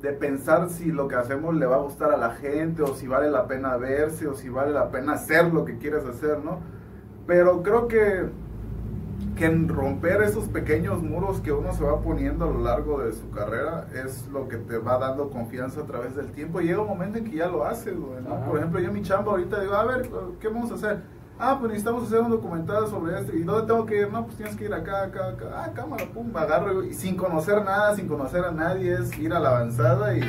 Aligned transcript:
de 0.00 0.12
pensar 0.12 0.68
si 0.68 0.92
lo 0.92 1.08
que 1.08 1.16
hacemos 1.16 1.54
le 1.54 1.66
va 1.66 1.76
a 1.76 1.80
gustar 1.80 2.12
a 2.12 2.16
la 2.16 2.30
gente 2.30 2.82
o 2.82 2.94
si 2.94 3.06
vale 3.06 3.30
la 3.30 3.46
pena 3.46 3.76
verse 3.76 4.26
o 4.28 4.34
si 4.34 4.48
vale 4.48 4.72
la 4.72 4.90
pena 4.90 5.14
hacer 5.14 5.52
lo 5.52 5.64
que 5.64 5.78
quieres 5.78 6.04
hacer, 6.04 6.38
¿no? 6.44 6.60
Pero 7.26 7.62
creo 7.62 7.88
que, 7.88 8.28
que 9.34 9.46
en 9.46 9.68
romper 9.68 10.22
esos 10.22 10.48
pequeños 10.48 11.02
muros 11.02 11.40
que 11.40 11.52
uno 11.52 11.72
se 11.74 11.84
va 11.84 12.00
poniendo 12.00 12.44
a 12.44 12.48
lo 12.48 12.60
largo 12.60 13.00
de 13.00 13.12
su 13.12 13.30
carrera 13.30 13.88
es 13.94 14.28
lo 14.28 14.48
que 14.48 14.56
te 14.56 14.78
va 14.78 14.98
dando 14.98 15.30
confianza 15.30 15.80
a 15.80 15.84
través 15.84 16.14
del 16.14 16.30
tiempo. 16.32 16.60
Y 16.60 16.66
llega 16.66 16.82
un 16.82 16.88
momento 16.88 17.18
en 17.18 17.24
que 17.24 17.36
ya 17.36 17.48
lo 17.48 17.64
haces, 17.64 17.98
güey, 17.98 18.22
¿no? 18.22 18.44
Por 18.46 18.58
ejemplo, 18.58 18.80
yo 18.80 18.92
mi 18.92 19.02
chamba 19.02 19.32
ahorita 19.32 19.60
digo, 19.60 19.74
a 19.74 19.84
ver, 19.84 20.08
¿qué 20.40 20.48
vamos 20.48 20.70
a 20.70 20.74
hacer? 20.74 21.15
Ah, 21.38 21.58
pues 21.58 21.70
necesitamos 21.70 22.04
hacer 22.04 22.20
un 22.20 22.30
documental 22.30 22.86
sobre 22.88 23.20
esto. 23.20 23.36
¿Y 23.36 23.42
dónde 23.42 23.66
tengo 23.66 23.84
que 23.84 24.00
ir? 24.00 24.10
No, 24.10 24.24
pues 24.24 24.38
tienes 24.38 24.56
que 24.56 24.64
ir 24.64 24.72
acá, 24.72 25.02
acá, 25.02 25.28
acá. 25.28 25.46
Ah, 25.54 25.70
cámara, 25.74 26.06
pum, 26.12 26.34
agarro. 26.34 26.82
Y 26.82 26.94
sin 26.94 27.14
conocer 27.14 27.62
nada, 27.62 27.94
sin 27.94 28.08
conocer 28.08 28.42
a 28.42 28.52
nadie, 28.52 28.94
es 28.94 29.18
ir 29.18 29.32
a 29.34 29.40
la 29.40 29.50
avanzada 29.50 30.16
y... 30.16 30.20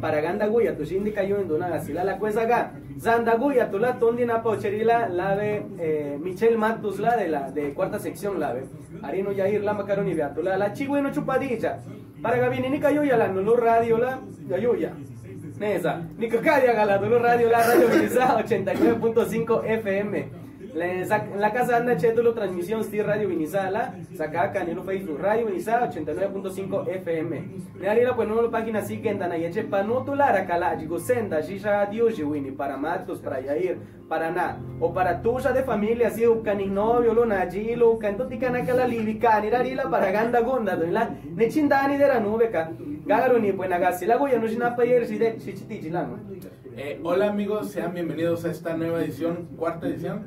Paraganda 0.00 0.46
guya 0.48 0.76
tu 0.76 0.84
shindi 0.84 1.12
kayo 1.12 1.38
en 1.38 1.48
dona 1.48 1.70
gasila 1.70 2.04
la 2.04 2.18
cuesa 2.18 2.42
acá. 2.42 2.72
Zanda 3.00 3.36
guya 3.36 3.70
tu 3.70 3.78
la 3.78 3.98
tondi 3.98 4.26
na 4.26 4.42
pocherila 4.42 5.08
la 5.08 5.34
de 5.34 5.66
eh, 5.78 6.18
Michelle 6.20 6.58
Matus 6.58 6.98
la 6.98 7.16
de 7.16 7.28
la 7.28 7.50
de 7.50 7.72
cuarta 7.72 7.98
sección 7.98 8.38
la 8.38 8.52
de. 8.52 8.66
Arino 9.02 9.32
Yair 9.32 9.64
la 9.64 9.72
macaroni 9.72 10.14
tu 10.34 10.42
la 10.42 10.58
la 10.58 10.74
chigüeno 10.74 11.10
chupadilla. 11.10 11.78
Para 12.20 12.36
gabini 12.36 12.68
ni 12.68 12.80
kayo 12.80 13.02
ya 13.02 13.16
la 13.16 13.28
no 13.28 13.56
radio 13.56 13.96
la 13.96 14.20
ya 14.46 14.58
ya. 14.78 14.92
Nesa, 15.58 16.02
ni 16.18 16.28
kakaya 16.28 16.74
gala 16.74 16.98
no 16.98 17.18
radio 17.18 17.48
la 17.50 17.62
radio 17.66 17.88
89.5 17.88 19.64
FM. 19.82 20.43
En 20.76 21.40
la 21.40 21.52
casa 21.52 21.76
anda 21.76 21.96
Chetulo 21.96 22.34
Transmisión 22.34 22.82
Sti 22.82 23.00
Radio 23.02 23.28
Vinizala, 23.28 23.94
saca 24.16 24.50
Canelo 24.50 24.82
Facebook 24.82 25.20
Radio 25.20 25.46
Vinizala 25.46 25.88
89.5 25.88 26.88
FM. 26.88 27.44
Haría 27.88 28.16
pues 28.16 28.28
no 28.28 28.50
página 28.50 28.80
así 28.80 29.00
que 29.00 29.10
andan 29.10 29.30
ahí 29.30 29.44
eche 29.44 29.68
la 29.70 30.46
cala 30.46 30.74
digo 30.74 30.98
senda 30.98 31.40
shisha 31.42 31.86
Dios 31.86 32.18
wini 32.18 32.50
para 32.50 32.76
Matos 32.76 33.20
para 33.20 33.40
Yair 33.40 33.78
para 34.08 34.32
na 34.32 34.58
o 34.80 34.92
para 34.92 35.22
tuya 35.22 35.52
de 35.52 35.62
familia 35.62 36.08
así 36.08 36.26
un 36.26 36.42
cani 36.42 36.66
novio 36.66 37.14
lo 37.14 37.24
najilo 37.24 37.96
canto 37.96 38.26
ticana 38.26 38.64
cala 38.64 38.88
libi 38.88 39.18
cani 39.18 39.50
la 39.50 39.88
para 39.88 40.10
ganda 40.10 40.40
gonda 40.40 40.74
la 40.74 41.08
nechindani 41.36 41.96
de 41.96 42.08
la 42.08 42.18
nube 42.18 42.50
ka 42.50 42.70
gagaru 43.06 43.38
ni 43.38 43.52
pues 43.52 43.70
nagasi 43.70 44.06
la 44.06 44.16
goya 44.16 44.38
no 44.38 44.48
shina 44.48 44.74
pa 44.74 44.84
yer 44.84 45.06
si 45.06 45.18
de 45.18 45.36
chichiti 45.36 45.82
chilano. 45.82 46.18
Eh, 46.76 46.98
hola 47.04 47.28
amigos, 47.28 47.70
sean 47.70 47.94
bienvenidos 47.94 48.44
a 48.44 48.50
esta 48.50 48.76
nueva 48.76 49.00
edición, 49.00 49.46
cuarta 49.56 49.86
edición, 49.86 50.24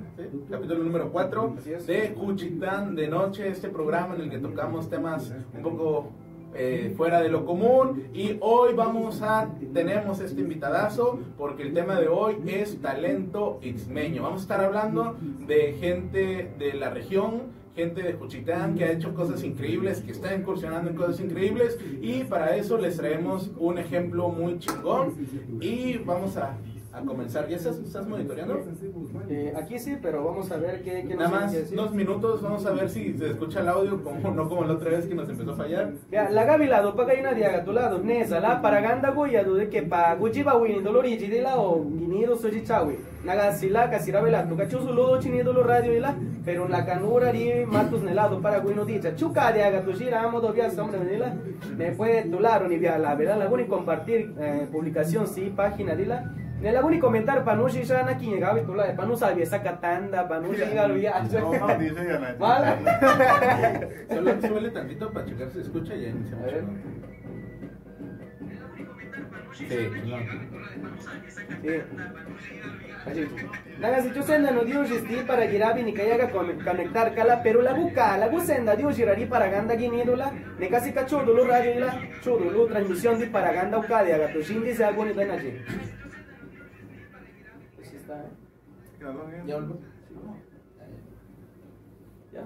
capítulo 0.50 0.84
número 0.84 1.12
4 1.12 1.56
de 1.86 2.14
Cuchitán 2.14 2.96
de 2.96 3.08
Noche, 3.08 3.48
este 3.48 3.70
programa 3.70 4.16
en 4.16 4.22
el 4.22 4.30
que 4.30 4.40
tocamos 4.40 4.90
temas 4.90 5.34
un 5.54 5.62
poco 5.62 6.12
eh, 6.54 6.94
fuera 6.96 7.22
de 7.22 7.30
lo 7.30 7.46
común. 7.46 8.04
Y 8.14 8.38
hoy 8.42 8.74
vamos 8.74 9.22
a, 9.22 9.50
tenemos 9.74 10.20
este 10.20 10.42
invitadazo 10.42 11.20
porque 11.38 11.64
el 11.64 11.74
tema 11.74 12.00
de 12.00 12.08
hoy 12.08 12.38
es 12.48 12.82
talento 12.82 13.60
ixmeño. 13.62 14.24
Vamos 14.24 14.42
a 14.42 14.44
estar 14.44 14.64
hablando 14.64 15.18
de 15.48 15.74
gente 15.80 16.52
de 16.58 16.74
la 16.74 16.90
región 16.90 17.58
gente 17.76 18.02
de 18.02 18.14
Juchitán 18.14 18.74
que 18.74 18.86
ha 18.86 18.92
hecho 18.92 19.14
cosas 19.14 19.44
increíbles, 19.44 20.02
que 20.02 20.12
está 20.12 20.34
incursionando 20.34 20.90
en 20.90 20.96
cosas 20.96 21.20
increíbles. 21.20 21.78
Y 22.02 22.24
para 22.24 22.56
eso 22.56 22.78
les 22.80 22.98
traemos 22.98 23.52
un 23.58 23.78
ejemplo 23.78 24.30
muy 24.30 24.58
chingón. 24.58 25.14
Y 25.62 25.98
vamos 25.98 26.38
a, 26.38 26.58
a 26.98 27.06
comenzar. 27.06 27.48
¿Ya 27.48 27.58
estás, 27.58 27.78
estás 27.78 28.08
monitoreando? 28.08 28.60
Eh, 29.30 29.54
aquí 29.56 29.78
sí, 29.80 29.98
pero 30.02 30.24
vamos 30.24 30.52
a 30.52 30.58
ver 30.58 30.82
qué, 30.82 31.06
qué 31.08 31.16
Nada 31.16 31.30
más 31.30 31.54
unos 31.72 31.94
minutos, 31.94 32.42
vamos 32.42 32.66
a 32.66 32.72
ver 32.72 32.90
si 32.90 33.18
se 33.18 33.32
escucha 33.32 33.62
el 33.62 33.70
audio, 33.70 34.04
como 34.04 34.32
no 34.32 34.50
como 34.50 34.64
la 34.64 34.74
otra 34.74 34.92
vez 34.92 35.06
que 35.06 35.16
nos 35.16 35.30
empezó 35.30 35.52
a 35.52 35.56
fallar. 35.56 35.92
Ya, 36.12 36.30
la 36.30 36.44
gavi 36.46 36.68
lado, 36.68 36.96
paga 36.96 37.16
y 37.16 37.22
nadie 37.22 37.46
a 37.46 37.64
tu 37.64 37.72
lado, 37.72 38.00
nesa, 38.00 38.40
la 38.40 38.62
paraganda 38.62 39.12
goya, 39.12 39.44
de 39.44 39.70
que 39.70 39.84
pa 39.84 40.16
gujiba 40.16 40.58
win, 40.58 40.84
doloriji 40.84 41.28
de 41.28 41.42
la 41.42 41.58
o 41.58 41.84
guinido 41.84 42.36
soji 42.36 42.64
chawi. 42.64 42.98
Naga 43.24 43.54
sila, 43.54 43.90
casirabela, 43.90 44.48
tu 44.48 44.56
cachuzo 44.56 44.92
lodo 44.94 45.20
chinido 45.20 45.52
lo 45.52 45.64
radio 45.64 45.94
y 45.94 46.00
la 46.00 46.16
pero 46.48 46.66
la 46.66 46.86
canura 46.86 47.30
ri 47.30 47.66
matus 47.66 48.02
nelado 48.02 48.42
para 48.42 48.62
guino 48.62 48.86
dicha 48.86 49.14
chuca 49.18 49.52
de 49.52 49.64
aga 49.64 49.84
tu 49.84 49.92
gira 49.92 50.24
amo 50.24 50.40
do 50.40 50.54
via 50.54 50.70
hombre 50.82 50.98
venila 50.98 51.36
me 51.76 51.92
puede 51.92 52.24
tular 52.24 52.70
ni 52.70 52.78
via 52.78 52.98
la 52.98 53.16
verdad 53.16 53.38
la 53.38 53.62
y 53.62 53.66
compartir 53.66 54.34
eh, 54.40 54.66
publicación 54.72 55.28
sí 55.28 55.52
página 55.54 55.94
dila 55.94 56.24
ne 56.24 56.28
la 56.28 56.47
y 56.62 57.00
comentar 57.00 57.44
para 57.44 57.58
no 57.58 57.68
ya 57.68 58.04
na 58.04 58.18
quién 58.18 58.40
gabe 58.40 58.62
tu 58.62 58.74
la 58.74 58.96
para 58.96 59.08
no 59.08 59.16
saber 59.16 59.42
esa 59.44 59.62
catanda 59.62 60.28
para 60.28 60.42
no 60.42 60.48
no 60.48 61.68
no 61.68 61.78
dice 61.78 62.08
ya 62.08 62.20
na 62.20 62.34
vale. 62.34 62.78
solo 64.10 64.42
suele 64.42 64.72
tantito 64.72 65.12
para 65.12 65.26
checar 65.26 65.50
si 65.52 65.60
escucha 65.60 65.96
ya 65.96 66.10
iniciamos. 66.10 66.50
Sí 69.54 69.68
no 69.68 70.18
sí 73.14 73.28
Nagasi 73.80 74.12
yo 74.14 74.24
senda 74.24 74.52
no 74.52 74.64
Dios 74.64 74.92
esti 74.92 75.16
para 75.28 75.48
girabi 75.48 75.84
ni 75.84 75.94
kayaga 75.94 76.30
conectar 76.30 77.16
kala 77.16 77.42
pero 77.44 77.62
la 77.62 77.74
buca 77.74 78.18
la 78.18 78.40
senda 78.42 78.76
Dios 78.76 78.98
girari 78.98 79.26
para 79.26 79.48
ganda 79.48 79.76
guinirula 79.76 80.32
ne 80.60 80.70
casi 80.70 80.92
cacho 80.92 81.22
lo 81.24 81.46
radio 81.46 81.80
la 81.80 82.00
chudo 82.22 82.52
lo 82.52 82.66
transmisión 82.66 83.20
di 83.20 83.28
para 83.28 83.54
ganda 83.54 83.78
uka 83.78 84.04
de 84.04 84.14
agato 84.14 84.40
Ya 89.46 89.60
Ya. 92.34 92.44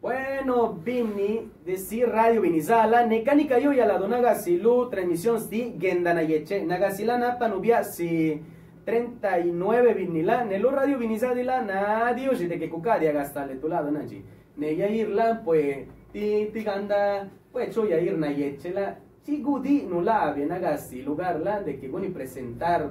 Bueno, 0.00 0.72
Vini, 0.72 1.50
decir 1.66 2.08
Radio 2.08 2.40
Vinizala, 2.40 3.04
Necanica 3.04 3.58
yo 3.58 3.72
ya 3.74 3.84
la 3.84 3.98
dona 3.98 4.34
silu, 4.34 4.88
transmisión 4.88 5.38
si 5.40 5.76
Gendana 5.78 6.22
Yeche, 6.22 6.64
Nagasilana 6.64 7.38
Panubia 7.38 7.84
si 7.84 8.40
39 8.86 9.92
vinila, 9.92 10.44
Nelo 10.46 10.70
Radio 10.70 10.96
Vinizadila, 10.96 11.60
nadie 11.60 12.34
si 12.34 12.46
de 12.46 12.58
que 12.58 12.70
cucadia 12.70 13.12
gastale 13.12 13.56
tu 13.56 13.68
lado, 13.68 13.90
Naji. 13.90 14.24
Neya 14.56 14.88
irla, 14.88 15.42
pues, 15.44 15.86
ti, 16.12 16.48
ti 16.50 16.62
ganda, 16.64 17.28
pues, 17.52 17.74
choya 17.74 18.00
ir 18.00 18.16
na 18.16 18.30
Yeche 18.30 18.70
la, 18.70 18.96
si 19.30 19.40
gudi 19.42 19.82
nula, 19.82 20.32
bien 20.32 20.50
agasi, 20.50 21.02
lugar 21.02 21.38
la, 21.38 21.62
de 21.62 21.78
que 21.78 21.88
bueno 21.88 22.06
y 22.06 22.10
presentar 22.10 22.90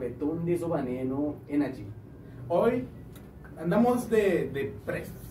su 0.57 0.67
baneno 0.69 1.35
en 1.49 1.63
allí. 1.63 1.85
Hoy 2.47 2.85
andamos 3.59 4.09
de, 4.09 4.49
de 4.53 4.73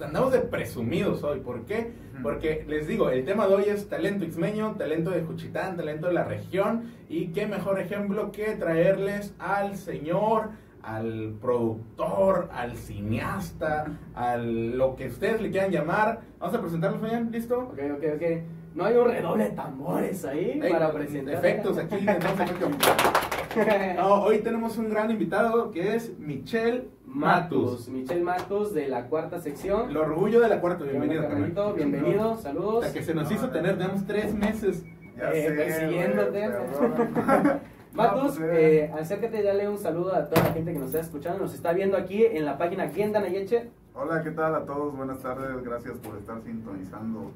andamos 0.04 0.32
de 0.32 0.41
presumidos 0.41 1.24
hoy. 1.24 1.41
¿Por 1.41 1.64
qué? 1.64 1.92
Porque 2.22 2.66
les 2.68 2.86
digo, 2.86 3.08
el 3.08 3.24
tema 3.24 3.47
de 3.47 3.54
hoy 3.54 3.64
es 3.68 3.88
talento 3.88 4.26
ixmeño, 4.26 4.74
talento 4.76 5.10
de 5.10 5.22
Juchitán, 5.22 5.78
talento 5.78 6.08
de 6.08 6.12
la 6.12 6.24
región. 6.24 6.92
Y 7.08 7.28
qué 7.28 7.47
mejor 7.47 7.80
ejemplo 7.80 8.30
que 8.30 8.54
traerles 8.56 9.34
al 9.38 9.76
señor, 9.76 10.50
al 10.82 11.36
productor, 11.41 12.50
al 12.52 12.76
cineasta, 12.76 13.98
al 14.14 14.76
lo 14.76 14.94
que 14.94 15.06
ustedes 15.06 15.41
le 15.41 15.50
quieran 15.50 15.70
llamar. 15.70 16.20
Vamos 16.38 16.54
a 16.54 16.60
presentarlo, 16.60 16.98
Fabián, 16.98 17.30
¿listo? 17.32 17.60
Ok, 17.60 17.78
ok, 17.97 18.04
ok. 18.16 18.57
No 18.78 18.84
hay 18.84 18.97
un 18.97 19.06
redoble 19.06 19.43
de 19.43 19.50
tambores 19.50 20.25
ahí 20.25 20.61
para 20.71 20.93
presentar. 20.93 21.34
Efectos 21.34 21.78
aquí. 21.78 21.97
no, 23.97 24.22
hoy 24.22 24.39
tenemos 24.39 24.78
un 24.78 24.89
gran 24.89 25.11
invitado 25.11 25.72
que 25.72 25.97
es 25.97 26.16
Michelle 26.16 26.89
Matus. 27.05 27.89
Michelle 27.89 28.22
Matus 28.22 28.72
de 28.72 28.87
la 28.87 29.06
cuarta 29.06 29.41
sección. 29.41 29.91
El 29.91 29.97
orgullo 29.97 30.39
de 30.39 30.49
la 30.49 30.61
cuarta, 30.61 30.84
bienvenido. 30.84 31.22
Bienvenido, 31.22 31.72
bienvenido 31.75 32.37
saludos. 32.37 32.84
La 32.84 32.93
que 32.93 33.03
se 33.03 33.16
nos 33.16 33.28
hizo 33.33 33.50
tener, 33.50 33.78
tenemos 33.78 34.06
tres 34.06 34.33
meses 34.33 34.84
eh, 35.16 35.55
persiguiéndote. 35.56 36.49
Matus, 37.95 38.39
pues, 38.39 38.41
eh. 38.43 38.84
eh, 38.84 38.93
acércate 38.97 39.41
y 39.41 39.43
dale 39.43 39.69
un 39.69 39.78
saludo 39.78 40.15
a 40.15 40.28
toda 40.28 40.45
la 40.45 40.53
gente 40.53 40.72
que 40.72 40.78
nos 40.78 40.91
está 40.91 41.00
escuchando, 41.00 41.41
nos 41.41 41.53
está 41.53 41.72
viendo 41.72 41.97
aquí 41.97 42.25
en 42.25 42.45
la 42.45 42.56
página 42.56 42.91
Quién 42.91 43.10
Nayeche. 43.10 43.71
Hola, 43.93 44.22
¿qué 44.22 44.31
tal 44.31 44.55
a 44.55 44.65
todos? 44.65 44.97
Buenas 44.97 45.19
tardes, 45.19 45.65
gracias 45.65 45.98
por 45.98 46.16
estar 46.16 46.41
sintonizando 46.42 47.33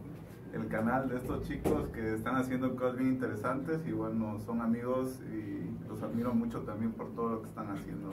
el 0.52 0.69
canal 0.69 1.08
de 1.08 1.16
estos 1.16 1.46
chicos 1.49 1.88
que 1.88 2.14
están 2.14 2.37
haciendo 2.37 2.75
cosas 2.76 2.96
bien 2.99 3.10
interesantes 3.10 3.81
y 3.87 3.93
bueno, 3.93 4.38
son 4.38 4.60
amigos 4.60 5.20
y 5.32 5.88
los 5.88 6.02
admiro 6.02 6.34
mucho 6.34 6.60
también 6.60 6.93
por 6.93 7.14
todo 7.14 7.31
lo 7.31 7.43
que 7.43 7.49
están 7.49 7.70
haciendo. 7.70 8.10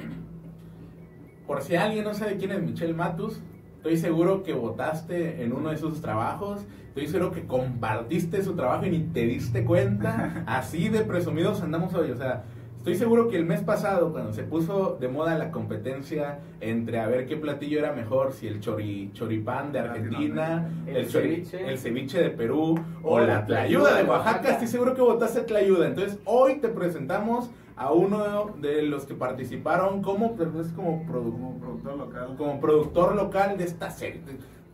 Por 1.45 1.62
si 1.62 1.75
alguien 1.75 2.03
no 2.03 2.13
sabe 2.13 2.38
quién 2.38 2.51
es 2.51 2.62
Michelle 2.62 2.94
Matus, 2.94 3.41
estoy 3.77 3.97
seguro 3.97 4.44
que 4.44 4.53
votaste 4.53 5.44
en 5.44 5.51
uno 5.51 5.69
de 5.69 5.77
sus 5.77 6.01
trabajos, 6.01 6.65
estoy 6.88 7.07
seguro 7.07 7.31
que 7.31 7.45
compartiste 7.45 8.44
su 8.44 8.56
trabajo 8.56 8.86
y 8.86 8.91
ni 8.91 9.00
te 9.00 9.25
diste 9.25 9.65
cuenta. 9.65 10.44
Así 10.47 10.89
de 10.89 11.01
presumidos 11.01 11.62
andamos 11.62 11.94
hoy, 11.94 12.12
o 12.12 12.18
sea, 12.18 12.44
Estoy 12.80 12.96
seguro 12.96 13.28
que 13.28 13.36
el 13.36 13.46
mes 13.46 13.62
pasado, 13.62 14.12
cuando 14.12 14.31
se 14.31 14.44
puso 14.44 14.98
de 15.00 15.10
moda 15.10 15.38
la 15.38 15.52
competencia 15.52 16.40
entre 16.62 17.00
a 17.00 17.08
ver 17.08 17.28
qué 17.28 17.36
platillo 17.36 17.78
era 17.80 17.92
mejor, 17.92 18.31
si 18.31 18.48
el 18.48 18.62
chori, 18.62 19.12
choripán 19.14 19.74
de 19.74 19.80
Argentina, 19.80 20.70
el, 20.88 21.06
ceviche. 21.10 21.70
el 21.70 21.78
ceviche 21.78 22.22
de 22.22 22.30
Perú 22.30 22.80
o 23.04 23.20
la 23.20 23.46
tlayuda 23.46 23.98
de 23.98 24.04
Oaxaca, 24.06 24.52
estoy 24.52 24.68
seguro 24.68 24.96
que 24.96 25.02
votaste 25.02 25.42
tlayuda. 25.42 25.88
Entonces, 25.88 26.20
hoy 26.24 26.60
te 26.60 26.70
presentamos 26.70 27.52
a 27.76 27.92
uno 27.92 28.56
de 28.62 28.82
los 28.84 29.06
que 29.06 29.14
participaron 29.14 30.02
como, 30.02 30.36
como, 30.38 31.04
produ- 31.06 31.34
Como 31.34 31.60
productor 31.60 31.98
local. 31.98 32.36
como 32.38 32.60
productor 32.62 33.16
local 33.16 33.58
de 33.58 33.66
esta 33.66 33.90
serie. 33.90 34.22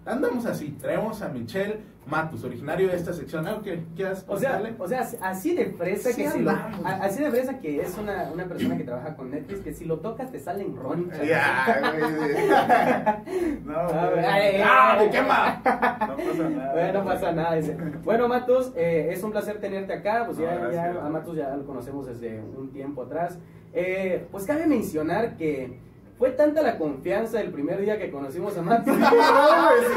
Andamos 0.05 0.45
así, 0.45 0.69
traemos 0.79 1.19
a 1.23 1.29
Michelle 1.29 1.79
Matus, 2.05 2.43
originario 2.43 2.89
de 2.89 2.95
esta 2.95 3.11
sección. 3.11 3.47
¿Algo 3.47 3.63
que 3.63 3.83
quieras 3.95 4.23
O 4.27 4.37
sea, 4.37 4.51
contarle? 4.59 4.75
o 4.77 4.87
sea, 4.87 5.07
así 5.23 5.55
de 5.55 5.65
fresa 5.71 6.11
Sí 6.11 6.21
que 6.21 6.29
si 6.29 6.39
lo, 6.41 6.51
así 6.85 7.23
de 7.23 7.31
fresa 7.31 7.57
que 7.57 7.81
es 7.81 7.97
una, 7.97 8.29
una 8.31 8.45
persona 8.45 8.77
que 8.77 8.83
trabaja 8.83 9.15
con 9.15 9.31
Netflix 9.31 9.61
que 9.61 9.73
si 9.73 9.85
lo 9.85 9.97
tocas 10.01 10.31
te 10.31 10.39
salen 10.39 10.75
ronchas. 10.75 11.27
Ya, 11.27 11.79
güey. 11.91 13.55
No, 13.65 13.73
¡Ah, 13.77 14.11
ay, 14.29 15.05
te 15.05 15.09
quema! 15.09 15.61
No 15.63 16.15
pasa 16.17 16.49
nada. 16.49 16.73
Bueno, 16.75 16.99
no 16.99 17.05
pasa 17.05 17.31
nada. 17.31 17.59
Bueno, 18.03 18.27
Matus, 18.27 18.71
eh, 18.75 19.09
es 19.11 19.23
un 19.23 19.31
placer 19.31 19.59
tenerte 19.59 19.93
acá. 19.93 20.23
Pues 20.27 20.37
ya, 20.37 20.53
No, 20.53 20.71
ya 20.71 20.83
gracias. 20.87 21.03
a 21.03 21.09
Matus 21.09 21.35
ya 21.35 21.55
lo 21.55 21.65
conocemos 21.65 22.05
desde 22.05 22.39
un 22.41 22.69
tiempo 22.71 23.01
atrás. 23.03 23.39
Eh, 23.73 24.27
pues 24.31 24.45
cabe 24.45 24.67
mencionar 24.67 25.35
que 25.37 25.79
fue 26.17 26.31
tanta 26.31 26.61
la 26.61 26.77
confianza 26.77 27.41
el 27.41 27.51
primer 27.51 27.81
día 27.81 27.99
que 27.99 28.09
conocimos 28.09 28.57
a 28.57 28.61
sí, 28.85 28.91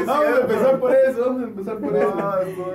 Vamos 0.05 0.25
a 0.25 0.41
empezar 0.41 0.79
por 0.79 0.95
eso, 0.95 1.25
vamos 1.25 1.41
a 1.41 1.45
empezar 1.45 1.77
por 1.77 1.95
eso. 1.95 2.13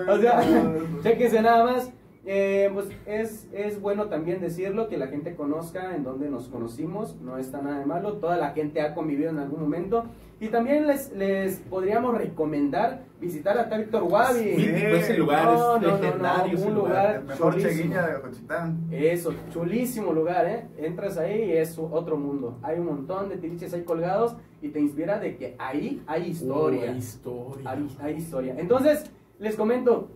O 0.08 0.18
sea, 0.18 0.44
no, 0.44 1.02
chéquense 1.02 1.42
nada 1.42 1.64
más. 1.64 1.90
Eh, 2.26 2.70
pues 2.72 2.88
es, 3.06 3.46
es 3.52 3.80
bueno 3.80 4.06
también 4.06 4.40
decirlo, 4.40 4.88
que 4.88 4.96
la 4.96 5.08
gente 5.08 5.34
conozca 5.34 5.94
en 5.94 6.04
dónde 6.04 6.30
nos 6.30 6.48
conocimos, 6.48 7.16
no 7.20 7.36
está 7.36 7.60
nada 7.60 7.80
de 7.80 7.84
malo, 7.86 8.14
toda 8.14 8.36
la 8.38 8.52
gente 8.52 8.80
ha 8.80 8.94
convivido 8.94 9.30
en 9.30 9.38
algún 9.38 9.60
momento. 9.60 10.04
Y 10.40 10.48
también 10.48 10.86
les, 10.86 11.12
les 11.12 11.58
podríamos 11.60 12.16
recomendar 12.18 13.04
visitar 13.20 13.56
a 13.58 13.64
Víctor 13.76 14.02
Wabi. 14.02 14.56
Mítico 14.56 14.86
ese 14.96 15.16
lugar, 15.18 15.44
No, 15.44 15.76
es 15.76 15.82
no, 15.82 15.88
no, 15.90 15.98
legendario 16.02 16.58
no, 16.58 16.66
un 16.66 16.74
lugar. 16.74 16.92
lugar 16.92 17.16
El 17.16 17.24
mejor 17.24 17.52
chulísimo. 17.52 17.72
cheguiña 17.76 18.06
de 18.06 18.20
Cochitán. 18.20 18.84
Eso, 18.90 19.34
chulísimo 19.52 20.12
lugar, 20.12 20.46
¿eh? 20.46 20.66
Entras 20.78 21.16
ahí 21.18 21.44
y 21.44 21.52
es 21.52 21.78
otro 21.78 22.16
mundo. 22.16 22.58
Hay 22.62 22.78
un 22.78 22.86
montón 22.86 23.28
de 23.28 23.36
tiliches 23.36 23.72
ahí 23.74 23.82
colgados 23.84 24.36
y 24.60 24.68
te 24.70 24.80
inspira 24.80 25.18
de 25.18 25.36
que 25.36 25.54
ahí 25.58 26.02
hay 26.06 26.30
historia. 26.30 26.80
Oh, 26.88 26.90
hay 26.92 26.98
historia. 26.98 27.70
Hay, 27.70 27.96
hay 28.00 28.14
historia. 28.16 28.54
Entonces, 28.58 29.10
les 29.38 29.56
comento, 29.56 30.08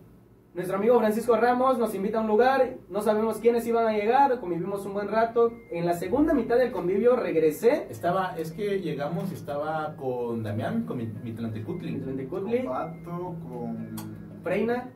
nuestro 0.53 0.77
amigo 0.77 0.97
Francisco 0.99 1.35
Ramos 1.37 1.77
nos 1.77 1.93
invita 1.95 2.17
a 2.17 2.21
un 2.21 2.27
lugar, 2.27 2.75
no 2.89 3.01
sabemos 3.01 3.37
quiénes 3.37 3.65
iban 3.67 3.85
a 3.87 3.93
llegar, 3.93 4.39
convivimos 4.39 4.85
un 4.85 4.93
buen 4.93 5.07
rato. 5.07 5.51
En 5.71 5.85
la 5.85 5.93
segunda 5.93 6.33
mitad 6.33 6.57
del 6.57 6.71
convivio 6.71 7.15
regresé. 7.15 7.87
Estaba, 7.89 8.35
es 8.37 8.51
que 8.51 8.79
llegamos 8.81 9.31
y 9.31 9.35
estaba 9.35 9.95
con 9.95 10.43
Damián, 10.43 10.83
con 10.85 10.97
mi, 10.97 11.05
mi 11.23 11.33
Tlantecutli. 11.33 11.99
de 11.99 12.27
Con 12.27 12.45
Pato, 12.65 13.35
con. 13.47 13.95
Freina, 14.43 14.89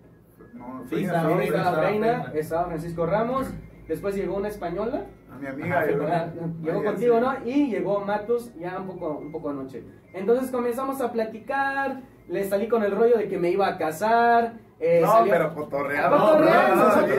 No, 0.54 0.82
Sí, 0.84 0.96
Freina, 0.96 1.22
Freina, 1.24 1.44
estaba 1.44 1.64
estaba 1.64 1.84
Freina, 1.88 2.22
Freina. 2.24 2.40
estaba 2.40 2.66
Francisco 2.66 3.06
Ramos, 3.06 3.48
después 3.88 4.16
llegó 4.16 4.38
una 4.38 4.48
española. 4.50 5.06
A 5.32 5.36
mi 5.38 5.48
amiga. 5.48 5.80
Ajá, 5.80 5.92
yo- 5.92 6.08
Ah, 6.08 6.28
Llegó 6.62 6.80
Ay, 6.80 6.86
contigo, 6.86 7.16
sí. 7.18 7.22
¿no? 7.22 7.50
Y 7.50 7.70
llegó 7.72 8.00
Matus 8.02 8.54
ya 8.56 8.80
un 8.80 8.88
poco, 8.88 9.18
un 9.18 9.32
poco 9.32 9.50
anoche. 9.50 9.84
Entonces 10.14 10.52
comenzamos 10.52 11.02
a 11.02 11.12
platicar, 11.12 12.02
le 12.28 12.44
salí 12.44 12.68
con 12.68 12.84
el 12.84 12.92
rollo 12.96 13.18
de 13.18 13.28
que 13.28 13.38
me 13.40 13.50
iba 13.50 13.68
a 13.68 13.78
casar. 13.78 14.54
Eh, 14.86 15.00
No, 15.02 15.08
salió- 15.14 15.32
pero 15.34 15.54
cotorreando. 15.56 16.16
Ah, 16.18 17.18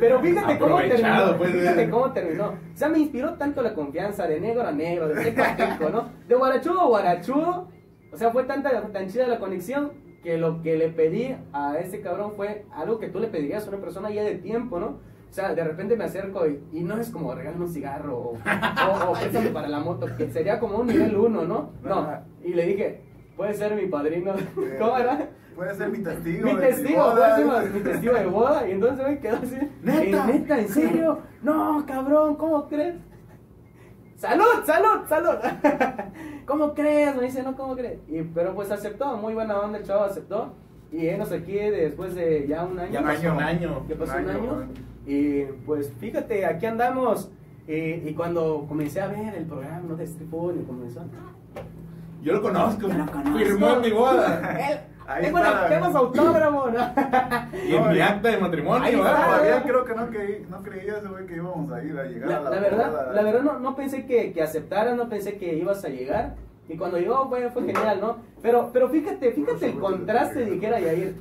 Pero- 0.00 0.20
fíjate 0.20 0.58
cómo 0.58 0.78
terminó. 0.78 1.36
pues, 1.38 1.50
fíjate 1.52 1.82
eh. 1.82 1.90
cómo 1.90 2.12
terminó. 2.12 2.46
O 2.48 2.76
sea, 2.76 2.88
me 2.88 2.98
inspiró 2.98 3.34
tanto 3.34 3.62
la 3.62 3.74
confianza 3.74 4.26
de 4.26 4.40
negro 4.40 4.62
a 4.66 4.72
negro, 4.72 5.08
de 5.08 5.22
teco 5.24 5.42
a 5.42 5.56
teco, 5.56 5.90
¿no? 5.90 6.08
De 6.28 6.34
guarachudo 6.34 6.80
a 6.82 6.86
guarachudo. 6.86 7.68
O 8.12 8.16
sea, 8.16 8.30
fue 8.30 8.44
tanta, 8.44 8.70
tan 8.92 9.08
chida 9.08 9.26
la 9.26 9.38
conexión 9.38 9.92
que 10.22 10.38
lo 10.38 10.62
que 10.62 10.76
le 10.76 10.88
pedí 10.88 11.36
a 11.52 11.76
ese 11.78 12.00
cabrón 12.00 12.32
fue 12.36 12.64
algo 12.74 12.98
que 12.98 13.08
tú 13.08 13.18
le 13.18 13.26
pedirías 13.28 13.66
a 13.66 13.70
una 13.70 13.78
persona 13.80 14.10
ya 14.10 14.22
de 14.22 14.36
tiempo, 14.36 14.78
¿no? 14.78 14.86
O 15.30 15.32
sea, 15.34 15.52
de 15.52 15.64
repente 15.64 15.96
me 15.96 16.04
acerco 16.04 16.46
y, 16.46 16.62
y 16.72 16.80
no 16.84 16.96
es 16.96 17.10
como 17.10 17.34
regálame 17.34 17.64
un 17.64 17.70
cigarro 17.72 18.16
o, 18.16 18.28
o, 18.38 19.10
o 19.10 19.12
préstame 19.14 19.50
para 19.50 19.66
la 19.66 19.80
moto, 19.80 20.06
que 20.16 20.30
sería 20.30 20.60
como 20.60 20.78
un 20.78 20.86
nivel 20.86 21.16
uno, 21.16 21.42
¿no? 21.44 21.70
No. 21.82 22.08
Y 22.44 22.54
le 22.54 22.66
dije, 22.66 23.00
puedes 23.36 23.58
ser 23.58 23.74
mi 23.74 23.86
padrino. 23.86 24.32
¿Cómo 24.78 24.98
era? 24.98 25.28
Puede 25.54 25.74
ser 25.74 25.88
mi 25.88 25.98
testigo. 25.98 26.46
Mi 26.46 26.54
de 26.56 26.66
testigo, 26.66 27.02
boda. 27.02 27.36
puede 27.36 27.62
ser 27.62 27.72
mi 27.72 27.80
testigo 27.80 28.14
de 28.14 28.26
boda. 28.26 28.68
Y 28.68 28.72
entonces 28.72 29.06
me 29.06 29.18
quedó 29.20 29.36
así. 29.36 29.56
¿Neta? 29.82 30.24
¿En 30.24 30.26
neta? 30.26 30.60
¿En 30.60 30.68
serio? 30.68 31.18
No, 31.42 31.84
cabrón, 31.86 32.36
¿cómo 32.36 32.66
crees? 32.68 32.96
¡Salud, 34.16 34.64
salud, 34.64 35.06
salud! 35.08 35.34
¿Cómo 36.46 36.74
crees? 36.74 37.14
Me 37.16 37.24
dice, 37.24 37.42
no, 37.42 37.56
¿cómo 37.56 37.76
crees? 37.76 37.98
Y, 38.08 38.22
pero 38.22 38.54
pues 38.54 38.70
aceptó, 38.70 39.16
muy 39.16 39.34
buena 39.34 39.58
onda 39.60 39.78
el 39.78 39.84
chavo 39.84 40.04
aceptó. 40.04 40.54
Y 40.90 41.06
él 41.06 41.18
nos 41.18 41.32
aquí 41.32 41.54
después 41.54 42.14
de 42.14 42.46
ya 42.46 42.64
un 42.64 42.78
año. 42.78 42.92
Ya 42.92 43.02
pasó 43.02 43.32
un 43.32 43.42
año. 43.42 43.86
Ya 43.88 43.96
pasó 43.96 44.16
un 44.16 44.24
Un 44.24 44.30
año, 44.30 44.52
año. 44.60 44.68
Y 45.06 45.42
pues 45.66 45.92
fíjate, 45.98 46.46
aquí 46.46 46.66
andamos. 46.66 47.30
Y, 47.66 47.74
y 47.74 48.14
cuando 48.14 48.64
comencé 48.68 49.00
a 49.00 49.08
ver 49.08 49.34
el 49.34 49.44
programa, 49.44 49.82
no 49.88 49.96
de 49.96 50.06
Stripón, 50.06 50.60
y 50.60 50.64
comenzó. 50.64 51.00
Yo 52.24 52.32
lo 52.32 52.42
conozco. 52.42 52.88
Yo 52.88 52.94
lo 52.98 53.06
conozco. 53.06 53.38
Firmó 53.38 53.70
en 53.74 53.80
mi 53.82 53.90
boda. 53.92 54.56
Él, 54.70 54.78
Ahí 55.06 55.24
tengo, 55.24 55.38
está. 55.38 55.50
una- 55.52 55.68
tengo 55.68 55.90
su 55.90 55.96
autógrafo, 55.98 56.70
¿no? 56.70 57.58
Y 57.68 57.74
en 57.74 57.92
mi 57.92 58.00
acta 58.00 58.28
de 58.30 58.38
matrimonio, 58.38 58.82
Ahí 58.82 58.96
¿verdad? 58.96 59.12
está. 59.12 59.26
Todavía 59.36 59.62
creo 59.62 59.84
que 59.84 59.94
no, 59.94 60.06
creí, 60.08 60.46
no 60.48 60.62
creía 60.62 60.96
ese 60.98 61.08
güey 61.08 61.26
que 61.26 61.34
íbamos 61.36 61.70
a 61.72 61.84
ir 61.84 61.98
a 61.98 62.04
llegar 62.04 62.28
La, 62.30 62.36
a 62.38 62.40
la, 62.40 62.50
la 62.50 62.60
verdad, 62.60 62.90
boda. 62.90 63.12
la 63.12 63.22
verdad 63.22 63.40
no, 63.42 63.58
no 63.58 63.76
pensé 63.76 64.06
que, 64.06 64.32
que 64.32 64.42
aceptaras, 64.42 64.96
no 64.96 65.08
pensé 65.10 65.36
que 65.36 65.54
ibas 65.56 65.84
a 65.84 65.88
llegar. 65.90 66.34
Y 66.70 66.78
cuando 66.78 66.96
llegó 66.98 67.28
fue, 67.28 67.50
fue 67.50 67.64
genial, 67.66 67.98
¿no? 68.00 68.16
Pero, 68.40 68.70
pero 68.72 68.88
fíjate, 68.88 69.32
fíjate 69.32 69.66
el 69.66 69.78
contraste, 69.78 70.46
dijera 70.46 70.80
Yair. 70.80 71.14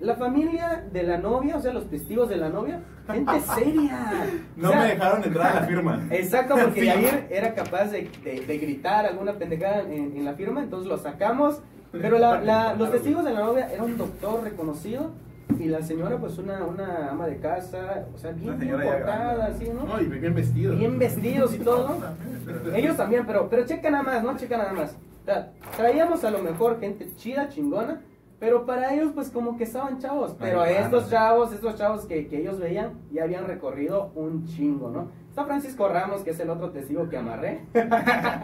La 0.00 0.14
familia 0.16 0.84
de 0.92 1.02
la 1.04 1.16
novia, 1.18 1.56
o 1.56 1.60
sea, 1.60 1.72
los 1.72 1.88
testigos 1.88 2.28
de 2.28 2.36
la 2.36 2.48
novia, 2.50 2.80
gente 3.10 3.40
seria. 3.54 4.24
No 4.56 4.68
O 4.68 4.72
sea, 4.72 4.80
me 4.82 4.88
dejaron 4.88 5.24
entrar 5.24 5.56
a 5.56 5.60
la 5.60 5.66
firma. 5.66 6.06
Exacto, 6.10 6.54
porque. 6.62 6.84
Yair 6.84 7.26
era 7.30 7.54
capaz 7.54 7.86
de, 7.86 8.10
de- 8.24 8.40
de 8.46 8.58
gritar 8.58 9.06
alguna 9.06 9.32
pendejada 9.34 9.80
en, 9.82 10.16
en 10.16 10.24
la 10.24 10.34
firma, 10.34 10.60
entonces 10.62 10.88
lo 10.88 10.98
sacamos. 10.98 11.60
Pero 11.92 12.18
la- 12.18 12.40
la- 12.42 12.74
los 12.74 12.90
testigos 12.90 13.24
de 13.24 13.32
la 13.32 13.40
novia 13.40 13.72
era 13.72 13.82
un 13.84 13.96
doctor 13.96 14.42
reconocido 14.44 15.12
y 15.58 15.64
la 15.68 15.80
señora, 15.80 16.18
pues 16.18 16.36
una, 16.36 16.64
una 16.64 17.10
ama 17.12 17.26
de 17.26 17.38
casa, 17.38 18.04
o 18.14 18.18
sea, 18.18 18.32
bien, 18.32 18.58
portada, 18.72 19.46
así, 19.46 19.68
¿no? 19.70 19.84
No, 19.86 20.00
y 20.00 20.04
bien 20.06 20.34
vestido. 20.34 20.74
bien 20.76 20.98
vestidos 20.98 21.54
y 21.54 21.58
todo. 21.58 21.96
Ellos 22.74 22.96
también, 22.98 23.24
pero, 23.26 23.48
pero 23.48 23.64
checa 23.64 23.88
nada 23.90 24.02
más, 24.02 24.22
¿no? 24.22 24.36
Checa 24.36 24.58
nada 24.58 24.72
más. 24.74 24.90
O 25.22 25.24
sea, 25.24 25.52
traíamos 25.76 26.22
a 26.24 26.30
lo 26.30 26.40
mejor 26.40 26.80
gente 26.80 27.08
chida, 27.16 27.48
chingona, 27.48 28.02
pero 28.38 28.66
para 28.66 28.92
ellos 28.94 29.12
pues 29.14 29.30
como 29.30 29.56
que 29.56 29.64
estaban 29.64 29.98
chavos. 29.98 30.36
Pero 30.38 30.60
Ay, 30.62 30.74
estos 30.74 31.04
mano. 31.04 31.10
chavos, 31.10 31.52
estos 31.52 31.74
chavos 31.76 32.04
que, 32.06 32.26
que 32.28 32.38
ellos 32.40 32.58
veían, 32.58 32.94
ya 33.12 33.24
habían 33.24 33.46
recorrido 33.46 34.10
un 34.14 34.44
chingo, 34.46 34.90
¿no? 34.90 35.08
Está 35.30 35.44
Francisco 35.44 35.88
Ramos, 35.88 36.22
que 36.22 36.30
es 36.30 36.40
el 36.40 36.48
otro 36.50 36.70
testigo 36.70 37.08
que 37.08 37.16
amarré. 37.18 37.64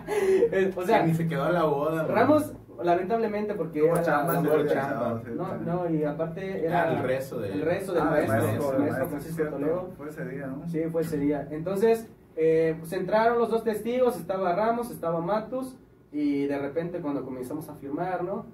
Eh, 0.09 0.73
o 0.77 0.83
sea, 0.83 1.05
ni 1.07 1.15
se 1.15 1.27
quedó 1.27 1.45
a 1.45 1.51
la 1.53 1.65
boda. 1.65 2.07
Ramos, 2.07 2.53
lamentablemente, 2.83 3.55
porque 3.55 3.87
era 3.87 4.03
chamba, 4.03 4.35
la- 4.43 4.67
chamba. 4.73 5.23
no, 5.35 5.57
no, 5.57 5.91
y 5.91 6.05
aparte 6.05 6.65
era 6.67 6.83
Ah, 6.85 6.93
el 6.93 7.03
rezo 7.03 7.41
de- 7.41 7.53
el 7.53 7.63
rezo 7.63 7.93
del 7.95 8.03
Ah, 8.03 8.07
el 8.21 8.29
maestro, 8.29 8.37
maestro, 8.43 8.53
el 8.53 8.61
maestro 8.61 8.81
maestro, 8.81 9.09
Francisco. 9.09 9.45
Toledo. 9.45 9.91
Fue 9.97 10.09
ese 10.09 10.25
día, 10.27 10.47
¿no? 10.47 10.69
Sí, 10.69 10.83
fue 10.91 11.03
ese 11.03 11.19
día. 11.19 11.49
Entonces, 11.51 12.09
eh, 12.37 12.77
pues 12.79 12.93
entraron 12.93 13.39
los 13.39 13.51
dos 13.51 13.65
testigos, 13.65 14.17
estaba 14.19 14.55
Ramos, 14.55 14.91
estaba 14.91 15.21
Matus, 15.21 15.77
y 16.13 16.47
de 16.47 16.59
repente 16.59 17.01
cuando 17.01 17.25
comenzamos 17.25 17.69
a 17.69 17.75
firmar, 17.77 18.23
¿no? 18.25 18.45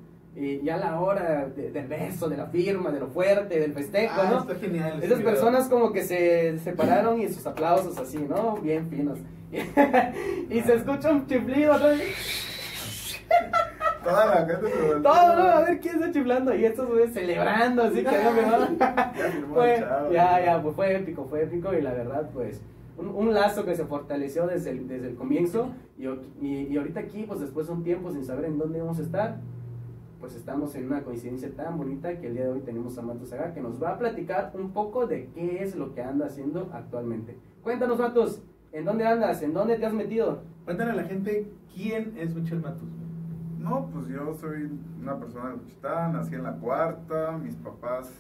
Y 0.41 0.63
ya 0.63 0.77
la 0.77 1.01
hora 1.01 1.47
de- 1.49 1.71
del 1.73 1.89
beso, 1.89 2.29
de 2.29 2.37
la 2.37 2.47
firma, 2.47 2.91
de 2.93 3.01
lo 3.01 3.09
fuerte, 3.09 3.59
del 3.59 3.73
festejo, 3.75 4.15
Ah, 4.21 4.29
¿no? 4.31 4.39
está 4.41 4.55
genial. 4.55 5.03
Esas 5.03 5.21
personas 5.21 5.69
como 5.69 5.93
que 5.93 6.03
se 6.05 6.59
separaron 6.61 7.21
y 7.21 7.29
sus 7.29 7.45
aplausos 7.47 7.99
así, 7.99 8.19
¿no? 8.19 8.57
Bien 8.59 8.89
finos. 8.89 9.19
y 10.51 10.61
se 10.61 10.75
escucha 10.75 11.11
un 11.11 11.27
chiflido, 11.27 11.77
¿no? 11.77 11.87
Toda 14.05 14.27
la 14.27 14.47
gente 14.47 14.71
se. 14.71 15.01
Todo, 15.01 15.37
¿no? 15.37 15.43
A 15.49 15.61
ver 15.65 15.81
quién 15.81 15.97
está 15.97 16.11
chiflando 16.13 16.55
y 16.55 16.65
estos 16.65 16.89
güeyes 16.89 17.13
celebrando, 17.13 17.83
así 17.83 17.97
que 17.97 18.05
no 18.05 18.31
me 18.33 18.43
fue, 19.55 19.77
chavo. 19.81 20.13
ya, 20.13 20.45
ya, 20.45 20.63
pues 20.63 20.75
fue 20.77 20.97
épico, 20.97 21.25
fue 21.27 21.43
épico 21.43 21.75
y 21.75 21.83
la 21.83 21.93
verdad, 21.93 22.31
pues, 22.33 22.61
un, 22.97 23.09
un 23.09 23.35
lazo 23.35 23.65
que 23.65 23.75
se 23.75 23.85
fortaleció 23.85 24.47
desde 24.47 24.71
el, 24.71 24.89
desde 24.89 25.09
el 25.09 25.15
comienzo 25.17 25.73
y, 25.99 26.07
y, 26.41 26.69
y 26.71 26.77
ahorita 26.77 27.01
aquí, 27.01 27.25
pues 27.27 27.41
después 27.41 27.67
de 27.67 27.73
un 27.73 27.83
tiempo 27.85 28.11
sin 28.13 28.25
saber 28.25 28.47
en 28.47 28.59
dónde 28.59 28.81
vamos 28.81 28.99
a 28.99 29.03
estar, 29.03 29.37
pues 30.21 30.35
estamos 30.35 30.75
en 30.75 30.87
una 30.87 31.03
coincidencia 31.03 31.55
tan 31.55 31.79
bonita 31.79 32.19
que 32.19 32.27
el 32.27 32.35
día 32.35 32.45
de 32.45 32.51
hoy 32.51 32.61
tenemos 32.61 32.99
a 32.99 33.03
Matos 33.03 33.29
Saga 33.29 33.53
que 33.55 33.61
nos 33.61 33.83
va 33.83 33.91
a 33.91 33.99
platicar 33.99 34.53
un 34.55 34.73
poco 34.73 35.07
de 35.07 35.29
qué 35.29 35.63
es 35.63 35.77
lo 35.77 35.95
que 35.95 36.03
anda 36.03 36.27
haciendo 36.27 36.71
actualmente. 36.73 37.39
Cuéntanos, 37.63 37.99
Matos, 37.99 38.43
¿en 38.73 38.85
dónde 38.85 39.07
andas? 39.07 39.43
¿En 39.43 39.55
dónde 39.55 39.77
te 39.77 39.87
has 39.87 39.93
metido? 39.93 40.43
Cuéntale 40.65 40.91
a 40.91 40.95
la 40.95 41.05
gente 41.05 41.51
quién 41.73 42.15
es 42.19 42.35
Michel 42.35 42.61
Matus. 42.61 42.83
güey. 42.83 43.09
No, 43.59 43.89
pues 43.93 44.09
yo 44.09 44.35
soy 44.35 44.71
una 45.01 45.19
persona 45.19 45.51
de 45.51 45.57
Wichita, 45.57 46.09
nací 46.09 46.35
en 46.35 46.43
la 46.43 46.53
cuarta, 46.55 47.39
mis 47.39 47.55
papás 47.57 48.13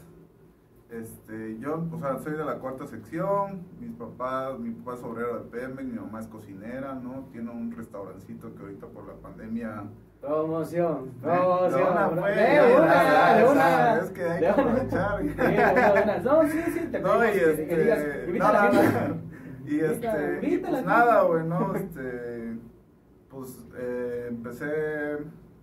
Este, 0.90 1.58
yo, 1.58 1.86
o 1.92 1.98
sea, 1.98 2.18
soy 2.18 2.32
de 2.32 2.44
la 2.44 2.58
cuarta 2.58 2.86
sección, 2.86 3.62
mis 3.78 3.92
papás, 3.92 4.58
mi 4.58 4.70
papá 4.70 4.94
es 4.94 5.02
obrero 5.04 5.38
de 5.38 5.50
Pemex, 5.50 5.84
mi 5.84 5.98
mamá 5.98 6.20
es 6.20 6.28
cocinera, 6.28 6.94
¿no? 6.94 7.26
Tiene 7.30 7.50
un 7.50 7.72
restaurancito 7.72 8.54
que 8.54 8.62
ahorita 8.62 8.86
por 8.86 9.06
la 9.06 9.14
pandemia... 9.14 9.84
Promoción, 10.20 11.10
promoción. 11.22 11.80
De 11.80 11.90
una, 11.90 13.34
de 13.36 13.44
una, 13.44 13.98
es 13.98 14.10
que 14.10 14.24
hay 14.24 14.40
que 14.40 14.48
aprovechar. 14.48 15.22
No, 16.24 16.48
sí, 16.48 16.60
sí, 16.74 16.80
te 16.90 17.00
No, 17.00 17.24
y 17.24 17.30
que- 17.32 17.66
que 17.68 17.76
digas, 17.76 17.98
este. 18.00 18.38
la 18.38 18.52
no, 18.52 18.72
no, 18.72 19.08
no. 19.08 19.28
Y 19.64 19.80
este. 19.80 20.58
la 20.60 20.68
pues 20.70 20.84
nada, 20.84 21.22
güey, 21.22 21.44
¿no? 21.44 21.74
Este. 21.76 22.56
Pues 23.30 23.64
eh, 23.76 24.26
empecé. 24.30 25.18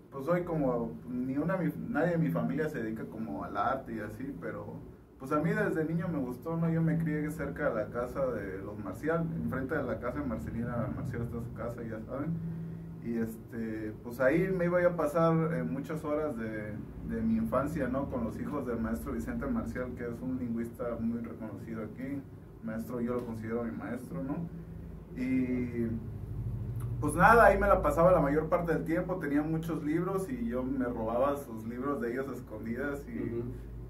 Pues 0.09 0.27
hoy 0.29 0.43
como. 0.43 0.93
Ni 1.09 1.37
una. 1.37 1.57
Nadie 1.89 2.11
de 2.11 2.17
mi 2.17 2.29
familia 2.29 2.69
se 2.69 2.81
dedica 2.81 3.03
como 3.05 3.43
al 3.43 3.57
arte 3.57 3.93
y 3.95 3.99
así, 3.99 4.33
pero. 4.39 4.75
Pues 5.19 5.31
a 5.31 5.39
mí 5.39 5.49
desde 5.51 5.83
niño 5.85 6.07
me 6.07 6.19
gustó, 6.19 6.55
¿no? 6.55 6.69
Yo 6.69 6.81
me 6.81 6.97
crié 6.97 7.29
cerca 7.31 7.69
de 7.69 7.75
la 7.83 7.89
casa 7.89 8.25
de 8.27 8.59
los 8.59 8.77
Marcial, 8.79 9.25
enfrente 9.43 9.75
de 9.75 9.83
la 9.83 9.97
casa 9.99 10.19
de 10.19 10.25
Marcelina. 10.25 10.87
Marcial 10.95 11.23
está 11.23 11.41
su 11.41 11.53
casa, 11.53 11.81
ya 11.83 11.99
saben. 12.05 12.33
Y 13.05 13.17
este, 13.19 13.93
pues 14.03 14.19
ahí 14.19 14.49
me 14.51 14.65
iba 14.65 14.83
a 14.83 14.95
pasar 14.95 15.53
eh, 15.53 15.63
muchas 15.63 16.03
horas 16.03 16.35
de, 16.37 16.73
de 17.07 17.21
mi 17.21 17.37
infancia, 17.37 17.87
¿no? 17.87 18.09
Con 18.09 18.23
los 18.23 18.39
hijos 18.39 18.65
del 18.65 18.79
maestro 18.79 19.11
Vicente 19.13 19.45
Marcial, 19.45 19.91
que 19.95 20.05
es 20.05 20.19
un 20.21 20.37
lingüista 20.39 20.85
muy 20.99 21.19
reconocido 21.21 21.83
aquí. 21.83 22.19
Maestro, 22.63 22.99
yo 22.99 23.13
lo 23.13 23.25
considero 23.25 23.63
mi 23.63 23.71
maestro, 23.77 24.23
¿no? 24.23 24.37
Y 25.21 25.87
pues 26.99 27.13
nada, 27.13 27.45
ahí 27.45 27.59
me 27.59 27.67
la 27.67 27.81
pasaba 27.83 28.11
la 28.11 28.19
mayor 28.19 28.49
parte 28.49 28.73
del 28.73 28.83
tiempo, 28.85 29.17
tenía 29.17 29.43
muchos 29.43 29.83
libros 29.83 30.27
y 30.29 30.47
yo 30.47 30.63
me 30.63 30.85
robaba 30.85 31.35
sus 31.37 31.65
libros 31.67 32.01
de 32.01 32.11
ellos 32.11 32.27
a 32.27 32.33
escondidas 32.33 33.05
y, 33.07 33.19
Ujú. 33.19 33.43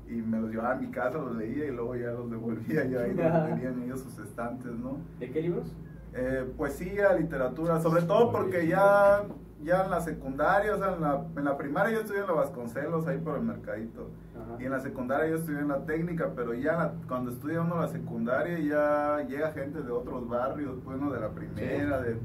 y 0.09 0.21
me 0.21 0.41
los 0.41 0.51
llevaba 0.51 0.73
a 0.73 0.75
mi 0.75 0.87
casa, 0.87 1.19
los 1.19 1.35
leía 1.37 1.65
y 1.65 1.71
luego 1.71 1.95
ya 1.95 2.11
los 2.11 2.29
devolvía 2.29 2.83
yo 2.85 2.99
ahí 3.01 3.11
tenían 3.15 3.81
ellos 3.83 4.01
sus 4.01 4.19
estantes, 4.19 4.71
¿no? 4.73 4.97
¿De 5.19 5.31
qué 5.31 5.41
libros? 5.41 5.73
Eh, 6.17 6.49
poesía, 6.57 7.11
literatura, 7.13 7.81
sobre 7.81 8.03
todo 8.03 8.31
porque 8.31 8.67
ya, 8.67 9.23
ya 9.61 9.83
en 9.83 9.91
la 9.91 9.99
secundaria, 9.99 10.73
o 10.73 10.77
sea, 10.77 10.93
en 10.95 11.01
la, 11.01 11.25
en 11.35 11.43
la 11.43 11.57
primaria 11.57 11.93
yo 11.93 11.99
estudié 12.01 12.21
en 12.21 12.27
la 12.27 12.33
Vasconcelos, 12.33 13.05
ahí 13.05 13.17
por 13.17 13.35
el 13.35 13.41
mercadito. 13.43 14.09
Ajá. 14.33 14.55
Y 14.61 14.65
en 14.65 14.71
la 14.71 14.79
secundaria 14.79 15.27
yo 15.29 15.35
estudié 15.35 15.59
en 15.59 15.67
la 15.67 15.79
técnica, 15.85 16.29
pero 16.33 16.53
ya 16.53 16.73
la- 16.77 16.93
cuando 17.09 17.31
estudia 17.31 17.59
uno 17.61 17.81
la 17.81 17.89
secundaria 17.89 18.57
ya 18.59 19.27
llega 19.27 19.51
gente 19.51 19.81
de 19.81 19.91
otros 19.91 20.27
barrios, 20.29 20.77
pues 20.85 20.97
no 20.99 21.11
de 21.11 21.19
la 21.19 21.29
primera, 21.31 21.99
de... 22.01 22.17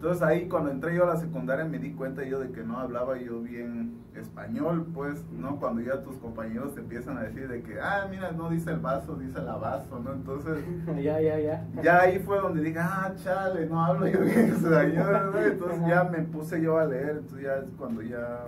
Entonces 0.00 0.22
ahí 0.22 0.48
cuando 0.48 0.70
entré 0.70 0.96
yo 0.96 1.04
a 1.04 1.08
la 1.08 1.16
secundaria 1.18 1.66
me 1.66 1.78
di 1.78 1.92
cuenta 1.92 2.24
yo 2.24 2.40
de 2.40 2.50
que 2.52 2.62
no 2.62 2.78
hablaba 2.78 3.18
yo 3.18 3.42
bien 3.42 3.98
español, 4.16 4.86
pues, 4.94 5.22
¿no? 5.30 5.56
Cuando 5.60 5.82
ya 5.82 6.02
tus 6.02 6.16
compañeros 6.16 6.74
te 6.74 6.80
empiezan 6.80 7.18
a 7.18 7.24
decir 7.24 7.46
de 7.48 7.62
que, 7.62 7.78
ah, 7.78 8.06
mira, 8.08 8.32
no 8.32 8.48
dice 8.48 8.70
el 8.70 8.78
vaso, 8.78 9.16
dice 9.16 9.42
la 9.42 9.56
vaso, 9.56 10.00
¿no? 10.00 10.14
Entonces 10.14 10.64
ya, 11.02 11.20
ya, 11.20 11.38
ya. 11.38 11.66
ya 11.82 12.00
ahí 12.00 12.18
fue 12.18 12.40
donde 12.40 12.62
dije, 12.62 12.78
ah, 12.78 13.12
chale, 13.14 13.66
no 13.66 13.84
hablo 13.84 14.08
yo 14.08 14.20
bien 14.20 14.38
español, 14.56 15.32
¿no? 15.34 15.38
Entonces 15.38 15.80
ya 15.86 16.04
me 16.04 16.20
puse 16.20 16.62
yo 16.62 16.78
a 16.78 16.86
leer, 16.86 17.18
entonces 17.18 17.42
ya 17.42 17.56
es 17.56 17.70
cuando 17.76 18.00
ya 18.00 18.46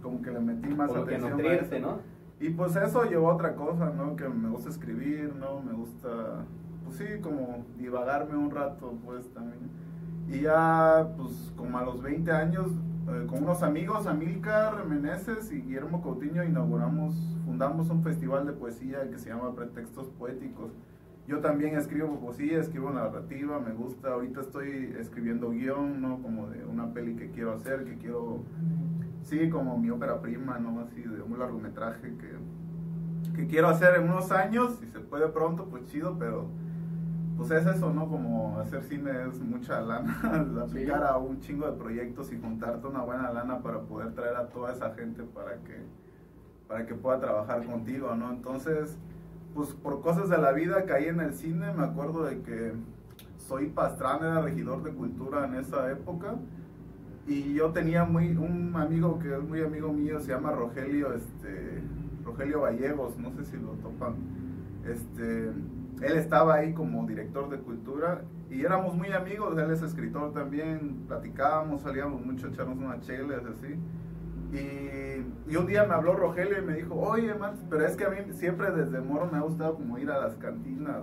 como 0.00 0.22
que 0.22 0.30
le 0.30 0.38
metí 0.38 0.68
más 0.76 0.92
que 0.92 0.98
atención 1.00 1.32
a 1.32 1.36
nutrirte, 1.36 1.76
eso. 1.78 1.88
¿no? 1.88 1.98
Y 2.38 2.50
pues 2.50 2.76
eso 2.76 3.02
llevó 3.02 3.32
a 3.32 3.34
otra 3.34 3.56
cosa, 3.56 3.90
¿no? 3.90 4.14
Que 4.14 4.28
me 4.28 4.48
gusta 4.48 4.70
escribir, 4.70 5.34
¿no? 5.34 5.60
Me 5.60 5.72
gusta, 5.72 6.44
pues 6.84 6.98
sí, 6.98 7.04
como 7.20 7.64
divagarme 7.76 8.36
un 8.36 8.52
rato, 8.52 8.94
pues 9.04 9.28
también. 9.34 9.82
Y 10.28 10.40
ya, 10.40 11.08
pues 11.16 11.52
como 11.56 11.78
a 11.78 11.84
los 11.84 12.02
20 12.02 12.30
años, 12.32 12.70
eh, 13.08 13.26
con 13.28 13.42
unos 13.42 13.62
amigos, 13.62 14.06
Amílcar 14.06 14.86
Meneses 14.86 15.52
y 15.52 15.60
Guillermo 15.60 16.02
Coutinho, 16.02 16.42
inauguramos, 16.42 17.14
fundamos 17.44 17.90
un 17.90 18.02
festival 18.02 18.46
de 18.46 18.52
poesía 18.52 19.10
que 19.10 19.18
se 19.18 19.28
llama 19.28 19.54
Pretextos 19.54 20.08
Poéticos. 20.18 20.72
Yo 21.26 21.40
también 21.40 21.76
escribo 21.76 22.20
poesía, 22.20 22.60
escribo 22.60 22.90
narrativa, 22.90 23.58
me 23.58 23.72
gusta. 23.72 24.12
Ahorita 24.12 24.42
estoy 24.42 24.94
escribiendo 24.98 25.50
guion, 25.50 26.02
¿no? 26.02 26.20
Como 26.20 26.48
de 26.48 26.64
una 26.66 26.92
peli 26.92 27.16
que 27.16 27.30
quiero 27.30 27.54
hacer, 27.54 27.84
que 27.84 27.96
quiero 27.96 28.42
sí, 29.24 29.48
como 29.48 29.78
mi 29.78 29.90
ópera 29.90 30.20
prima, 30.20 30.58
¿no? 30.58 30.80
Así 30.80 31.02
de 31.02 31.22
un 31.22 31.38
largometraje 31.38 32.14
que, 32.16 33.36
que 33.36 33.46
quiero 33.46 33.68
hacer 33.68 33.96
en 33.96 34.04
unos 34.04 34.30
años, 34.30 34.76
si 34.80 34.86
se 34.86 35.00
puede 35.00 35.28
pronto, 35.28 35.66
pues 35.66 35.86
chido, 35.86 36.16
pero 36.18 36.48
pues 37.36 37.50
es 37.50 37.66
eso, 37.66 37.92
¿no? 37.92 38.08
Como 38.08 38.58
hacer 38.60 38.82
cine 38.84 39.10
es 39.28 39.40
mucha 39.40 39.80
lana, 39.80 40.18
aplicar 40.62 40.98
Sí. 41.00 41.04
a 41.08 41.16
un 41.16 41.40
chingo 41.40 41.66
de 41.66 41.72
proyectos 41.76 42.32
y 42.32 42.40
juntarte 42.40 42.86
una 42.86 43.02
buena 43.02 43.32
lana 43.32 43.58
para 43.58 43.80
poder 43.80 44.12
traer 44.14 44.36
a 44.36 44.48
toda 44.48 44.72
esa 44.72 44.92
gente 44.94 45.22
para 45.22 45.56
que, 45.56 45.82
para 46.68 46.86
que 46.86 46.94
pueda 46.94 47.20
trabajar 47.20 47.64
contigo, 47.64 48.14
¿no? 48.14 48.30
Entonces, 48.30 48.96
pues 49.54 49.70
por 49.70 50.00
cosas 50.00 50.28
de 50.28 50.38
la 50.38 50.52
vida 50.52 50.84
caí 50.84 51.06
en 51.06 51.20
el 51.20 51.34
cine, 51.34 51.72
me 51.74 51.84
acuerdo 51.84 52.24
de 52.24 52.40
que 52.42 52.72
soy 53.38 53.66
Pastrana, 53.68 54.26
era 54.32 54.40
regidor 54.42 54.82
de 54.82 54.92
cultura 54.92 55.46
en 55.46 55.54
esa 55.54 55.90
época. 55.90 56.34
Y 57.26 57.54
yo 57.54 57.70
tenía 57.70 58.04
muy 58.04 58.36
un 58.36 58.74
amigo 58.76 59.18
que 59.18 59.34
es 59.34 59.42
muy 59.42 59.62
amigo 59.62 59.92
mío, 59.92 60.20
se 60.20 60.28
llama 60.28 60.50
Rogelio, 60.52 61.14
este, 61.14 61.82
Rogelio 62.24 62.60
Vallegos, 62.62 63.16
no 63.18 63.30
sé 63.32 63.44
si 63.46 63.56
lo 63.56 63.70
topan. 63.82 64.14
Este, 64.86 65.50
él 66.06 66.18
estaba 66.18 66.54
ahí 66.54 66.72
como 66.72 67.06
director 67.06 67.48
de 67.48 67.58
cultura 67.58 68.22
y 68.50 68.64
éramos 68.64 68.94
muy 68.94 69.10
amigos, 69.12 69.58
él 69.58 69.70
es 69.70 69.82
escritor 69.82 70.32
también, 70.32 71.04
platicábamos, 71.08 71.82
salíamos 71.82 72.24
mucho, 72.24 72.48
echarnos 72.48 72.76
unas 72.76 73.00
chelas 73.00 73.42
así. 73.46 73.74
Y, 74.52 75.56
un 75.56 75.66
día 75.66 75.84
me 75.84 75.94
habló 75.94 76.14
Rogelio 76.14 76.58
y 76.58 76.62
me 76.62 76.74
dijo, 76.74 76.94
oye, 76.94 77.34
man, 77.34 77.54
pero 77.70 77.86
es 77.86 77.96
que 77.96 78.04
a 78.04 78.10
mí 78.10 78.16
siempre 78.32 78.70
desde 78.70 79.00
moro 79.00 79.28
me 79.30 79.38
ha 79.38 79.40
gustado 79.40 79.74
como 79.74 79.98
ir 79.98 80.10
a 80.10 80.18
las 80.18 80.36
cantinas, 80.36 81.02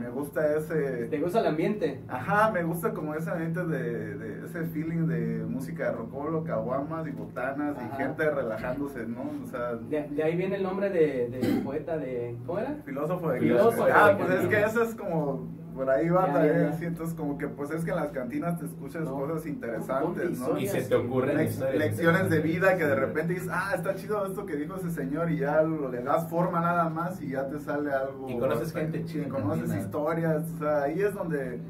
me 0.00 0.10
gusta 0.10 0.56
ese... 0.56 1.06
¿Te 1.08 1.18
gusta 1.18 1.40
el 1.40 1.46
ambiente? 1.46 2.00
Ajá, 2.08 2.50
me 2.50 2.62
gusta 2.62 2.92
como 2.92 3.14
ese 3.14 3.30
ambiente 3.30 3.64
de, 3.64 4.16
de 4.16 4.44
ese 4.46 4.64
feeling 4.64 5.06
de 5.06 5.44
música 5.46 5.86
de 5.90 5.92
rocolo, 5.92 6.44
caguamas 6.44 7.06
y 7.06 7.10
botanas 7.10 7.76
Ajá. 7.76 7.88
y 7.92 7.96
gente 7.96 8.30
relajándose, 8.30 9.06
¿no? 9.06 9.22
O 9.42 9.46
sea, 9.46 9.74
De, 9.74 10.08
de 10.08 10.22
ahí 10.22 10.36
viene 10.36 10.56
el 10.56 10.62
nombre 10.62 10.90
de, 10.90 11.28
del 11.28 11.62
poeta 11.62 11.96
de... 11.96 12.36
¿Cómo 12.46 12.58
era? 12.58 12.74
filósofo 12.84 13.30
de 13.30 13.40
Filósofo. 13.40 13.86
Ah, 13.92 14.08
de 14.08 14.14
pues 14.24 14.40
es 14.40 14.46
que 14.48 14.60
eso 14.62 14.82
es 14.82 14.94
como 14.94 15.48
por 15.74 15.88
ahí 15.90 16.08
va 16.08 16.26
Ya, 16.26 16.32
también, 16.32 16.70
ya, 16.70 16.72
sí, 16.78 16.84
entonces 16.84 17.14
como 17.14 17.38
que 17.38 17.48
pues 17.48 17.70
es 17.70 17.84
que 17.84 17.90
en 17.90 17.96
las 17.96 18.10
cantinas 18.10 18.58
te 18.58 18.66
escuchas 18.66 19.02
No. 19.02 19.14
cosas 19.14 19.46
interesantes, 19.46 20.38
¿no? 20.38 20.58
Y 20.58 20.66
se 20.66 20.82
te 20.82 20.94
ocurren 20.94 21.40
historias 21.40 21.76
lecciones 21.78 22.30
de 22.30 22.40
vida 22.40 22.76
que 22.76 22.84
de 22.84 22.94
repente 22.94 23.34
dices, 23.34 23.48
ah, 23.52 23.72
está 23.74 23.94
chido 23.94 24.24
esto 24.26 24.44
que 24.46 24.56
dijo 24.56 24.76
ese 24.76 24.90
señor 24.90 25.30
y 25.30 25.38
ya 25.38 25.62
lo, 25.62 25.88
le 25.90 26.02
das 26.02 26.28
forma 26.28 26.60
nada 26.60 26.88
más 26.88 27.20
y 27.22 27.30
ya 27.30 27.48
te 27.48 27.58
sale 27.58 27.92
algo. 27.92 28.28
Y 28.28 28.38
conoces 28.38 28.72
gente 28.72 29.04
chida 29.04 29.26
Y 29.26 29.28
conoces 29.28 29.60
cantina. 29.62 29.80
historias, 29.80 30.42
o 30.54 30.58
sea, 30.58 30.82
ahí 30.82 31.00
es 31.00 31.14
donde 31.14 31.60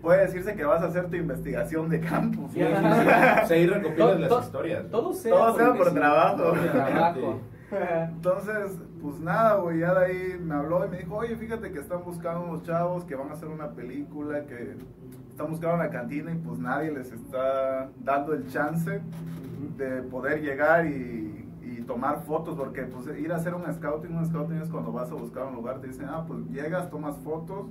puede 0.00 0.20
decirse 0.22 0.54
que 0.54 0.64
vas 0.64 0.82
a 0.82 0.86
hacer 0.86 1.06
tu 1.08 1.16
investigación 1.16 1.88
de 1.88 2.00
campo. 2.00 2.48
Sí, 2.52 2.60
sí, 2.60 2.66
sí. 2.66 2.76
O 2.76 3.46
sea, 3.46 3.46
ahí 3.50 3.66
recopilas 3.66 4.10
To- 4.12 4.18
las 4.18 4.28
to- 4.28 4.40
historias. 4.42 4.90
Todo 4.90 5.12
sea, 5.14 5.32
Todo 5.32 5.56
sea 5.56 5.74
por 5.74 5.92
trabajo. 5.94 6.44
por 6.50 6.58
trabajo. 6.60 7.40
Entonces, 7.76 8.78
pues 9.02 9.18
nada, 9.20 9.56
güey, 9.56 9.80
ya 9.80 9.94
de 9.94 10.04
ahí 10.04 10.40
me 10.42 10.54
habló 10.54 10.84
y 10.86 10.88
me 10.88 10.98
dijo, 10.98 11.16
oye, 11.16 11.36
fíjate 11.36 11.72
que 11.72 11.80
están 11.80 12.04
buscando 12.04 12.44
unos 12.44 12.62
chavos 12.62 13.04
que 13.04 13.14
van 13.14 13.30
a 13.30 13.32
hacer 13.32 13.48
una 13.48 13.70
película, 13.72 14.46
que 14.46 14.76
están 15.30 15.50
buscando 15.50 15.76
una 15.76 15.90
cantina 15.90 16.32
y 16.32 16.36
pues 16.36 16.58
nadie 16.58 16.92
les 16.92 17.10
está 17.12 17.90
dando 18.02 18.34
el 18.34 18.46
chance 18.48 19.00
de 19.76 20.02
poder 20.02 20.42
llegar 20.42 20.86
y, 20.86 21.48
y 21.62 21.82
tomar 21.82 22.22
fotos, 22.22 22.56
porque 22.56 22.82
pues 22.82 23.06
ir 23.18 23.32
a 23.32 23.36
hacer 23.36 23.54
un 23.54 23.72
scouting, 23.72 24.16
un 24.16 24.26
scouting 24.26 24.58
es 24.58 24.70
cuando 24.70 24.92
vas 24.92 25.10
a 25.10 25.14
buscar 25.14 25.46
un 25.46 25.54
lugar, 25.54 25.80
te 25.80 25.88
dicen, 25.88 26.06
ah, 26.08 26.24
pues 26.26 26.46
llegas, 26.50 26.88
tomas 26.90 27.16
fotos 27.18 27.66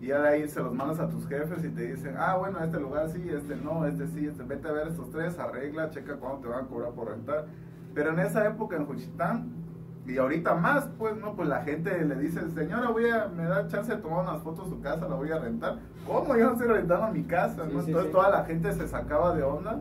y 0.00 0.08
ya 0.08 0.20
de 0.20 0.28
ahí 0.28 0.48
se 0.48 0.60
los 0.60 0.74
mandas 0.74 1.00
a 1.00 1.08
tus 1.08 1.26
jefes 1.26 1.64
y 1.64 1.68
te 1.68 1.94
dicen, 1.94 2.16
ah, 2.18 2.36
bueno, 2.36 2.62
este 2.62 2.78
lugar 2.78 3.08
sí, 3.08 3.28
este 3.30 3.56
no, 3.56 3.86
este 3.86 4.06
sí, 4.08 4.26
este, 4.26 4.42
vete 4.42 4.68
a 4.68 4.72
ver 4.72 4.88
estos 4.88 5.10
tres, 5.10 5.38
arregla, 5.38 5.90
checa 5.90 6.16
cuánto 6.16 6.42
te 6.42 6.48
van 6.48 6.64
a 6.64 6.68
cobrar 6.68 6.92
por 6.92 7.08
rentar. 7.08 7.46
Pero 7.96 8.10
en 8.10 8.18
esa 8.20 8.46
época 8.46 8.76
en 8.76 8.84
Juchitán, 8.84 9.48
y 10.06 10.18
ahorita 10.18 10.54
más, 10.54 10.86
pues, 10.98 11.16
¿no? 11.16 11.34
Pues 11.34 11.48
la 11.48 11.62
gente 11.62 12.04
le 12.04 12.14
dice, 12.16 12.48
señora, 12.50 12.90
voy 12.90 13.08
a, 13.08 13.26
me 13.34 13.44
da 13.44 13.66
chance 13.68 13.90
de 13.96 14.02
tomar 14.02 14.20
unas 14.24 14.42
fotos 14.42 14.70
de 14.70 14.76
su 14.76 14.82
casa, 14.82 15.08
la 15.08 15.14
voy 15.16 15.32
a 15.32 15.38
rentar. 15.38 15.78
¿Cómo? 16.06 16.36
Yo 16.36 16.44
no 16.44 16.52
estoy 16.52 16.68
rentando 16.68 17.08
mi 17.08 17.24
casa, 17.24 17.64
Sí, 17.64 17.70
¿no? 17.72 17.80
sí, 17.80 17.86
Entonces 17.88 18.04
sí. 18.04 18.12
toda 18.12 18.30
la 18.30 18.44
gente 18.44 18.70
se 18.74 18.86
sacaba 18.86 19.34
de 19.34 19.42
onda 19.42 19.80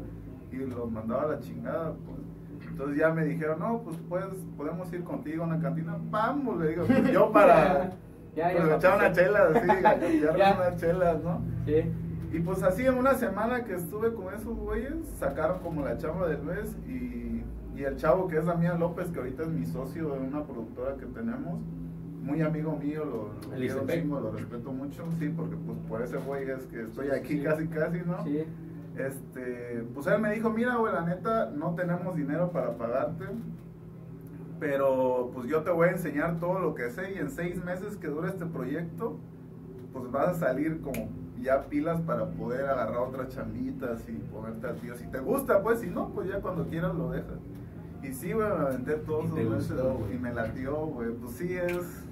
y 0.50 0.56
los 0.56 0.90
mandaba 0.90 1.24
a 1.24 1.28
la 1.28 1.40
chingada, 1.42 1.94
pues. 2.06 2.70
Entonces 2.70 2.98
ya 2.98 3.10
me 3.10 3.26
dijeron, 3.26 3.60
no, 3.60 3.82
pues, 3.84 3.98
pues 4.08 4.24
podemos 4.56 4.92
ir 4.94 5.04
contigo 5.04 5.44
a 5.44 5.48
una 5.48 5.60
cantina. 5.60 5.98
Vamos, 6.10 6.58
le 6.62 6.70
digo, 6.70 6.86
pues, 6.86 7.12
yo 7.12 7.32
para... 7.34 7.92
Ya, 8.34 8.52
ya, 8.54 8.58
pues, 8.58 8.70
ya, 8.70 8.76
echar 8.78 8.98
una 8.98 9.12
chela, 9.12 9.46
galletearnos 9.50 10.38
Ya. 10.38 10.54
unas 10.56 10.78
chelas, 10.78 11.22
¿no? 11.22 11.42
Sí. 11.66 11.92
Y 12.32 12.40
pues 12.40 12.64
así 12.64 12.86
en 12.86 12.98
una 12.98 13.14
semana 13.14 13.64
que 13.66 13.76
estuve 13.76 14.14
con 14.14 14.34
esos 14.34 14.58
güeyes, 14.58 14.94
sacaron 15.20 15.60
como 15.60 15.84
la 15.86 15.98
chamba 15.98 16.28
del 16.28 16.42
mes 16.44 16.76
y, 16.88 17.25
y 17.76 17.84
el 17.84 17.98
chavo 17.98 18.28
que 18.28 18.38
es 18.38 18.46
Damián 18.46 18.80
López, 18.80 19.10
que 19.10 19.20
ahorita 19.20 19.44
es 19.44 19.50
mi 19.50 19.66
socio 19.66 20.10
de 20.14 20.20
una 20.20 20.44
productora 20.44 20.96
que 20.96 21.06
tenemos, 21.06 21.60
muy 22.22 22.42
amigo 22.42 22.76
mío, 22.76 23.06
lo, 23.06 23.50
quiero 23.56 23.86
chingo, 23.86 24.20
lo 24.20 24.32
respeto 24.32 24.72
mucho, 24.72 25.04
sí, 25.20 25.30
porque 25.30 25.56
pues 25.58 25.78
por 25.88 26.02
ese 26.02 26.18
güey 26.18 26.50
es 26.50 26.66
que 26.66 26.84
estoy 26.84 27.10
aquí 27.10 27.38
sí. 27.38 27.44
casi 27.44 27.68
casi, 27.68 28.00
¿no? 28.00 28.24
Sí. 28.24 28.46
Este, 28.98 29.86
pues 29.94 30.08
él 30.08 30.22
me 30.22 30.34
dijo, 30.34 30.50
mira, 30.50 30.76
güey, 30.78 30.94
la 30.94 31.02
neta, 31.02 31.52
no 31.52 31.76
tenemos 31.76 32.16
dinero 32.16 32.50
para 32.52 32.78
pagarte, 32.78 33.26
pero 34.60 35.32
pues 35.34 35.48
yo 35.48 35.62
te 35.64 35.70
voy 35.70 35.90
a 35.90 35.92
enseñar 35.92 36.40
todo 36.40 36.60
lo 36.60 36.74
que 36.74 36.90
sé 36.90 37.14
y 37.14 37.20
en 37.20 37.30
seis 37.30 37.64
meses 37.64 37.98
que 37.98 38.08
dure 38.08 38.30
este 38.30 38.46
proyecto, 38.46 39.18
pues 39.92 40.10
vas 40.12 40.30
a 40.30 40.34
salir 40.48 40.82
como 40.82 41.10
ya 41.42 41.66
pilas 41.66 42.02
para 42.02 42.26
poder 42.26 42.66
agarrar 42.66 42.98
otras 42.98 43.30
chambitas 43.30 44.08
y 44.10 44.14
ponerte 44.14 44.68
al 44.68 44.76
tío. 44.78 44.96
Si 44.96 45.06
te 45.08 45.20
gusta, 45.20 45.62
pues, 45.62 45.82
si 45.82 45.88
no, 45.88 46.10
pues 46.10 46.28
ya 46.28 46.40
cuando 46.40 46.66
quieras 46.66 46.96
lo 46.96 47.12
dejas. 47.12 47.38
Y 48.10 48.14
sí, 48.14 48.32
güey, 48.34 48.48
me 48.48 48.54
aventé 48.56 48.94
todos 48.96 49.26
Y 49.38 49.44
gustó, 49.44 50.00
y 50.14 50.18
me 50.18 50.34
latió, 50.34 50.76
güey. 50.88 51.10
Pues 51.12 51.36
sí 51.36 51.56
es... 51.56 52.04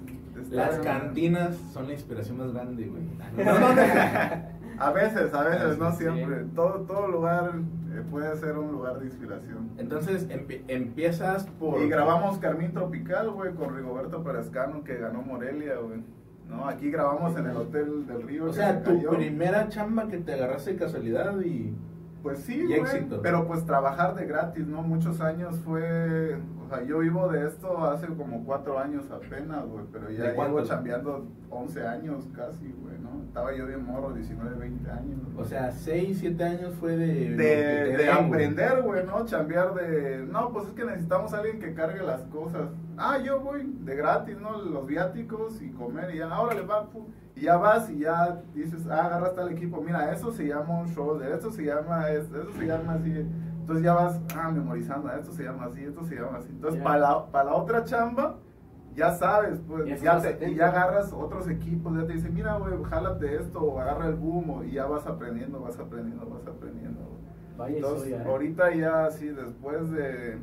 Las 0.50 0.78
cantinas 0.80 1.56
son 1.72 1.86
la 1.86 1.92
inspiración 1.92 2.38
más 2.38 2.52
grande, 2.52 2.86
güey. 2.86 3.04
A 4.76 4.90
veces, 4.90 5.32
a 5.32 5.44
veces, 5.44 5.78
no 5.78 5.92
siempre. 5.92 6.44
Todo, 6.52 6.80
todo 6.80 7.06
lugar 7.06 7.52
eh, 7.94 8.02
puede 8.10 8.36
ser 8.38 8.58
un 8.58 8.72
lugar 8.72 8.98
de 8.98 9.06
inspiración. 9.06 9.70
Entonces 9.78 10.28
empie- 10.28 10.62
empiezas 10.66 11.44
por... 11.60 11.80
Y 11.80 11.88
grabamos 11.88 12.38
Carmín 12.38 12.72
Tropical, 12.72 13.30
güey, 13.30 13.54
con 13.54 13.76
Rigoberto 13.76 14.24
Perezcano, 14.24 14.82
que 14.82 14.96
ganó 14.96 15.22
Morelia, 15.22 15.76
güey. 15.76 16.00
No, 16.48 16.66
aquí 16.66 16.90
grabamos 16.90 17.38
en 17.38 17.46
el 17.46 17.56
Hotel 17.56 18.04
del 18.08 18.22
Río. 18.24 18.46
O 18.46 18.52
sea, 18.52 18.72
se 18.72 18.80
tu 18.80 18.96
cayó. 18.96 19.10
primera 19.10 19.68
chamba 19.68 20.08
que 20.08 20.18
te 20.18 20.32
agarraste 20.34 20.72
de 20.72 20.76
casualidad 20.78 21.40
y... 21.42 21.72
Pues 22.24 22.38
sí, 22.38 22.64
güey. 22.64 23.06
Pero 23.22 23.46
pues 23.46 23.66
trabajar 23.66 24.14
de 24.14 24.24
gratis, 24.24 24.66
¿no? 24.66 24.80
Muchos 24.82 25.20
años 25.20 25.58
fue. 25.58 26.38
O 26.64 26.68
sea, 26.70 26.82
yo 26.82 27.00
vivo 27.00 27.28
de 27.28 27.46
esto 27.46 27.84
hace 27.84 28.06
como 28.06 28.42
cuatro 28.44 28.78
años 28.78 29.04
apenas, 29.10 29.66
güey. 29.66 29.84
Pero 29.92 30.10
ya 30.10 30.30
¿De 30.30 30.32
llevo 30.32 30.62
chambeando 30.62 31.26
11 31.50 31.86
años 31.86 32.26
casi, 32.34 32.72
güey, 32.80 32.98
¿no? 32.98 33.22
Estaba 33.26 33.54
yo 33.54 33.66
bien 33.66 33.84
morro, 33.84 34.14
19, 34.14 34.56
20 34.56 34.90
años. 34.90 35.20
O 35.36 35.44
sea, 35.44 35.70
6, 35.70 36.16
7 36.18 36.44
años 36.44 36.74
fue 36.76 36.96
de... 36.96 37.36
de, 37.36 37.96
de 37.98 38.10
aprender, 38.10 38.80
güey, 38.80 39.04
¿no? 39.04 39.26
Chambear 39.26 39.74
de... 39.74 40.26
No, 40.26 40.50
pues 40.50 40.68
es 40.68 40.72
que 40.72 40.86
necesitamos 40.86 41.34
a 41.34 41.40
alguien 41.40 41.60
que 41.60 41.74
cargue 41.74 42.02
las 42.02 42.22
cosas. 42.22 42.70
Ah, 42.96 43.18
yo 43.18 43.40
voy 43.40 43.70
de 43.80 43.96
gratis, 43.96 44.38
¿no? 44.40 44.62
Los 44.62 44.86
viáticos 44.86 45.60
y 45.60 45.68
comer 45.72 46.14
y 46.14 46.18
ya, 46.18 46.30
ahora 46.30 46.54
le 46.54 46.62
va, 46.62 46.88
y 47.36 47.42
ya 47.42 47.56
vas 47.56 47.90
y 47.90 47.98
ya 48.00 48.40
dices, 48.54 48.86
ah, 48.88 49.06
agarras 49.06 49.34
tal 49.34 49.50
equipo, 49.50 49.80
mira, 49.80 50.12
eso 50.12 50.30
se 50.32 50.46
llama 50.46 50.80
un 50.80 50.86
shoulder, 50.88 51.32
esto 51.32 51.50
se 51.50 51.64
llama, 51.64 52.10
es- 52.10 52.30
eso 52.32 52.52
se 52.56 52.66
llama 52.66 52.94
así. 52.94 53.10
Entonces 53.60 53.84
ya 53.84 53.94
vas, 53.94 54.20
ah, 54.36 54.50
memorizando, 54.50 55.10
esto 55.12 55.32
se 55.32 55.42
llama 55.44 55.64
así, 55.64 55.82
esto 55.84 56.04
se 56.04 56.14
llama 56.16 56.38
así. 56.38 56.50
Entonces, 56.50 56.80
para 56.82 56.98
la, 56.98 57.26
para 57.26 57.44
la 57.50 57.54
otra 57.56 57.84
chamba, 57.84 58.36
ya 58.94 59.10
sabes, 59.12 59.58
pues, 59.66 59.86
Ya 60.00 60.20
te- 60.20 60.50
y 60.50 60.54
ya 60.54 60.68
agarras 60.68 61.12
otros 61.12 61.48
equipos, 61.48 61.96
ya 61.96 62.06
te 62.06 62.12
dicen, 62.12 62.32
mira, 62.34 62.56
güey, 62.58 62.74
jálate 62.84 63.36
esto, 63.36 63.60
o 63.60 63.80
agarra 63.80 64.06
el 64.06 64.14
boom, 64.14 64.62
y 64.68 64.72
ya 64.72 64.86
vas 64.86 65.06
aprendiendo, 65.06 65.60
vas 65.60 65.78
aprendiendo, 65.78 66.26
vas 66.26 66.46
aprendiendo. 66.46 67.00
Vaya 67.56 67.76
Entonces, 67.76 68.06
historia, 68.08 68.24
¿eh? 68.26 68.30
ahorita 68.30 68.74
ya 68.74 69.10
sí, 69.10 69.28
después 69.28 69.90
de, 69.90 70.38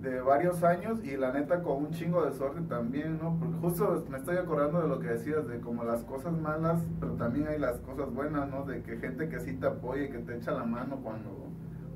de 0.00 0.20
varios 0.20 0.62
años 0.62 1.02
y 1.04 1.16
la 1.16 1.32
neta 1.32 1.62
con 1.62 1.78
un 1.86 1.90
chingo 1.90 2.24
de 2.24 2.32
suerte 2.32 2.60
también, 2.68 3.18
¿no? 3.18 3.36
Porque 3.38 3.56
justo 3.60 4.04
me 4.10 4.18
estoy 4.18 4.36
acordando 4.36 4.80
de 4.82 4.88
lo 4.88 4.98
que 5.00 5.08
decías, 5.08 5.46
de 5.48 5.58
como 5.60 5.84
las 5.84 6.04
cosas 6.04 6.32
malas, 6.38 6.80
pero 7.00 7.12
también 7.14 7.48
hay 7.48 7.58
las 7.58 7.78
cosas 7.80 8.12
buenas, 8.12 8.48
¿no? 8.50 8.64
De 8.64 8.82
que 8.82 8.96
gente 8.98 9.28
que 9.28 9.40
sí 9.40 9.54
te 9.54 9.66
apoya 9.66 10.04
y 10.04 10.10
que 10.10 10.18
te 10.18 10.36
echa 10.36 10.52
la 10.52 10.64
mano 10.64 10.96
cuando... 11.02 11.30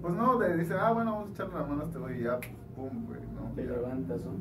Pues 0.00 0.14
no, 0.14 0.38
de 0.38 0.56
dice, 0.56 0.74
ah, 0.80 0.92
bueno, 0.92 1.12
vamos 1.12 1.28
a 1.28 1.32
echarle 1.32 1.54
la 1.54 1.66
mano 1.66 1.82
a 1.82 1.84
este 1.84 1.98
güey 1.98 2.20
y 2.20 2.24
ya, 2.24 2.38
pum, 2.74 3.06
güey, 3.06 3.20
¿no? 3.34 3.52
Te 3.54 3.64
Ya. 3.66 3.72
levantas, 3.72 4.24
¿no? 4.24 4.32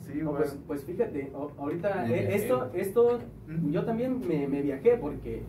Sí, 0.00 0.20
güey. 0.20 0.36
pues, 0.36 0.58
pues 0.66 0.84
fíjate, 0.84 1.32
ahorita 1.58 2.08
eh, 2.08 2.34
esto, 2.36 2.70
esto, 2.72 3.18
yo 3.66 3.84
también 3.84 4.20
me, 4.26 4.46
me 4.46 4.62
viajé 4.62 4.96
porque 4.96 5.42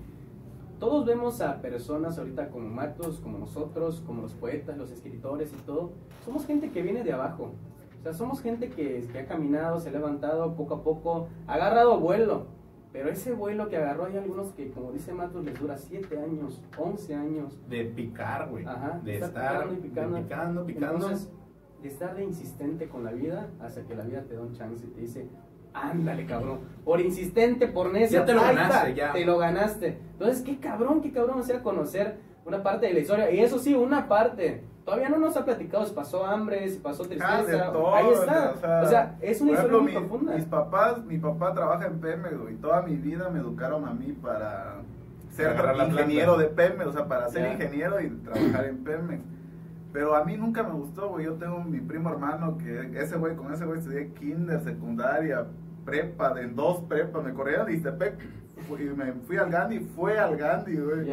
todos 0.79 1.05
vemos 1.05 1.41
a 1.41 1.61
personas 1.61 2.17
ahorita 2.17 2.49
como 2.49 2.69
Matos, 2.69 3.19
como 3.19 3.37
nosotros, 3.37 4.01
como 4.05 4.21
los 4.21 4.33
poetas, 4.33 4.77
los 4.77 4.91
escritores 4.91 5.53
y 5.53 5.57
todo. 5.65 5.91
Somos 6.25 6.45
gente 6.45 6.71
que 6.71 6.81
viene 6.81 7.03
de 7.03 7.13
abajo. 7.13 7.51
O 7.99 8.01
sea, 8.01 8.13
somos 8.13 8.41
gente 8.41 8.69
que, 8.69 9.05
que 9.11 9.19
ha 9.19 9.27
caminado, 9.27 9.79
se 9.79 9.89
ha 9.89 9.91
levantado 9.91 10.55
poco 10.55 10.75
a 10.75 10.83
poco, 10.83 11.27
ha 11.47 11.55
agarrado 11.55 11.99
vuelo. 11.99 12.47
Pero 12.91 13.09
ese 13.09 13.33
vuelo 13.33 13.69
que 13.69 13.77
agarró 13.77 14.05
hay 14.05 14.17
algunos 14.17 14.51
que, 14.53 14.71
como 14.71 14.91
dice 14.91 15.13
Matos, 15.13 15.45
les 15.45 15.59
dura 15.59 15.77
7 15.77 16.17
años, 16.17 16.63
11 16.75 17.13
años. 17.13 17.59
De 17.69 17.85
picar, 17.85 18.49
güey. 18.49 18.65
Ajá, 18.65 18.99
De 19.03 19.15
estar 19.15 19.29
estar 19.29 19.69
picando 19.69 19.73
y 19.73 19.77
picando. 19.77 20.15
de 20.15 20.23
picando, 20.23 20.65
picando. 20.65 20.95
Entonces, 20.95 21.29
de 21.83 21.87
estar 21.87 22.15
de 22.15 22.23
insistente 22.23 22.89
con 22.89 23.03
la 23.03 23.11
vida 23.11 23.51
hasta 23.59 23.83
que 23.83 23.95
la 23.95 24.05
vida 24.05 24.23
te 24.23 24.35
da 24.35 24.41
un 24.41 24.53
chance 24.53 24.85
y 24.85 24.89
te 24.89 25.01
dice, 25.01 25.29
ándale 25.73 26.25
cabrón, 26.25 26.59
por 26.83 26.99
insistente, 27.01 27.67
por 27.67 27.91
necio, 27.91 28.19
Ya 28.19 28.25
te 28.25 28.33
lo 28.33 28.41
ganaste, 28.41 28.73
está, 28.75 28.89
ya. 28.89 29.13
te 29.13 29.25
lo 29.25 29.37
ganaste. 29.37 29.99
Entonces, 30.13 30.41
qué 30.43 30.59
cabrón, 30.59 31.01
qué 31.01 31.11
cabrón, 31.11 31.39
o 31.39 31.43
sea, 31.43 31.61
conocer 31.61 32.17
una 32.45 32.63
parte 32.63 32.87
de 32.87 32.93
la 32.93 32.99
historia. 32.99 33.31
Y 33.31 33.39
eso 33.39 33.59
sí, 33.59 33.75
una 33.75 34.07
parte. 34.07 34.63
Todavía 34.85 35.09
no 35.09 35.17
nos 35.17 35.37
ha 35.37 35.45
platicado 35.45 35.85
si 35.85 35.93
pasó 35.93 36.25
hambre, 36.25 36.67
si 36.67 36.79
pasó 36.79 37.03
Ah, 37.03 37.07
tristeza. 37.07 37.43
de 37.43 37.59
todo, 37.71 37.93
ahí 37.93 38.07
está. 38.11 38.53
o 38.83 38.87
sea, 38.87 39.17
es 39.21 39.39
una 39.39 39.51
historia 39.51 39.77
ejemplo, 39.77 39.81
muy 39.83 39.91
mi- 39.91 39.97
profunda. 39.99 40.33
Mis 40.35 40.45
papás, 40.45 41.05
mi 41.05 41.17
papá 41.19 41.53
trabaja 41.53 41.85
en 41.85 41.99
Pemex, 41.99 42.33
y 42.51 42.55
toda 42.55 42.81
mi 42.81 42.95
vida 42.95 43.29
me 43.29 43.39
educaron 43.39 43.87
a 43.87 43.93
mí 43.93 44.13
para 44.19 44.77
ser 45.29 45.55
ingeniero 45.87 46.37
de 46.37 46.45
Pemex, 46.45 46.87
o 46.87 46.91
sea, 46.93 47.07
para 47.07 47.29
ser 47.29 47.43
Ya. 47.43 47.53
ingeniero 47.53 48.01
y 48.01 48.09
trabajar 48.09 48.65
en 48.65 48.83
Pemex. 48.83 49.23
Pero 49.91 50.15
a 50.15 50.23
mí 50.23 50.37
nunca 50.37 50.61
me 50.63 50.71
gustó, 50.73 51.09
güey. 51.09 51.25
Yo 51.25 51.33
tengo 51.33 51.63
mi 51.63 51.79
primo 51.79 52.09
hermano 52.11 52.57
que 52.57 52.91
ese 52.99 53.17
güey, 53.17 53.35
con 53.35 53.51
ese 53.53 53.65
güey 53.65 53.79
estudié 53.79 54.09
kinder, 54.13 54.61
secundaria, 54.61 55.45
prepa, 55.83 56.33
de 56.33 56.47
dos 56.47 56.81
prepas. 56.83 57.23
Me 57.23 57.33
corrieron 57.33 57.65
de 57.65 57.73
Ixtepec 57.73 58.19
y 58.79 58.83
me 58.83 59.13
fui 59.13 59.37
al 59.37 59.49
Gandhi, 59.49 59.79
fue 59.95 60.19
al 60.19 60.37
Gandhi, 60.37 60.75
güey. 60.77 61.07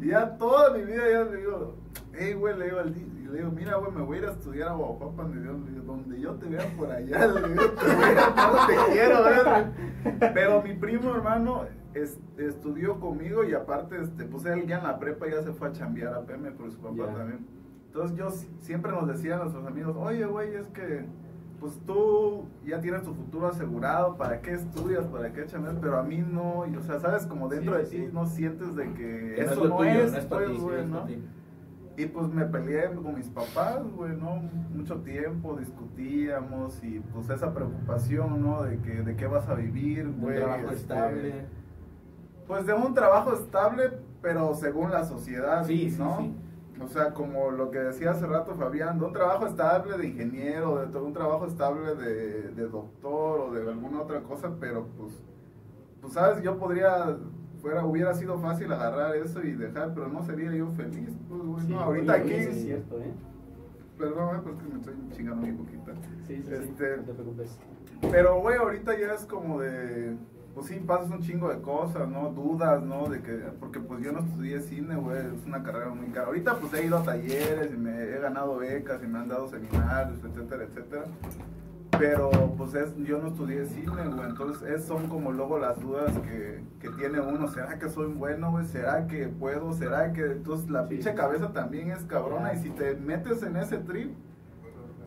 Y 0.00 0.08
ya 0.08 0.36
toda 0.36 0.70
mi 0.76 0.82
vida 0.84 1.02
ya 1.10 1.24
le 1.24 1.36
digo, 1.36 1.76
hey, 2.14 2.32
güey, 2.34 2.58
le 2.58 2.64
digo 2.66 2.78
al 2.80 2.96
y 2.96 3.28
le 3.28 3.38
digo, 3.38 3.50
mira, 3.52 3.76
güey, 3.76 3.92
me 3.92 4.02
voy 4.02 4.16
a 4.16 4.20
ir 4.22 4.26
a 4.26 4.32
estudiar 4.32 4.68
a 4.68 4.72
Guajuapan, 4.74 5.34
le 5.34 5.40
digo, 5.42 5.82
donde 5.84 6.20
yo 6.20 6.34
te 6.34 6.46
vea 6.48 6.64
por 6.76 6.90
allá, 6.90 7.26
le 7.28 7.48
digo, 7.48 7.62
te 7.64 7.86
voy 7.94 8.04
a- 8.04 8.52
no 8.52 8.66
te 8.66 8.74
quiero 8.92 9.24
ver. 9.24 10.32
Pero 10.34 10.62
mi 10.62 10.74
primo 10.74 11.14
hermano 11.14 11.64
es- 11.94 12.18
estudió 12.38 12.98
conmigo 13.00 13.44
y 13.44 13.54
aparte, 13.54 14.00
este, 14.00 14.24
pues 14.24 14.44
él 14.46 14.66
ya 14.66 14.78
en 14.78 14.84
la 14.84 14.98
prepa 14.98 15.26
ya 15.28 15.42
se 15.42 15.52
fue 15.52 15.68
a 15.68 15.72
chambear 15.72 16.14
a 16.14 16.22
PM 16.22 16.50
por 16.52 16.70
su 16.70 16.78
papá 16.78 16.94
también. 17.16 17.46
Entonces 17.96 18.18
yo 18.18 18.30
si- 18.30 18.50
siempre 18.60 18.92
nos 18.92 19.08
decían 19.08 19.40
a 19.40 19.44
nuestros 19.44 19.66
amigos, 19.66 19.96
oye, 19.98 20.26
güey, 20.26 20.54
es 20.54 20.66
que 20.68 21.06
pues 21.58 21.78
tú 21.86 22.44
ya 22.66 22.78
tienes 22.82 23.02
tu 23.02 23.14
futuro 23.14 23.46
asegurado, 23.48 24.18
¿para 24.18 24.42
qué 24.42 24.52
estudias? 24.52 25.06
¿Para 25.06 25.32
qué 25.32 25.46
chambeas? 25.46 25.76
Pero 25.80 25.96
a 25.98 26.02
mí 26.02 26.18
no, 26.18 26.66
y, 26.66 26.76
o 26.76 26.82
sea, 26.82 27.00
sabes, 27.00 27.24
como 27.24 27.48
dentro 27.48 27.72
Sí, 27.72 27.78
de 27.78 27.84
sí, 27.86 27.96
ti 27.96 28.02
sí. 28.04 28.10
no 28.12 28.26
sientes 28.26 28.76
de 28.76 28.92
que 28.92 29.32
Que 29.36 29.40
eso 29.44 29.66
no 29.66 29.76
tuyo, 29.78 29.88
es, 29.90 30.12
no 30.12 30.18
es 30.18 30.24
pues, 30.26 30.46
ti, 30.48 30.54
sí, 30.56 30.60
güey, 30.60 30.86
¿no? 30.86 31.06
Y 31.96 32.04
pues 32.04 32.28
me 32.28 32.44
peleé 32.44 32.92
con 32.92 33.14
mis 33.14 33.30
papás, 33.30 33.82
güey, 33.96 34.14
¿no? 34.14 34.42
Mucho 34.74 34.96
tiempo 34.96 35.56
discutíamos 35.56 36.84
y 36.84 37.00
pues 37.14 37.30
esa 37.30 37.54
preocupación, 37.54 38.42
¿no? 38.42 38.62
De 38.62 38.76
que 38.80 38.90
de 39.02 39.16
qué 39.16 39.26
vas 39.26 39.48
a 39.48 39.54
vivir, 39.54 40.06
Un 40.06 40.20
güey. 40.20 40.36
trabajo 40.36 40.64
este, 40.64 40.74
estable. 40.74 41.34
Pues 42.46 42.66
de 42.66 42.74
un 42.74 42.92
trabajo 42.92 43.32
estable, 43.32 43.92
pero 44.20 44.54
según 44.54 44.90
la 44.90 45.04
sociedad, 45.06 45.64
Sí, 45.64 45.90
sí, 45.90 45.96
¿no? 45.98 46.18
sí. 46.18 46.34
O 46.82 46.88
sea, 46.88 47.14
como 47.14 47.50
lo 47.50 47.70
que 47.70 47.78
decía 47.78 48.10
hace 48.10 48.26
rato 48.26 48.54
Fabián, 48.54 48.98
de 48.98 49.06
un 49.06 49.12
trabajo 49.12 49.46
estable 49.46 49.96
de 49.96 50.08
ingeniero, 50.08 50.84
de 50.86 50.98
un 50.98 51.12
trabajo 51.12 51.46
estable 51.46 51.94
de, 51.94 52.50
de 52.50 52.68
doctor 52.68 53.40
o 53.40 53.50
de 53.52 53.68
alguna 53.70 54.02
otra 54.02 54.20
cosa, 54.22 54.50
pero 54.60 54.86
pues, 54.98 55.12
pues 56.02 56.12
sabes, 56.12 56.42
yo 56.42 56.58
podría, 56.58 57.16
fuera, 57.62 57.84
hubiera 57.84 58.12
sido 58.14 58.38
fácil 58.38 58.70
agarrar 58.72 59.16
eso 59.16 59.42
y 59.42 59.52
dejar, 59.52 59.94
pero 59.94 60.08
no 60.08 60.22
sería 60.22 60.52
yo 60.52 60.68
feliz, 60.68 61.16
pues, 61.28 61.42
güey, 61.42 61.64
Sí, 61.66 61.72
no, 61.72 61.80
ahorita 61.80 62.12
oye, 62.12 62.22
aquí, 62.22 62.32
es 62.34 62.62
cierto, 62.62 62.98
¿eh? 63.00 63.12
perdón, 63.98 64.36
eh, 64.36 64.40
pues 64.44 64.56
que 64.56 64.68
me 64.68 64.78
estoy 64.78 64.94
chingando 65.16 65.46
mi 65.46 65.52
poquita. 65.52 65.92
Sí, 66.26 66.36
sí, 66.36 66.42
sí, 66.46 66.54
Este- 66.54 66.96
no 66.98 67.02
te 67.04 67.12
preocupes. 67.14 67.58
Pero, 68.10 68.40
güey, 68.42 68.56
ahorita 68.58 68.98
ya 69.00 69.14
es 69.14 69.24
como 69.24 69.60
de. 69.60 70.14
Pues 70.56 70.68
sí, 70.68 70.76
pasas 70.86 71.10
un 71.10 71.20
chingo 71.20 71.50
de 71.50 71.60
cosas, 71.60 72.08
¿no? 72.08 72.30
Dudas, 72.30 72.82
¿no? 72.82 73.10
De 73.10 73.20
que. 73.20 73.32
Porque 73.60 73.78
pues 73.78 74.02
yo 74.02 74.10
no 74.10 74.20
estudié 74.20 74.58
cine, 74.62 74.96
güey. 74.96 75.18
Es 75.18 75.44
una 75.44 75.62
carrera 75.62 75.90
muy 75.90 76.06
cara. 76.06 76.28
Ahorita 76.28 76.54
pues 76.54 76.72
he 76.72 76.86
ido 76.86 76.96
a 76.96 77.02
talleres 77.02 77.74
y 77.74 77.76
me 77.76 78.04
he 78.04 78.18
ganado 78.20 78.56
becas 78.56 79.02
y 79.04 79.06
me 79.06 79.18
han 79.18 79.28
dado 79.28 79.48
seminarios, 79.48 80.18
etcétera, 80.24 80.64
etcétera. 80.64 81.04
Pero 81.98 82.30
pues 82.56 82.72
es, 82.72 82.96
yo 83.04 83.18
no 83.18 83.28
estudié 83.28 83.66
cine, 83.66 84.08
güey. 84.08 84.30
Entonces 84.30 84.66
es, 84.66 84.86
son 84.86 85.08
como 85.08 85.30
luego 85.30 85.58
las 85.58 85.78
dudas 85.78 86.10
que, 86.20 86.64
que 86.80 86.88
tiene 86.88 87.20
uno. 87.20 87.48
¿Será 87.48 87.78
que 87.78 87.90
soy 87.90 88.10
bueno, 88.14 88.50
güey? 88.50 88.64
¿Será 88.64 89.06
que 89.06 89.28
puedo? 89.28 89.74
¿Será 89.74 90.14
que.? 90.14 90.24
Entonces 90.24 90.70
la 90.70 90.88
pinche 90.88 91.14
cabeza 91.14 91.52
también 91.52 91.90
es 91.90 92.02
cabrona. 92.04 92.54
Y 92.54 92.62
si 92.62 92.70
te 92.70 92.94
metes 92.94 93.42
en 93.42 93.58
ese 93.58 93.76
trip 93.76 94.16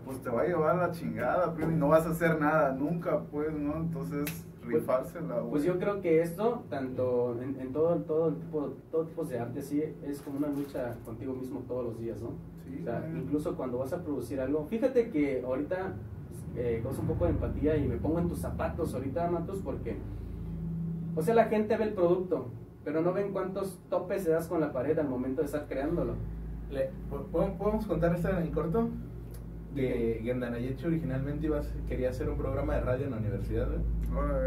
pues 0.06 0.22
te 0.22 0.30
va 0.30 0.42
a 0.42 0.46
llevar 0.46 0.76
la 0.76 0.92
chingada, 0.92 1.54
primo, 1.54 1.72
y 1.72 1.76
no 1.76 1.88
vas 1.88 2.06
a 2.06 2.10
hacer 2.10 2.40
nada 2.40 2.72
nunca, 2.72 3.20
pues, 3.32 3.54
¿no? 3.54 3.76
Entonces, 3.78 4.44
rifársela. 4.74 5.42
Pues 5.50 5.64
yo 5.64 5.78
creo 5.80 6.02
que 6.02 6.22
esto, 6.22 6.64
tanto 6.70 7.38
en, 7.42 7.60
en 7.60 7.72
todo, 7.74 7.96
todo, 7.98 8.34
tipo, 8.34 8.74
todo 8.92 9.06
tipo 9.06 9.24
de 9.26 9.40
arte, 9.40 9.62
sí, 9.62 9.84
es 10.06 10.22
como 10.22 10.38
una 10.38 10.48
lucha 10.50 10.96
contigo 11.06 11.34
mismo 11.34 11.62
todos 11.68 11.86
los 11.86 12.00
días, 12.00 12.22
¿no? 12.22 12.30
Sí, 12.66 12.80
o 12.82 12.84
sea, 12.84 13.10
incluso 13.16 13.56
cuando 13.56 13.78
vas 13.80 13.94
a 13.94 14.04
producir 14.04 14.40
algo, 14.40 14.66
fíjate 14.66 15.10
que 15.10 15.42
ahorita 15.46 15.94
eh, 16.56 16.84
un 16.86 17.08
poco 17.08 17.26
de 17.26 17.32
empatía 17.32 17.76
y 17.78 17.88
me 17.88 17.98
pongo 17.98 18.20
en 18.20 18.28
tus 18.28 18.40
zapatos 18.40 18.94
ahorita, 18.94 19.30
Matos, 19.30 19.60
porque, 19.64 19.98
o 21.16 21.22
sea, 21.22 21.34
la 21.36 21.46
gente 21.46 21.76
ve 21.78 21.86
el 21.86 21.94
producto, 21.94 22.48
pero 22.84 23.02
no 23.02 23.14
ven 23.14 23.32
cuántos 23.34 23.80
topes 23.90 24.24
se 24.24 24.30
das 24.32 24.48
con 24.48 24.62
la 24.62 24.72
pared 24.72 24.98
al 25.00 25.08
momento 25.10 25.42
de 25.42 25.46
estar 25.46 25.68
creándolo. 25.68 26.14
Le- 26.72 26.92
¿po- 27.10 27.26
¿Podemos 27.58 27.86
contar 27.86 28.16
esta 28.16 28.42
en 28.44 28.52
corto? 28.52 28.90
Que 29.76 30.20
Gendanayeche 30.24 30.88
originalmente 30.88 31.46
iba 31.46 31.60
a 31.60 31.64
ser- 31.64 31.82
quería 31.88 32.10
hacer 32.10 32.30
un 32.30 32.38
programa 32.38 32.76
de 32.76 32.82
radio 32.82 33.06
en 33.06 33.12
la 33.12 33.18
universidad, 33.18 33.68
güey. 33.68 33.82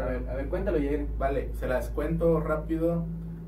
A 0.01 0.05
ver, 0.05 0.29
a 0.29 0.35
ver, 0.35 0.47
cuéntalo, 0.49 0.77
Jair. 0.77 1.07
Vale, 1.17 1.49
se 1.53 1.67
las 1.67 1.89
cuento 1.89 2.39
rápido. 2.39 3.05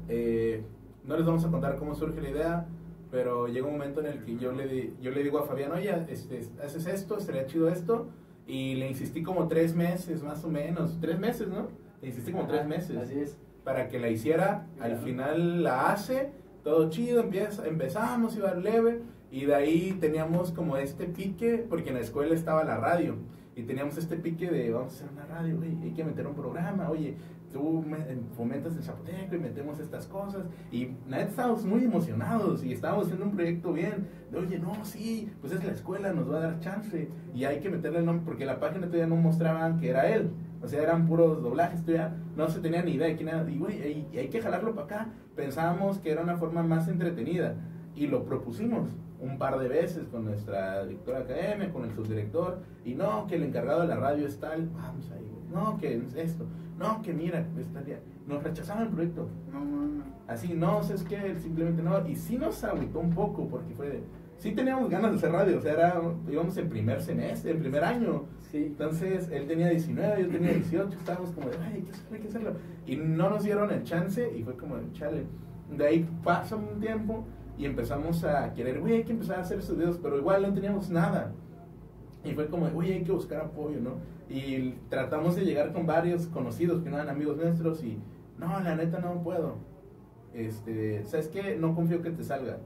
Eh, 0.07 0.63
no 1.03 1.17
les 1.17 1.25
vamos 1.25 1.43
a 1.45 1.51
contar 1.51 1.75
cómo 1.75 1.93
surge 1.95 2.21
la 2.21 2.29
idea, 2.29 2.65
pero 3.11 3.47
llega 3.47 3.65
un 3.67 3.73
momento 3.73 3.99
en 3.99 4.05
el 4.07 4.23
que 4.23 4.37
yo 4.37 4.51
le, 4.51 4.67
di- 4.67 4.93
yo 5.01 5.11
le 5.11 5.23
digo 5.23 5.39
a 5.39 5.43
Fabián, 5.43 5.71
oye, 5.71 5.93
este, 6.09 6.39
haces 6.63 6.85
esto, 6.87 7.17
estaría 7.17 7.45
chido 7.45 7.69
esto. 7.69 8.07
Y 8.47 8.75
le 8.75 8.87
insistí 8.87 9.23
como 9.23 9.47
tres 9.47 9.75
meses, 9.75 10.21
más 10.23 10.43
o 10.45 10.49
menos. 10.49 10.99
Tres 11.01 11.17
meses, 11.19 11.47
¿no? 11.47 11.67
Le 12.01 12.09
insistí 12.09 12.31
como 12.31 12.45
tres 12.47 12.59
Ajá, 12.61 12.69
meses 12.69 12.95
Así 12.97 13.19
es. 13.19 13.37
para 13.63 13.87
que 13.89 13.97
la 13.99 14.09
hiciera. 14.09 14.67
Al 14.79 14.97
final 14.97 15.63
la 15.63 15.91
hace, 15.91 16.29
todo 16.63 16.89
chido, 16.91 17.21
empieza, 17.21 17.65
empezamos, 17.67 18.37
iba 18.37 18.53
leve. 18.53 19.01
Y 19.35 19.43
de 19.47 19.53
ahí 19.53 19.97
teníamos 19.99 20.51
como 20.53 20.77
este 20.77 21.07
pique, 21.07 21.65
porque 21.69 21.89
en 21.89 21.95
la 21.95 22.01
escuela 22.01 22.33
estaba 22.33 22.63
la 22.63 22.77
radio. 22.77 23.15
Y 23.53 23.63
teníamos 23.63 23.97
este 23.97 24.15
pique 24.15 24.49
de, 24.49 24.71
vamos 24.71 24.93
a 24.93 24.95
hacer 24.95 25.09
una 25.11 25.25
radio, 25.25 25.57
güey, 25.57 25.75
hay 25.83 25.91
que 25.91 26.05
meter 26.05 26.25
un 26.25 26.35
programa, 26.35 26.89
oye, 26.89 27.15
tú 27.51 27.83
me- 27.85 27.97
fomentas 28.37 28.77
el 28.77 28.83
zapoteco 28.83 29.35
y 29.35 29.39
metemos 29.39 29.77
estas 29.79 30.07
cosas. 30.07 30.45
Y 30.71 30.91
nada, 31.05 31.23
estábamos 31.23 31.65
muy 31.65 31.83
emocionados 31.83 32.63
y 32.63 32.71
estábamos 32.71 33.07
haciendo 33.07 33.25
un 33.25 33.31
proyecto 33.33 33.73
bien. 33.73 34.07
De, 34.31 34.37
oye, 34.39 34.57
no, 34.57 34.73
sí, 34.85 35.29
pues 35.41 35.51
es 35.51 35.61
la 35.65 35.73
escuela, 35.73 36.13
nos 36.13 36.31
va 36.31 36.37
a 36.37 36.41
dar 36.41 36.59
chance. 36.61 37.09
Y 37.33 37.43
hay 37.43 37.59
que 37.59 37.69
meterle 37.69 37.99
el 37.99 38.05
nombre, 38.05 38.23
porque 38.25 38.45
la 38.45 38.61
página 38.61 38.85
todavía 38.87 39.07
no 39.07 39.17
mostraban 39.17 39.79
que 39.81 39.89
era 39.89 40.07
él. 40.15 40.29
O 40.61 40.67
sea, 40.69 40.81
eran 40.81 41.07
puros 41.07 41.43
doblajes, 41.43 41.81
todavía 41.83 42.15
no 42.37 42.47
se 42.47 42.61
tenía 42.61 42.81
ni 42.83 42.91
idea 42.93 43.07
de 43.07 43.17
quién 43.17 43.27
era. 43.27 43.45
Y, 43.49 43.57
güey, 43.57 43.81
hay, 43.81 44.07
hay 44.17 44.29
que 44.29 44.41
jalarlo 44.41 44.73
para 44.73 44.85
acá. 44.85 45.07
Pensábamos 45.35 45.99
que 45.99 46.11
era 46.11 46.21
una 46.21 46.37
forma 46.37 46.63
más 46.63 46.87
entretenida. 46.87 47.55
Y 47.95 48.07
lo 48.07 48.23
propusimos 48.23 48.89
un 49.19 49.37
par 49.37 49.57
de 49.57 49.67
veces 49.67 50.07
con 50.09 50.25
nuestra 50.25 50.85
directora 50.85 51.19
académica, 51.19 51.71
con 51.71 51.85
el 51.85 51.95
subdirector. 51.95 52.59
Y 52.83 52.93
no, 52.93 53.25
que 53.27 53.35
el 53.35 53.43
encargado 53.43 53.81
de 53.81 53.87
la 53.87 53.95
radio 53.95 54.27
es 54.27 54.39
tal. 54.39 54.69
Vamos 54.69 55.11
ahí. 55.11 55.31
No, 55.51 55.77
que 55.77 55.95
es 55.95 56.15
esto. 56.15 56.45
No, 56.77 57.01
que 57.01 57.13
mira, 57.13 57.45
estaría. 57.57 57.99
Nos 58.27 58.43
rechazaban 58.43 58.83
el 58.83 58.89
proyecto. 58.89 59.29
No 59.51 59.63
mames. 59.63 60.05
Así, 60.27 60.53
no, 60.53 60.81
es 60.81 61.03
que 61.03 61.35
simplemente 61.39 61.81
no. 61.81 62.05
Y 62.07 62.15
sí 62.15 62.37
nos 62.37 62.63
agüitó 62.63 62.99
un 62.99 63.11
poco 63.11 63.47
porque 63.47 63.73
fue 63.73 63.89
de. 63.89 64.03
Sí 64.37 64.51
teníamos 64.51 64.89
ganas 64.89 65.11
de 65.11 65.17
hacer 65.17 65.31
radio, 65.31 65.57
o 65.57 65.61
sea, 65.61 65.73
era, 65.73 66.01
íbamos 66.29 66.57
en 66.57 66.67
primer 66.67 67.01
semestre, 67.01 67.51
en 67.51 67.59
primer 67.59 67.83
año. 67.85 68.25
Sí. 68.51 68.65
Entonces, 68.65 69.29
él 69.31 69.47
tenía 69.47 69.69
19, 69.69 70.23
yo 70.23 70.29
tenía 70.29 70.51
18, 70.51 70.89
estábamos 70.89 71.31
como 71.31 71.49
de, 71.49 71.57
ay, 71.63 71.75
hay 71.75 71.81
que 71.83 71.91
hacerlo, 71.91 72.15
hay 72.15 72.19
que 72.19 72.27
hacerlo. 72.27 72.53
Y 72.85 72.95
no 72.97 73.29
nos 73.29 73.43
dieron 73.43 73.71
el 73.71 73.83
chance 73.83 74.29
y 74.37 74.43
fue 74.43 74.57
como, 74.57 74.75
chale. 74.91 75.23
De 75.75 75.87
ahí 75.87 76.09
pasa 76.21 76.57
un 76.57 76.81
tiempo 76.81 77.25
y 77.57 77.65
empezamos 77.65 78.23
a 78.23 78.53
querer, 78.53 78.79
güey, 78.79 78.95
hay 78.95 79.03
que 79.03 79.13
empezar 79.13 79.39
a 79.39 79.41
hacer 79.41 79.59
videos, 79.59 79.97
pero 80.01 80.17
igual 80.17 80.41
no 80.41 80.53
teníamos 80.53 80.89
nada. 80.89 81.31
Y 82.23 82.31
fue 82.31 82.47
como, 82.47 82.67
güey, 82.69 82.93
hay 82.93 83.03
que 83.03 83.11
buscar 83.11 83.41
apoyo, 83.41 83.79
¿no? 83.79 83.97
Y 84.29 84.71
tratamos 84.89 85.35
de 85.35 85.45
llegar 85.45 85.71
con 85.71 85.85
varios 85.85 86.27
conocidos 86.27 86.81
que 86.81 86.89
no 86.89 86.97
eran 86.97 87.09
amigos 87.09 87.37
nuestros 87.37 87.83
y, 87.83 87.99
no, 88.37 88.59
la 88.59 88.75
neta 88.75 88.99
no 88.99 89.21
puedo. 89.21 89.55
Este, 90.33 91.05
¿sabes 91.05 91.27
qué? 91.29 91.55
No 91.55 91.75
confío 91.75 92.01
que 92.01 92.09
te 92.09 92.23
salga. 92.23 92.57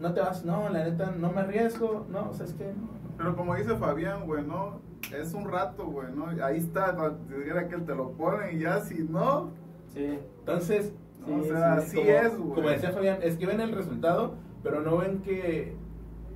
No 0.00 0.12
te 0.12 0.20
vas, 0.20 0.44
no, 0.44 0.68
la 0.70 0.84
neta 0.84 1.12
no 1.12 1.30
me 1.32 1.40
arriesgo, 1.40 2.06
no, 2.10 2.32
¿sabes 2.32 2.54
qué? 2.54 2.72
Pero 3.16 3.36
como 3.36 3.54
dice 3.54 3.76
Fabián, 3.76 4.26
güey, 4.26 4.44
¿no? 4.44 4.80
Es 5.14 5.34
un 5.34 5.48
rato, 5.48 5.86
güey, 5.86 6.08
¿no? 6.12 6.26
Ahí 6.44 6.58
está, 6.58 6.96
si 7.28 7.34
dijera 7.34 7.68
que 7.68 7.76
te 7.76 7.94
lo 7.94 8.12
pone 8.12 8.54
y 8.54 8.60
ya, 8.60 8.80
si 8.80 9.02
no, 9.02 9.50
Sí. 9.94 10.18
Entonces, 10.40 10.92
o 11.28 11.42
sea, 11.42 11.80
sí, 11.80 11.98
así 12.00 12.06
como, 12.06 12.10
es, 12.10 12.38
güey. 12.38 12.54
como 12.54 12.68
decía 12.70 12.90
Fabián, 12.92 13.18
es 13.22 13.36
que 13.36 13.46
ven 13.46 13.60
el 13.60 13.72
resultado, 13.72 14.34
pero 14.62 14.80
no 14.80 14.98
ven 14.98 15.20
que 15.22 15.74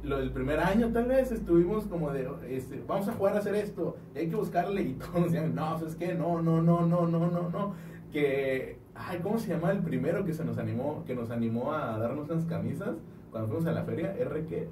lo 0.04 0.18
del 0.18 0.30
primer 0.32 0.60
año 0.60 0.92
tal 0.92 1.06
vez 1.06 1.32
estuvimos 1.32 1.86
como 1.86 2.10
de, 2.12 2.28
este, 2.48 2.82
vamos 2.86 3.08
a 3.08 3.12
jugar 3.12 3.36
a 3.36 3.38
hacer 3.38 3.54
esto, 3.54 3.96
hay 4.14 4.28
que 4.28 4.36
buscarle 4.36 4.82
y 4.82 4.92
todos 4.94 5.24
decían, 5.24 5.54
no, 5.54 5.78
¿sabes 5.78 5.96
qué? 5.96 6.14
No, 6.14 6.42
no, 6.42 6.62
no, 6.62 6.86
no, 6.86 7.06
no, 7.06 7.30
no, 7.30 7.48
no. 7.50 7.74
Que, 8.12 8.78
ay, 8.94 9.18
¿cómo 9.22 9.38
se 9.38 9.48
llama 9.48 9.72
el 9.72 9.80
primero 9.80 10.24
que 10.24 10.32
se 10.32 10.44
nos 10.44 10.58
animó, 10.58 11.02
que 11.06 11.14
nos 11.14 11.30
animó 11.30 11.72
a 11.72 11.98
darnos 11.98 12.30
unas 12.30 12.44
camisas 12.44 12.96
cuando 13.30 13.48
fuimos 13.48 13.66
a 13.66 13.72
la 13.72 13.82
feria? 13.84 14.14
¿R 14.16 14.46
qué? 14.46 14.68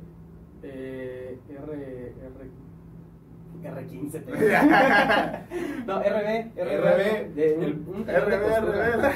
Eh, 0.63 1.39
R, 1.49 1.73
R, 1.73 2.51
R15. 3.63 4.25
no, 5.87 5.99
RB, 6.01 6.53
RB, 6.57 7.35
de 7.35 7.55
un, 7.57 7.63
el 7.63 7.83
un 7.87 8.05
taller 8.05 8.27
de 8.27 8.37
RB, 8.37 8.43
costura. 8.43 9.13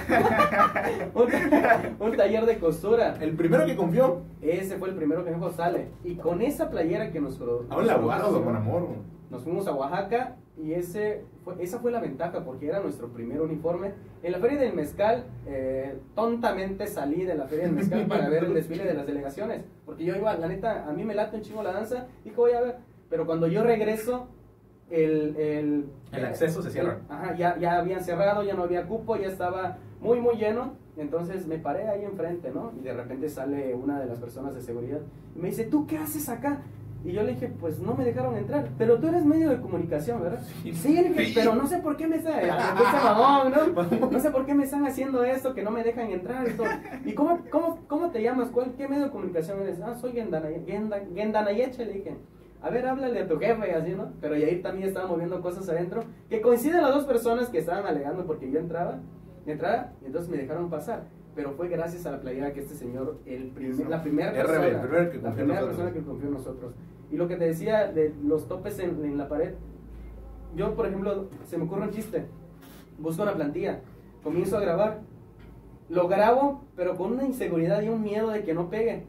un, 2.00 2.06
un 2.06 2.16
taller 2.16 2.46
de 2.46 2.59
costura. 2.59 3.14
El 3.20 3.32
primero 3.37 3.66
que 3.66 3.76
confió, 3.76 4.22
Ese 4.40 4.76
fue 4.78 4.88
el 4.90 4.94
primero 4.94 5.24
que 5.24 5.32
dijo, 5.32 5.50
sale. 5.50 5.88
Y 6.04 6.16
con 6.16 6.40
esa 6.42 6.70
playera 6.70 7.11
que 7.11 7.20
nos 7.20 7.37
pro- 7.37 7.66
aún 7.70 7.87
la 7.87 7.94
nos 7.94 8.02
guardo 8.04 8.44
con 8.44 8.56
amor. 8.56 8.88
Nos 9.30 9.42
fuimos 9.42 9.66
a 9.66 9.74
Oaxaca 9.74 10.37
y 10.56 10.72
ese 10.72 11.24
fue, 11.44 11.54
esa 11.59 11.80
fue 11.80 11.90
la 11.90 12.00
ventaja 12.00 12.44
porque 12.44 12.68
era 12.68 12.80
nuestro 12.80 13.09
primer 13.09 13.40
uniforme. 13.40 13.92
En 14.22 14.32
la 14.32 14.38
Feria 14.38 14.59
del 14.61 14.72
Mezcal, 14.72 15.24
eh, 15.46 15.98
tontamente 16.14 16.87
salí 16.87 17.24
de 17.24 17.35
la 17.35 17.46
Feria 17.46 17.64
del 17.64 17.74
Mezcal 17.74 18.06
para 18.09 18.28
ver 18.28 18.44
el 18.44 18.54
desfile 18.54 18.85
de 18.85 18.94
las 18.94 19.06
delegaciones. 19.06 19.64
Porque 19.85 20.04
yo 20.04 20.14
iba, 20.14 20.35
la 20.37 20.46
neta, 20.46 20.87
a 20.88 20.92
mí 20.92 21.04
me 21.04 21.14
late 21.14 21.37
un 21.37 21.42
chingo 21.42 21.62
la 21.62 21.72
danza 21.72 22.06
y 22.24 22.30
que 22.30 22.37
voy 22.37 22.52
a 22.52 22.61
ver. 22.61 22.76
Pero 23.11 23.26
cuando 23.26 23.46
yo 23.48 23.62
regreso, 23.64 24.28
el... 24.90 25.37
El, 25.37 25.85
El 26.12 26.25
acceso 26.25 26.62
se 26.62 26.70
cierra. 26.70 26.99
el- 27.09 27.12
ajá, 27.14 27.35
ya, 27.37 27.59
ya 27.59 27.79
habían 27.79 28.03
cerrado, 28.03 28.42
ya 28.42 28.55
no 28.55 28.62
había 28.64 28.87
cupo, 28.87 29.16
ya 29.16 29.27
estaba 29.29 29.79
muy, 30.01 30.20
muy 30.20 30.37
lleno. 30.37 30.75
Entonces 30.96 31.46
me 31.46 31.59
paré 31.59 31.88
ahí 31.88 32.05
enfrente, 32.05 32.51
¿no? 32.51 32.72
Y 32.81 32.83
de 32.85 32.94
repente 32.94 33.29
sale 33.29 33.75
una 33.75 34.01
de 34.01 34.07
las 34.07 34.18
personas 34.18 34.55
de 34.55 34.62
seguridad 34.62 35.01
y 35.35 35.38
me 35.38 35.49
dice, 35.49 35.64
¿tú 35.64 35.87
qué 35.87 35.99
haces 35.99 36.29
acá? 36.29 36.62
Y 37.05 37.12
yo 37.12 37.22
le 37.22 37.33
dije, 37.35 37.53
pues 37.61 37.79
no 37.79 37.94
me 37.94 38.05
dejaron 38.05 38.35
entrar. 38.37 38.68
Pero 38.79 38.99
tú 38.99 39.07
eres 39.09 39.25
medio 39.25 39.51
de 39.51 39.61
comunicación, 39.61 40.22
¿verdad? 40.22 40.40
Sí. 40.62 40.72
Sí, 40.72 40.94
le 40.94 41.11
dije, 41.11 41.33
pero 41.35 41.55
no 41.55 41.66
sé 41.66 41.79
por 41.79 41.96
qué 41.96 42.09
me 42.09 42.16
están... 42.16 42.40
mamón, 43.05 43.53
¿no? 43.53 44.09
No 44.11 44.18
sé 44.18 44.31
por 44.31 44.46
qué 44.46 44.55
me 44.55 44.64
están 44.64 44.87
haciendo 44.87 45.22
esto, 45.22 45.55
que 45.55 45.62
no 45.62 45.70
me 45.70 45.85
dejan 45.85 46.11
entrar 46.11 46.49
y 46.49 46.53
todo. 46.55 46.66
¿Y 47.05 47.12
cómo, 47.12 47.40
cómo, 47.51 47.79
cómo 47.87 48.11
te 48.11 48.22
llamas? 48.22 48.49
¿Cuál, 48.49 48.72
¿Qué 48.77 48.88
medio 48.88 49.05
de 49.05 49.11
comunicación 49.11 49.61
eres? 49.61 49.81
Ah, 49.83 49.94
soy 49.94 50.12
Gendana- 50.12 50.49
Genda- 50.66 51.03
Gendanayeche, 51.14 51.85
le 51.85 51.92
dije. 51.92 52.16
A 52.62 52.70
ver, 52.70 52.86
háblale 52.86 53.20
a 53.20 53.28
tu 53.28 53.38
jefe 53.38 53.68
y 53.68 53.70
así, 53.70 53.92
¿no? 53.92 54.12
Pero 54.20 54.34
ahí 54.34 54.60
también 54.62 54.88
estaba 54.88 55.06
moviendo 55.06 55.40
cosas 55.40 55.68
adentro. 55.68 56.02
Que 56.28 56.40
coinciden 56.40 56.82
las 56.82 56.94
dos 56.94 57.04
personas 57.04 57.48
que 57.48 57.58
estaban 57.58 57.86
alegando 57.86 58.26
porque 58.26 58.50
yo 58.50 58.58
entraba, 58.58 59.00
entraba 59.46 59.92
y 60.02 60.06
entonces 60.06 60.30
me 60.30 60.38
dejaron 60.38 60.70
pasar. 60.70 61.04
Pero 61.34 61.52
fue 61.52 61.68
gracias 61.68 62.06
a 62.06 62.12
la 62.12 62.20
playera 62.20 62.52
que 62.52 62.60
este 62.60 62.74
señor, 62.74 63.18
el 63.26 63.50
primer, 63.50 63.88
la 63.88 64.02
primera 64.02 64.32
persona, 64.32 64.66
el 64.66 64.80
primero 64.80 65.10
que 65.10 65.18
la 65.18 65.32
primera 65.34 65.60
nosotros. 65.60 65.66
persona 65.76 65.92
que 65.92 66.02
confió 66.02 66.28
en 66.28 66.34
nosotros. 66.34 66.74
Y 67.10 67.16
lo 67.16 67.28
que 67.28 67.36
te 67.36 67.44
decía 67.44 67.92
de 67.92 68.14
los 68.24 68.48
topes 68.48 68.78
en, 68.78 69.04
en 69.04 69.18
la 69.18 69.28
pared, 69.28 69.54
yo, 70.56 70.74
por 70.74 70.86
ejemplo, 70.86 71.28
se 71.44 71.58
me 71.58 71.64
ocurre 71.64 71.82
un 71.82 71.90
chiste. 71.90 72.26
Busco 72.98 73.22
una 73.22 73.34
plantilla, 73.34 73.80
comienzo 74.22 74.56
a 74.56 74.60
grabar, 74.60 75.00
lo 75.90 76.08
grabo, 76.08 76.64
pero 76.74 76.96
con 76.96 77.12
una 77.12 77.24
inseguridad 77.24 77.82
y 77.82 77.90
un 77.90 78.02
miedo 78.02 78.30
de 78.30 78.42
que 78.42 78.54
no 78.54 78.70
pegue. 78.70 79.04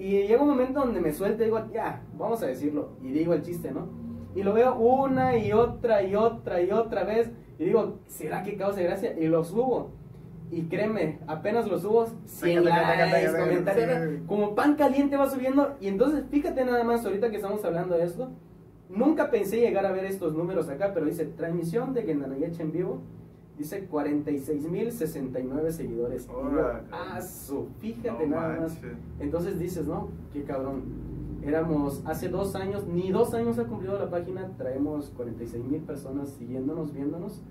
Y 0.00 0.26
llega 0.26 0.40
un 0.40 0.48
momento 0.48 0.80
donde 0.80 0.98
me 0.98 1.12
suelto 1.12 1.42
y 1.42 1.46
digo, 1.46 1.60
ya, 1.74 2.00
vamos 2.16 2.42
a 2.42 2.46
decirlo. 2.46 2.92
Y 3.02 3.12
digo 3.12 3.34
el 3.34 3.42
chiste, 3.42 3.70
¿no? 3.70 3.86
Y 4.34 4.42
lo 4.42 4.54
veo 4.54 4.74
una 4.76 5.36
y 5.36 5.52
otra 5.52 6.02
y 6.02 6.14
otra 6.14 6.62
y 6.62 6.70
otra 6.70 7.04
vez. 7.04 7.30
Y 7.58 7.66
digo, 7.66 7.98
¿será 8.06 8.42
que 8.42 8.56
causa 8.56 8.80
gracia? 8.80 9.12
Y 9.18 9.26
lo 9.26 9.44
subo. 9.44 9.90
Y 10.50 10.62
créeme, 10.62 11.18
apenas 11.26 11.68
lo 11.68 11.78
subo, 11.78 12.06
100 12.24 12.64
Taca, 12.64 12.76
taca, 12.76 12.92
taca, 12.92 13.12
likes, 13.12 13.40
comentarios, 13.40 14.20
como 14.26 14.54
pan 14.54 14.74
caliente 14.76 15.18
va 15.18 15.28
subiendo. 15.28 15.76
Y 15.82 15.88
entonces, 15.88 16.24
fíjate 16.30 16.64
nada 16.64 16.82
más, 16.82 17.04
ahorita 17.04 17.28
que 17.28 17.36
estamos 17.36 17.62
hablando 17.66 17.94
de 17.98 18.04
esto, 18.04 18.30
nunca 18.88 19.30
pensé 19.30 19.60
llegar 19.60 19.84
a 19.84 19.92
ver 19.92 20.06
estos 20.06 20.32
números 20.34 20.70
acá, 20.70 20.92
pero 20.94 21.04
dice, 21.04 21.26
transmisión 21.26 21.92
de 21.92 22.04
Gendanayeche 22.04 22.62
en 22.62 22.72
vivo, 22.72 23.02
dice 23.60 23.88
46.069 23.88 25.70
seguidores. 25.70 26.24
Y 26.24 26.28
yo, 26.28 26.38
Órale. 26.38 26.88
ah, 26.90 27.20
su, 27.20 27.68
fíjate 27.78 28.26
No 28.26 28.36
nada 28.36 28.60
más. 28.60 28.78
Entonces 29.18 29.58
dices, 29.58 29.86
no, 29.86 30.08
qué 30.32 30.42
cabrón. 30.44 30.82
Éramos 31.42 32.02
hace 32.04 32.28
dos 32.28 32.54
años, 32.54 32.86
ni 32.86 33.10
dos 33.10 33.32
años 33.32 33.58
ha 33.58 33.64
cumplido 33.64 33.98
la 33.98 34.10
página, 34.10 34.50
traemos 34.58 35.10
46 35.10 35.64
mil 35.64 35.80
personas 35.80 36.30
siguiéndonos, 36.30 36.92
viéndonos. 36.92 37.42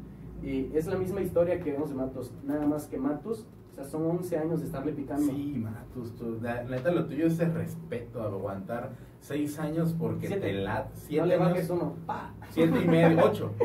Y 0.43 0.69
es 0.75 0.85
la 0.87 0.95
misma 0.95 1.21
historia 1.21 1.59
que 1.59 1.71
vemos 1.71 1.89
de 1.89 1.95
Matos, 1.95 2.31
nada 2.45 2.65
más 2.67 2.85
que 2.87 2.97
Matos, 2.97 3.47
o 3.71 3.75
sea, 3.75 3.83
son 3.83 4.05
11 4.05 4.37
años 4.37 4.59
de 4.59 4.67
estarle 4.67 4.93
picando. 4.93 5.31
Sí, 5.31 5.65
tú, 5.93 6.37
la 6.41 6.63
la 6.63 6.77
neta 6.77 6.91
lo 6.91 7.05
tuyo 7.07 7.27
es 7.27 7.39
el 7.39 7.53
respeto, 7.53 8.21
aguantar 8.21 8.91
seis 9.19 9.59
años 9.59 9.95
porque 9.97 10.27
Siete. 10.27 10.41
te 10.47 10.53
la... 10.53 10.79
no 10.79 10.85
Siete 10.93 11.27
le 11.27 11.35
años, 11.35 11.47
bajes 11.49 11.69
uno, 11.69 11.93
pa. 12.05 12.33
siete 12.49 12.79
y 12.83 12.87
medio, 12.87 13.23
ocho. 13.25 13.53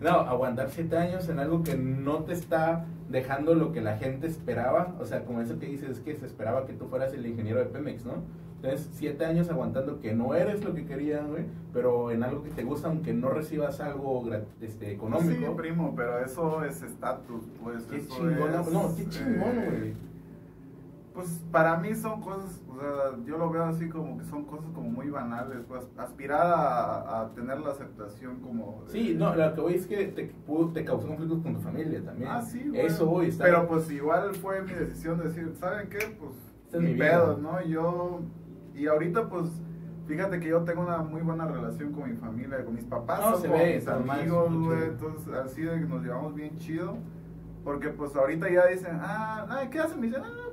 No, 0.00 0.10
aguantar 0.10 0.68
siete 0.68 0.96
años 0.98 1.26
en 1.30 1.38
algo 1.38 1.62
que 1.62 1.74
no 1.74 2.18
te 2.24 2.34
está 2.34 2.84
dejando 3.08 3.54
lo 3.54 3.72
que 3.72 3.80
la 3.80 3.96
gente 3.96 4.26
esperaba. 4.26 4.94
O 5.00 5.06
sea, 5.06 5.24
como 5.24 5.40
eso 5.40 5.58
que 5.58 5.66
dices, 5.66 5.88
es 5.90 6.00
que 6.00 6.14
se 6.16 6.26
esperaba 6.26 6.66
que 6.66 6.74
tú 6.74 6.86
fueras 6.88 7.14
el 7.14 7.24
ingeniero 7.26 7.60
de 7.60 7.64
Pemex, 7.66 8.04
¿no? 8.04 8.12
Entonces, 8.56 8.90
siete 8.92 9.24
años 9.24 9.48
aguantando 9.48 10.00
que 10.00 10.12
no 10.14 10.34
eres 10.34 10.62
lo 10.64 10.74
que 10.74 10.84
querían, 10.84 11.28
güey, 11.30 11.44
pero 11.72 12.10
en 12.10 12.22
algo 12.24 12.42
que 12.42 12.50
te 12.50 12.62
gusta, 12.62 12.88
aunque 12.88 13.14
no 13.14 13.30
recibas 13.30 13.80
algo 13.80 14.22
este, 14.60 14.86
Sí, 14.86 14.92
económico. 14.92 15.56
primo, 15.56 15.94
pero 15.96 16.18
eso 16.22 16.62
es 16.64 16.82
estatus, 16.82 17.44
pues. 17.62 17.84
qué 17.84 17.96
eso 17.96 18.16
chingón, 18.16 18.50
es- 18.54 18.72
no, 18.72 18.94
qué 18.96 19.08
chingón, 19.08 19.58
eh, 19.58 19.68
güey. 19.78 19.92
Pues 21.16 21.40
para 21.50 21.78
mí 21.78 21.94
son 21.94 22.20
cosas, 22.20 22.62
o 22.68 22.78
sea, 22.78 23.24
yo 23.24 23.38
lo 23.38 23.48
veo 23.50 23.64
así 23.64 23.88
como 23.88 24.18
que 24.18 24.24
son 24.26 24.44
cosas 24.44 24.66
como 24.74 24.90
muy 24.90 25.08
banales, 25.08 25.64
pues 25.66 25.82
aspirar 25.96 26.46
a, 26.46 27.22
a 27.22 27.30
tener 27.34 27.58
la 27.58 27.70
aceptación 27.70 28.36
como... 28.40 28.84
de- 28.84 28.92
Sí, 28.92 29.14
no, 29.18 29.34
lo 29.34 29.54
que 29.54 29.60
voy 29.62 29.74
es 29.74 29.86
que 29.86 30.04
te, 30.08 30.24
te 30.74 30.84
causó 30.84 31.06
conflictos 31.08 31.40
con 31.42 31.54
tu 31.54 31.60
familia 31.62 32.04
también. 32.04 32.30
Ah, 32.30 32.42
sí, 32.42 32.68
güey. 32.68 32.84
Eso 32.86 33.06
voy, 33.06 33.28
está 33.28 33.44
Pero 33.44 33.66
pues 33.66 33.90
igual 33.90 34.34
fue 34.34 34.62
mi 34.62 34.72
decisión 34.74 35.18
de 35.18 35.24
decir, 35.24 35.52
¿saben 35.58 35.88
qué? 35.88 36.14
Pues 36.20 36.32
Esta 36.66 36.76
es 36.76 36.82
mi 36.82 36.94
pedo, 36.94 37.38
¿no? 37.38 37.62
Yo, 37.64 38.20
y 38.74 38.86
ahorita 38.86 39.28
pues, 39.30 39.46
fíjate 40.06 40.38
que 40.38 40.48
yo 40.48 40.64
tengo 40.64 40.82
una 40.82 40.98
muy 40.98 41.22
buena 41.22 41.46
relación 41.48 41.92
con 41.92 42.10
mi 42.10 42.16
familia, 42.16 42.62
con 42.62 42.74
mis 42.74 42.84
papás, 42.84 43.20
No, 43.20 43.36
se 43.38 43.48
ve, 43.48 43.76
mis 43.76 43.88
amigos, 43.88 44.54
güey, 44.54 44.82
entonces 44.84 45.32
así 45.32 45.62
de 45.62 45.80
que 45.80 45.86
nos 45.86 46.02
llevamos 46.04 46.34
bien 46.34 46.56
chido. 46.58 46.98
Porque 47.64 47.88
pues 47.88 48.14
ahorita 48.14 48.48
ya 48.48 48.66
dicen, 48.66 48.96
ah, 49.00 49.44
ay, 49.48 49.68
¿qué 49.70 49.80
hacen? 49.80 49.98
Me 50.00 50.06
dicen, 50.06 50.22
ah, 50.24 50.45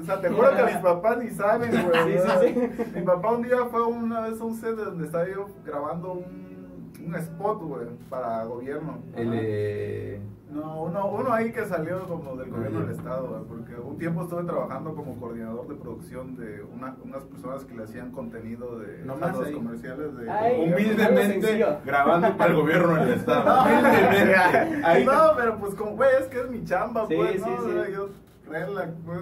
O 0.00 0.04
sea, 0.04 0.20
te 0.20 0.28
juro 0.28 0.48
que 0.56 0.62
mis 0.64 0.76
papás 0.78 1.18
ni 1.18 1.30
saben, 1.30 1.70
güey. 1.70 2.02
Sí, 2.04 2.12
¿verdad? 2.14 2.40
sí, 2.42 2.90
Mi 2.96 3.02
papá 3.02 3.32
un 3.32 3.42
día 3.42 3.56
fue 3.70 3.82
una 3.84 4.20
vez 4.28 4.40
a 4.40 4.44
un 4.44 4.54
set 4.56 4.74
donde 4.76 5.04
estaba 5.06 5.26
yo 5.28 5.46
grabando 5.64 6.12
un, 6.14 6.92
un 7.06 7.14
spot, 7.14 7.62
güey, 7.62 7.86
para 8.10 8.44
gobierno. 8.44 8.98
El, 9.14 9.30
eh, 9.34 10.20
No, 10.50 10.82
uno, 10.82 11.06
uno 11.10 11.32
ahí 11.32 11.52
que 11.52 11.64
salió 11.66 12.04
como 12.08 12.34
del 12.36 12.50
gobierno 12.50 12.80
del 12.80 12.90
estado, 12.90 13.28
güey, 13.28 13.42
porque 13.44 13.74
un 13.80 13.98
tiempo 13.98 14.22
estuve 14.22 14.42
trabajando 14.44 14.94
como 14.94 15.18
coordinador 15.18 15.68
de 15.68 15.74
producción 15.76 16.36
de 16.36 16.62
una- 16.62 16.96
unas 17.04 17.22
personas 17.24 17.64
que 17.64 17.74
le 17.74 17.84
hacían 17.84 18.10
contenido 18.12 18.78
de 18.78 19.04
No 19.04 19.14
o 19.14 19.16
más 19.18 19.30
sea, 19.30 19.38
los 19.38 19.46
ahí. 19.48 19.54
comerciales 19.54 20.16
de... 20.16 20.30
Ay, 20.30 20.70
humildemente 20.72 21.66
grabando 21.84 22.36
para 22.36 22.50
el 22.50 22.56
gobierno 22.60 22.94
del 22.96 23.10
estado. 23.14 23.44
No, 23.46 23.62
humildemente. 23.64 24.86
Ahí 24.86 25.04
no, 25.04 25.12
pero 25.36 25.56
pues 25.58 25.74
como, 25.74 25.92
güey, 25.92 26.10
es 26.20 26.26
que 26.28 26.40
es 26.40 26.50
mi 26.50 26.64
chamba, 26.64 27.06
Sí, 27.06 27.14
pues, 27.16 27.32
sí, 27.42 27.48
¿no? 27.50 27.84
sí. 27.84 27.92
Yo 27.92 28.08
relax, 28.48 28.92
pues. 29.04 29.20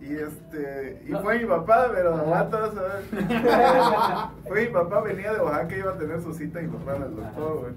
Y 0.00 0.14
este, 0.14 1.02
y 1.08 1.12
fue 1.12 1.40
mi 1.40 1.46
papá, 1.46 1.88
pero 1.92 2.16
¿sabes? 2.24 3.04
fue 4.48 4.66
mi 4.66 4.72
papá, 4.72 5.00
venía 5.00 5.32
de 5.34 5.40
Oaxaca, 5.40 5.76
iba 5.76 5.90
a 5.92 5.98
tener 5.98 6.20
su 6.22 6.32
cita 6.34 6.62
y 6.62 6.66
mi 6.68 6.76
papá 6.78 6.96
en 6.96 7.02
el 7.02 7.16
doctor, 7.16 7.58
güey. 7.60 7.72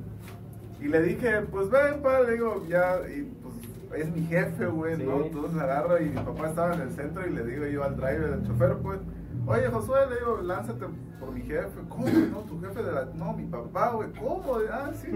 Y 0.80 0.88
le 0.88 1.02
dije, 1.02 1.42
pues 1.52 1.70
ven, 1.70 2.02
pa, 2.02 2.20
le 2.22 2.34
digo, 2.34 2.64
ya, 2.68 3.00
y 3.10 3.24
pues 3.42 4.02
es 4.02 4.12
mi 4.16 4.22
jefe, 4.28 4.68
güey, 4.68 4.96
Sí. 4.98 5.04
¿no? 5.04 5.26
Entonces 5.26 5.60
agarro 5.60 6.00
y 6.00 6.10
mi 6.10 6.16
papá 6.22 6.50
estaba 6.50 6.74
en 6.76 6.82
el 6.82 6.92
centro 6.92 7.26
y 7.28 7.32
le 7.32 7.44
digo 7.44 7.66
yo 7.66 7.84
al 7.84 7.96
driver, 7.96 8.34
al 8.34 8.44
chofer, 8.48 8.78
pues, 8.78 9.00
oye 9.48 9.68
Josué, 9.68 10.00
le 10.10 10.16
digo, 10.18 10.40
lánzate 10.44 10.86
por 11.20 11.32
mi 11.32 11.42
jefe. 11.42 11.80
¿Cómo? 11.90 12.06
No, 12.08 12.40
tu 12.42 12.60
jefe 12.62 12.84
de 12.84 12.92
la. 12.92 13.06
No, 13.16 13.34
mi 13.34 13.46
papá, 13.46 13.92
güey, 13.92 14.10
¿cómo? 14.14 14.58
Ah, 14.72 14.92
sí. 14.94 15.08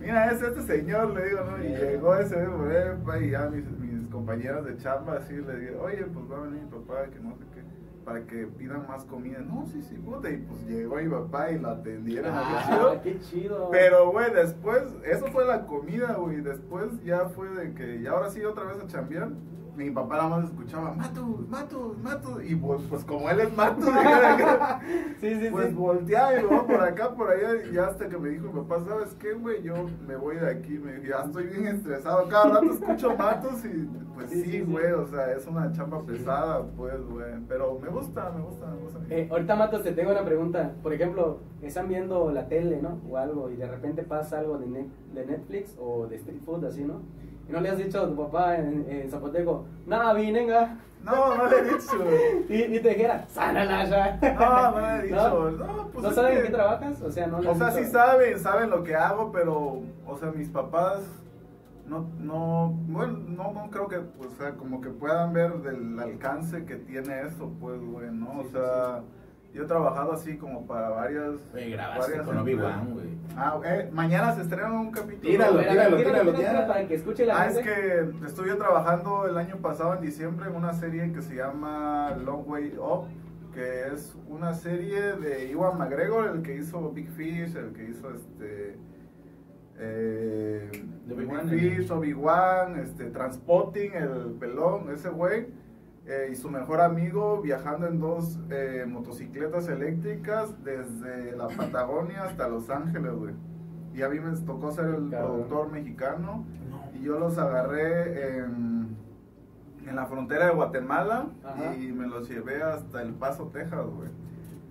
Mira, 0.00 0.30
es 0.30 0.42
este 0.42 0.62
señor, 0.62 1.10
le 1.10 1.28
digo, 1.28 1.40
¿no? 1.44 1.64
Y 1.64 1.68
llegó 1.68 2.14
ese 2.16 2.44
güey, 2.46 2.96
pa, 3.04 3.18
y 3.18 3.30
ya 3.30 3.48
mis, 3.48 3.64
mis 3.78 3.89
compañeros 4.10 4.64
de 4.64 4.76
chamba 4.76 5.16
así 5.16 5.34
le 5.34 5.56
digo, 5.58 5.82
oye, 5.82 6.04
pues 6.04 6.30
va 6.30 6.36
a 6.38 6.40
venir 6.40 6.62
mi 6.62 6.70
papá, 6.70 7.06
que 7.10 7.20
no 7.20 7.36
sé 7.36 7.44
qué, 7.54 7.62
para 8.04 8.24
que 8.26 8.46
pidan 8.46 8.86
más 8.88 9.04
comida. 9.04 9.38
No, 9.38 9.66
sí, 9.66 9.82
sí, 9.82 9.96
puta. 9.96 10.30
Y 10.30 10.38
pues 10.38 10.66
llegó 10.66 10.96
mi 10.96 11.08
papá 11.08 11.50
y 11.50 11.58
lo 11.58 11.70
atendieron. 11.70 12.32
Ah, 12.34 13.00
qué 13.02 13.18
chido. 13.20 13.68
Pero, 13.70 14.10
güey, 14.10 14.32
después, 14.32 14.82
eso 15.04 15.26
fue 15.26 15.46
la 15.46 15.66
comida, 15.66 16.14
güey. 16.14 16.40
Después 16.40 17.02
ya 17.04 17.26
fue 17.26 17.48
de 17.50 17.72
que, 17.74 17.96
y 17.96 18.06
ahora 18.06 18.30
sí, 18.30 18.44
otra 18.44 18.64
vez 18.64 18.80
a 18.82 18.86
chambear. 18.86 19.30
Mi 19.76 19.90
papá 19.90 20.16
nada 20.16 20.28
más 20.28 20.44
escuchaba, 20.44 20.92
Matus, 20.94 21.48
Matus, 21.48 21.98
Matus. 22.02 22.44
Y 22.50 22.54
pues, 22.56 22.82
pues 22.88 23.04
como 23.04 23.30
él 23.30 23.40
es 23.40 23.56
Matus, 23.56 23.84
Sí, 25.20 25.40
sí, 25.40 25.48
pues 25.50 25.68
sí. 25.68 25.74
volteaba 25.74 26.36
y 26.38 26.42
luego 26.42 26.66
por 26.66 26.80
acá, 26.82 27.14
por 27.14 27.30
allá. 27.30 27.64
Y 27.70 27.74
ya 27.74 27.86
hasta 27.86 28.08
que 28.08 28.18
me 28.18 28.28
dijo 28.30 28.52
mi 28.52 28.60
papá, 28.62 28.84
¿sabes 28.86 29.14
qué, 29.14 29.32
güey? 29.34 29.62
Yo 29.62 29.74
me 30.06 30.16
voy 30.16 30.36
de 30.36 30.50
aquí. 30.50 30.78
Me 30.78 31.00
ya 31.06 31.22
estoy 31.24 31.44
bien 31.46 31.66
estresado. 31.66 32.28
Cada 32.28 32.54
rato 32.60 32.72
escucho 32.72 33.16
Matus 33.16 33.64
y 33.64 33.88
pues 34.14 34.30
sí. 34.30 34.60
güey. 34.60 34.92
O 34.92 35.06
sea, 35.06 35.32
es 35.32 35.46
una 35.46 35.72
chamba 35.72 36.02
pesada, 36.02 36.62
pues, 36.76 37.00
güey. 37.06 37.32
Pero 37.48 37.78
me 37.80 37.88
gusta, 37.88 38.30
me 38.36 38.42
gusta, 38.42 38.66
me 38.66 38.76
gusta. 38.82 38.98
Eh, 39.08 39.28
ahorita, 39.30 39.56
Matos, 39.56 39.82
te 39.82 39.92
tengo 39.92 40.10
una 40.10 40.24
pregunta. 40.24 40.72
Por 40.82 40.92
ejemplo, 40.92 41.38
están 41.62 41.88
viendo 41.88 42.30
la 42.30 42.48
tele, 42.48 42.80
¿no? 42.82 42.98
O 43.10 43.16
algo, 43.16 43.50
y 43.50 43.56
de 43.56 43.66
repente 43.66 44.02
pasa 44.02 44.38
algo 44.38 44.58
de, 44.58 44.66
Net- 44.66 44.90
de 45.14 45.26
Netflix 45.26 45.76
o 45.80 46.06
de 46.06 46.16
street 46.16 46.40
food, 46.44 46.64
así, 46.64 46.84
¿no? 46.84 47.00
Y 47.50 47.52
no 47.52 47.60
le 47.60 47.68
has 47.68 47.78
dicho 47.78 48.00
a 48.00 48.06
tu 48.06 48.14
papá 48.14 48.56
en, 48.58 48.86
en 48.88 49.10
zapoteco, 49.10 49.64
nada, 49.84 50.12
venga. 50.12 50.76
No, 51.02 51.34
no 51.34 51.46
le 51.48 51.58
he 51.58 51.64
dicho. 51.64 51.96
Y, 52.48 52.76
y 52.76 52.80
te 52.80 52.90
dijera, 52.90 53.26
sana 53.28 53.64
ya. 53.64 54.18
No, 54.34 54.70
no 54.70 54.80
le 54.80 54.98
he 54.98 55.02
dicho. 55.08 55.50
No, 55.52 55.88
pues 55.88 56.04
¿No 56.04 56.12
saben 56.12 56.32
que- 56.32 56.38
en 56.38 56.46
qué 56.46 56.52
trabajas? 56.52 57.02
O 57.02 57.10
sea, 57.10 57.26
no 57.26 57.40
le 57.40 57.48
O 57.48 57.54
sea, 57.56 57.70
dicho- 57.70 57.78
sí 57.84 57.90
saben, 57.90 58.38
saben 58.38 58.70
lo 58.70 58.84
que 58.84 58.94
hago, 58.94 59.32
pero, 59.32 59.80
o 60.06 60.16
sea, 60.18 60.30
mis 60.30 60.48
papás 60.48 61.00
no, 61.88 62.06
no, 62.20 62.72
bueno, 62.86 63.18
no, 63.26 63.52
no 63.52 63.68
creo 63.70 63.88
que, 63.88 63.96
o 63.96 64.30
sea, 64.38 64.52
como 64.52 64.80
que 64.80 64.90
puedan 64.90 65.32
ver 65.32 65.54
del 65.62 65.98
alcance 65.98 66.64
que 66.64 66.76
tiene 66.76 67.22
eso, 67.22 67.50
pues, 67.60 67.80
güey, 67.80 68.12
¿no? 68.12 68.38
O 68.38 68.42
Sí, 68.42 68.48
sí, 68.48 68.52
sea, 68.52 69.00
yo 69.52 69.64
he 69.64 69.66
trabajado 69.66 70.12
así 70.12 70.36
como 70.36 70.66
para 70.66 70.90
varias... 70.90 71.34
Güey, 71.52 71.72
grabaste 71.72 72.12
varias 72.12 72.26
con. 72.26 72.38
Obi-Wan, 72.38 72.92
güey. 72.92 73.08
Ah, 73.36 73.60
eh, 73.64 73.88
mañana 73.92 74.34
se 74.34 74.42
estrena 74.42 74.72
un 74.72 74.90
capítulo. 74.90 75.20
Tíralo, 75.22 75.58
tíralo, 75.60 75.96
ver, 75.96 76.06
tíralo, 76.06 76.32
tíralo, 76.32 76.32
tíralo. 76.34 76.66
Para 76.68 76.86
que 76.86 76.94
escuche 76.94 77.26
la 77.26 77.40
Ah, 77.40 77.46
es 77.46 77.58
que 77.58 78.10
estuve 78.26 78.54
trabajando 78.54 79.26
el 79.26 79.36
año 79.36 79.56
pasado 79.56 79.94
en 79.94 80.00
diciembre 80.02 80.48
en 80.48 80.56
una 80.56 80.72
serie 80.72 81.12
que 81.12 81.22
se 81.22 81.34
llama 81.34 82.16
Long 82.24 82.48
Way 82.48 82.76
Up, 82.78 83.06
que 83.54 83.88
es 83.92 84.16
una 84.28 84.54
serie 84.54 85.14
de 85.14 85.50
Iwan 85.50 85.78
McGregor, 85.78 86.28
el 86.28 86.42
que 86.42 86.56
hizo 86.56 86.90
Big 86.90 87.10
Fish, 87.10 87.56
el 87.56 87.72
que 87.72 87.84
hizo 87.90 88.10
este 88.14 88.76
eh, 89.78 90.70
De 91.06 91.14
Big 91.14 91.28
Obi-Wan, 91.28 91.48
Fish, 91.48 91.90
Obi-Wan, 91.90 92.78
este 92.78 93.06
Transpotting, 93.06 93.94
el 93.94 94.36
pelón, 94.38 94.90
ese 94.92 95.08
güey. 95.08 95.46
Eh, 96.10 96.30
y 96.32 96.34
su 96.34 96.50
mejor 96.50 96.80
amigo 96.80 97.40
viajando 97.40 97.86
en 97.86 98.00
dos 98.00 98.36
eh, 98.50 98.84
motocicletas 98.88 99.68
eléctricas 99.68 100.52
desde 100.64 101.36
la 101.36 101.46
Patagonia 101.46 102.24
hasta 102.24 102.48
Los 102.48 102.68
Ángeles, 102.68 103.12
güey. 103.12 103.34
Y 103.94 104.02
a 104.02 104.08
mí 104.08 104.18
me 104.18 104.36
tocó 104.38 104.72
ser 104.72 104.86
el 104.86 105.08
productor 105.08 105.70
mexicano 105.70 106.44
y 106.94 107.04
yo 107.04 107.16
los 107.20 107.38
agarré 107.38 108.38
en, 108.38 108.96
en 109.86 109.94
la 109.96 110.06
frontera 110.06 110.46
de 110.46 110.52
Guatemala 110.52 111.28
Ajá. 111.44 111.76
y 111.76 111.92
me 111.92 112.08
los 112.08 112.28
llevé 112.28 112.60
hasta 112.60 113.02
El 113.02 113.14
Paso, 113.14 113.46
Texas, 113.52 113.86
güey. 113.86 114.08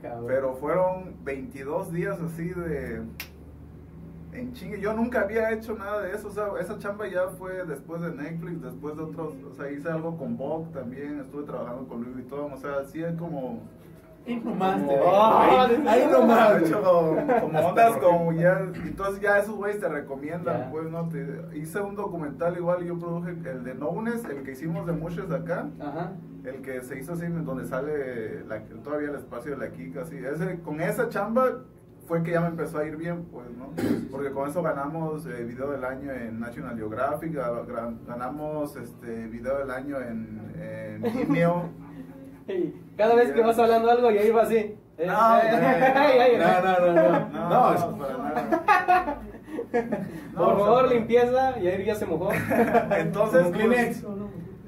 Cabrón. 0.02 0.26
Pero 0.28 0.54
fueron 0.56 1.16
22 1.24 1.94
días 1.94 2.20
así 2.20 2.50
de... 2.50 3.02
En 4.32 4.54
chingue, 4.54 4.80
yo 4.80 4.94
nunca 4.94 5.22
había 5.22 5.52
hecho 5.52 5.76
nada 5.76 6.02
de 6.02 6.12
eso, 6.14 6.28
o 6.28 6.32
sea, 6.32 6.48
esa 6.60 6.78
chamba 6.78 7.08
ya 7.08 7.28
fue 7.30 7.66
después 7.66 8.02
de 8.02 8.12
Netflix, 8.12 8.62
después 8.62 8.96
de 8.96 9.04
otros, 9.04 9.34
o 9.50 9.54
sea, 9.56 9.72
hice 9.72 9.90
algo 9.90 10.18
con 10.18 10.38
Vogue 10.38 10.68
también, 10.72 11.20
estuve 11.20 11.44
trabajando 11.44 11.88
con 11.88 12.02
Louis 12.04 12.14
Vuitton, 12.14 12.54
o 12.54 12.58
sea, 12.58 12.84
sí 12.86 13.04
es 13.04 13.16
como... 13.16 13.62
Ahí 14.28 14.36
nomás 14.44 14.80
ahí, 15.88 16.08
nomás, 16.12 16.62
como, 16.72 17.68
ondas 17.70 17.98
como 17.98 18.32
ya, 18.34 18.60
entonces 18.86 19.20
ya 19.22 19.40
esos 19.40 19.56
güeyes 19.56 19.80
te 19.80 19.88
recomiendan, 19.90 20.60
Ya. 20.66 20.72
pues, 20.72 20.92
¿no? 20.92 21.08
Te- 21.10 21.58
hice 21.58 21.80
un 21.82 21.96
documental 21.96 22.56
igual, 22.58 22.84
yo 22.84 23.00
produje 23.00 23.32
el 23.32 23.64
de 23.64 23.74
Knownes, 23.74 24.24
el 24.26 24.44
que 24.44 24.52
hicimos 24.52 24.86
de 24.86 24.92
Mushes 24.94 25.32
acá, 25.32 25.68
Ajá. 25.80 26.12
el 26.44 26.62
que 26.62 26.82
se 26.82 27.00
hizo 27.00 27.14
así, 27.14 27.26
donde 27.28 27.66
sale 27.66 28.44
la- 28.46 28.62
todavía 28.84 29.10
el 29.10 29.16
espacio 29.16 29.52
de 29.52 29.58
la 29.66 29.72
Kika, 29.72 30.02
así. 30.02 30.18
Ese, 30.18 30.60
con 30.60 30.80
esa 30.82 31.10
chamba 31.10 31.62
fue 32.10 32.24
que 32.24 32.32
ya 32.32 32.42
me 32.42 32.48
empezó 32.48 32.80
a 32.80 32.86
ir 32.86 32.98
bien, 32.98 33.26
pues, 33.32 33.46
¿no? 33.52 33.70
Porque 34.12 34.32
con 34.32 34.50
eso 34.50 34.64
ganamos 34.64 35.28
eh, 35.28 35.44
video 35.44 35.70
del 35.70 35.86
año 35.86 36.12
en 36.12 36.40
National 36.40 36.76
Geographic, 36.76 37.32
ga- 37.36 37.66
gra- 37.68 37.96
ganamos 38.08 38.76
este 38.76 39.28
video 39.28 39.60
del 39.60 39.70
año 39.70 39.98
en, 40.02 40.52
en 40.60 41.02
Vimeo. 41.28 41.70
Cada 42.98 43.14
vez 43.14 43.32
que 43.32 43.42
vas 43.42 43.60
hablando 43.60 43.92
algo, 43.92 44.10
ya 44.10 44.24
iba 44.24 44.42
así. 44.42 44.56
Eh, 44.58 44.76
No, 45.06 45.38
No, 45.38 46.62
no, 46.62 46.94
no, 46.96 47.30
no. 47.30 47.50
No, 47.50 47.98
para 48.00 48.18
nada. 48.18 49.22
No, 50.34 50.44
Por 50.44 50.54
o 50.54 50.58
sea, 50.58 50.66
favor, 50.66 50.90
limpieza. 50.92 51.60
Y 51.60 51.68
ahí 51.68 51.86
ya 51.86 51.94
se 51.94 52.08
mojó. 52.08 52.32
Entonces, 52.98 53.52
Kleenex. 53.52 54.02
pues, 54.02 54.18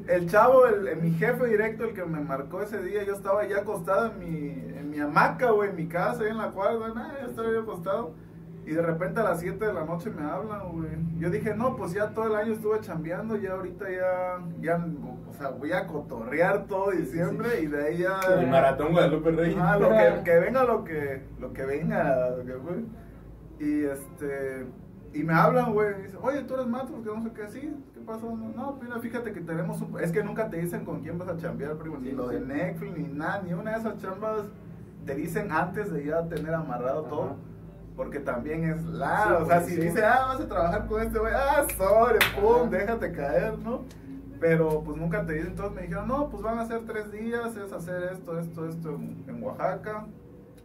el 0.10 0.30
chavo, 0.30 0.68
el, 0.68 0.88
el- 0.88 1.02
mi 1.02 1.12
jefe 1.14 1.48
directo, 1.48 1.86
el 1.86 1.94
que 1.96 2.06
me 2.06 2.20
marcó 2.22 2.62
ese 2.62 2.84
día, 2.84 3.04
yo 3.04 3.14
estaba 3.16 3.48
ya 3.48 3.58
acostado 3.62 4.12
en 4.12 4.20
mi, 4.20 4.71
mi 4.92 5.00
hamaca, 5.00 5.52
güey, 5.52 5.70
en 5.70 5.76
mi 5.76 5.88
casa, 5.88 6.24
ahí 6.24 6.30
en 6.30 6.38
la 6.38 6.52
cuadra, 6.52 6.94
nada, 6.94 7.16
ya 7.20 7.28
estaba 7.28 7.50
yo 7.50 7.62
acostado. 7.62 8.14
Y 8.66 8.74
de 8.74 8.82
repente 8.82 9.20
a 9.20 9.24
las 9.24 9.40
7 9.40 9.66
de 9.66 9.74
la 9.74 9.86
noche 9.86 10.12
me 10.12 10.24
hablan, 10.24 10.70
güey. 10.72 10.92
Yo 11.18 11.32
dije, 11.32 11.56
no, 11.56 11.76
pues 11.76 11.94
ya 11.94 12.10
todo 12.10 12.28
el 12.28 12.36
año 12.36 12.54
estuve 12.54 12.80
chambeando, 12.82 13.36
ya 13.38 13.54
ahorita 13.54 13.90
ya, 13.90 14.40
ya, 14.60 14.86
o 15.30 15.34
sea, 15.34 15.50
voy 15.50 15.72
a 15.72 15.88
cotorrear 15.88 16.68
todo 16.68 16.92
diciembre 16.92 17.62
y 17.62 17.68
de 17.68 17.84
ahí 17.84 17.98
ya... 18.00 18.20
El 18.40 18.48
maratón 18.48 18.92
Guadalupe 18.92 19.32
Reyes. 19.32 19.58
Ah, 19.60 19.78
lo 19.80 19.90
que, 19.90 20.24
que 20.24 20.40
venga 20.40 20.64
lo 20.64 20.84
que, 20.84 21.24
lo 21.40 21.54
que 21.54 21.66
venga, 21.66 22.30
lo 22.30 22.46
que 22.46 22.54
fue. 22.54 22.84
Y 23.66 23.86
este, 23.86 24.68
y 25.14 25.24
me 25.24 25.34
hablan, 25.34 25.74
güey, 25.74 26.00
y 26.00 26.04
dicen, 26.04 26.20
oye, 26.22 26.44
tú 26.44 26.54
eres 26.54 26.68
Matos, 26.68 26.92
que 27.04 27.10
no 27.10 27.22
sé 27.24 27.32
qué, 27.34 27.48
sí, 27.48 27.76
¿qué 27.94 28.00
pasó? 28.02 28.36
No, 28.36 28.78
mira, 28.82 29.00
fíjate 29.00 29.34
que 29.34 29.42
tenemos 29.42 29.82
un, 29.82 30.00
es 30.00 30.12
que 30.12 30.24
nunca 30.24 30.50
te 30.50 30.58
dicen 30.58 30.86
con 30.86 31.02
quién 31.02 31.18
vas 31.18 31.30
a 31.30 31.38
chambear, 31.38 31.78
primo, 31.78 31.98
ni 31.98 32.12
lo 32.12 32.28
de 32.28 32.42
Netflix, 32.42 32.96
ni 32.96 33.08
nada, 33.08 33.42
ni 33.42 33.54
una 33.54 33.72
de 33.72 33.80
esas 33.80 33.98
chambas 33.98 34.44
te 35.06 35.16
dicen 35.16 35.52
antes 35.52 35.92
de 35.92 36.06
ya 36.06 36.24
tener 36.28 36.54
amarrado 36.54 37.02
Ajá. 37.02 37.10
todo. 37.10 37.36
Porque 37.96 38.20
también 38.20 38.64
es 38.64 38.84
la, 38.86 39.26
Sí, 39.28 39.44
o 39.44 39.46
sea, 39.46 39.62
si 39.62 39.76
sí. 39.76 39.82
dice, 39.82 40.04
ah, 40.04 40.28
vas 40.30 40.40
a 40.42 40.48
trabajar 40.48 40.88
con 40.88 41.02
este 41.02 41.20
güey, 41.20 41.34
ah, 41.36 41.66
sobre, 41.78 42.20
pum, 42.40 42.70
déjate 42.70 43.12
caer, 43.12 43.60
¿no? 43.60 43.82
Pero 44.40 44.82
pues 44.84 44.98
nunca 44.98 45.24
te 45.26 45.34
dicen, 45.34 45.50
entonces 45.52 45.76
me 45.76 45.82
dijeron, 45.84 46.08
no, 46.08 46.30
pues 46.30 46.42
van 46.42 46.58
a 46.58 46.66
ser 46.66 46.82
tres 46.88 47.12
días, 47.12 47.56
es 47.58 47.72
hacer 47.72 48.14
esto, 48.14 48.40
esto, 48.40 48.66
esto 48.68 48.90
en, 48.96 49.24
en 49.28 49.44
Oaxaca. 49.44 50.06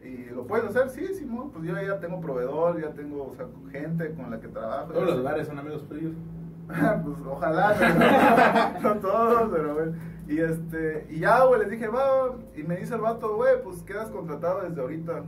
Y 0.03 0.31
lo 0.31 0.47
puedes 0.47 0.67
hacer, 0.71 0.89
sí, 0.89 1.15
Simón, 1.15 1.51
pues 1.51 1.65
yo 1.67 1.75
ya 1.75 1.99
tengo 1.99 2.21
proveedor, 2.21 2.81
ya 2.81 2.91
tengo 2.91 3.25
o 3.25 3.35
sea, 3.35 3.47
gente 3.73 4.15
con 4.15 4.31
la 4.31 4.41
que 4.41 4.49
trabajo. 4.49 4.93
Todos 4.93 5.07
los 5.17 5.23
bares 5.23 5.49
son 5.49 5.59
amigos 5.59 5.87
tuyos. 5.89 6.13
pues 6.69 7.17
ojalá, 7.29 7.75
pero 7.77 8.95
no 8.95 9.01
todos, 9.01 9.51
pero 9.53 9.75
bueno. 9.75 9.93
Y 10.29 10.41
este, 10.41 11.07
y 11.11 11.21
ya, 11.21 11.45
güey, 11.45 11.61
les 11.61 11.71
dije, 11.71 11.89
va, 11.89 12.35
y 12.57 12.63
me 12.63 12.77
dice 12.77 12.95
el 12.95 13.01
vato, 13.01 13.37
güey, 13.37 13.63
pues 13.63 13.83
quedas 13.83 14.11
contratado 14.11 14.63
desde 14.63 14.81
ahorita. 14.81 15.23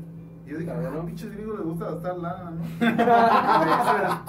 Y 0.47 0.51
yo 0.51 0.59
dije, 0.59 0.73
Claro, 0.73 0.89
ah, 0.89 0.95
¿no? 0.97 1.07
pinches 1.07 1.31
gringos 1.33 1.59
les 1.59 1.67
gusta 1.67 1.91
gastar 1.93 2.19
lana, 2.19 2.51
¿no? 2.51 2.63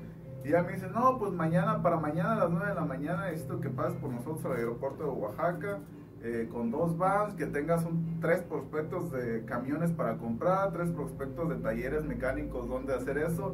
Y 0.44 0.50
ya 0.50 0.62
me 0.62 0.72
dice, 0.72 0.88
no, 0.88 1.18
pues 1.18 1.32
mañana, 1.32 1.82
para 1.82 1.96
mañana 1.98 2.32
a 2.32 2.36
las 2.36 2.50
9 2.50 2.66
de 2.68 2.74
la 2.74 2.84
mañana 2.84 3.26
necesito 3.26 3.60
que 3.60 3.68
pases 3.68 3.94
por 3.98 4.10
nosotros 4.10 4.44
al 4.46 4.52
aeropuerto 4.52 5.04
de 5.04 5.10
Oaxaca. 5.10 5.78
Eh, 6.22 6.48
con 6.52 6.70
dos 6.70 6.98
vans, 6.98 7.34
que 7.34 7.46
tengas 7.46 7.84
un, 7.86 8.20
tres 8.20 8.42
prospectos 8.42 9.10
de 9.10 9.42
camiones 9.46 9.90
para 9.90 10.18
comprar, 10.18 10.70
tres 10.70 10.90
prospectos 10.90 11.48
de 11.48 11.54
talleres 11.56 12.04
mecánicos 12.04 12.68
donde 12.68 12.94
hacer 12.94 13.16
eso, 13.16 13.52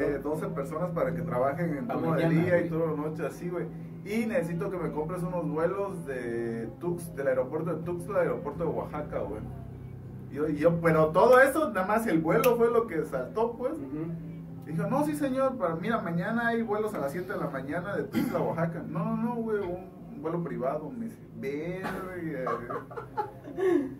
eh, 0.00 0.18
12 0.20 0.48
personas 0.48 0.90
para 0.90 1.14
que 1.14 1.22
trabajen 1.22 1.76
en 1.78 1.86
turno 1.86 2.14
de 2.14 2.28
día 2.28 2.60
y 2.60 2.68
toda 2.68 2.90
la 2.90 2.96
noche 2.96 3.24
así, 3.24 3.48
güey. 3.48 3.66
Y 4.04 4.26
necesito 4.26 4.68
que 4.68 4.78
me 4.78 4.90
compres 4.90 5.22
unos 5.22 5.48
vuelos 5.48 6.06
de 6.06 6.68
Tux, 6.80 7.14
del 7.14 7.28
aeropuerto 7.28 7.76
de 7.76 7.84
Tuxtla 7.84 8.16
al 8.16 8.22
aeropuerto 8.22 8.64
de 8.64 8.70
Oaxaca, 8.70 9.18
güey. 9.20 9.42
Yo, 10.32 10.48
yo, 10.48 10.80
pero 10.80 11.08
todo 11.10 11.40
eso, 11.40 11.70
nada 11.70 11.86
más 11.86 12.06
el 12.08 12.18
vuelo 12.18 12.56
fue 12.56 12.68
lo 12.70 12.86
que 12.86 13.04
saltó, 13.04 13.52
pues. 13.52 13.74
Dijo, 14.66 14.86
no, 14.88 15.04
sí, 15.04 15.14
señor, 15.14 15.54
pero 15.58 15.76
mira, 15.76 16.00
mañana 16.00 16.48
hay 16.48 16.62
vuelos 16.62 16.94
a 16.94 16.98
las 16.98 17.12
7 17.12 17.32
de 17.32 17.38
la 17.38 17.48
mañana 17.48 17.96
de 17.96 18.04
Tuxtla 18.04 18.38
a 18.40 18.42
Oaxaca. 18.42 18.82
No, 18.88 19.04
no, 19.04 19.16
no, 19.16 19.34
güey, 19.36 19.58
un 19.60 19.97
vuelo 20.20 20.42
privado. 20.42 20.90
Me 20.90 21.06
dice, 21.06 21.18
verga. 21.36 22.52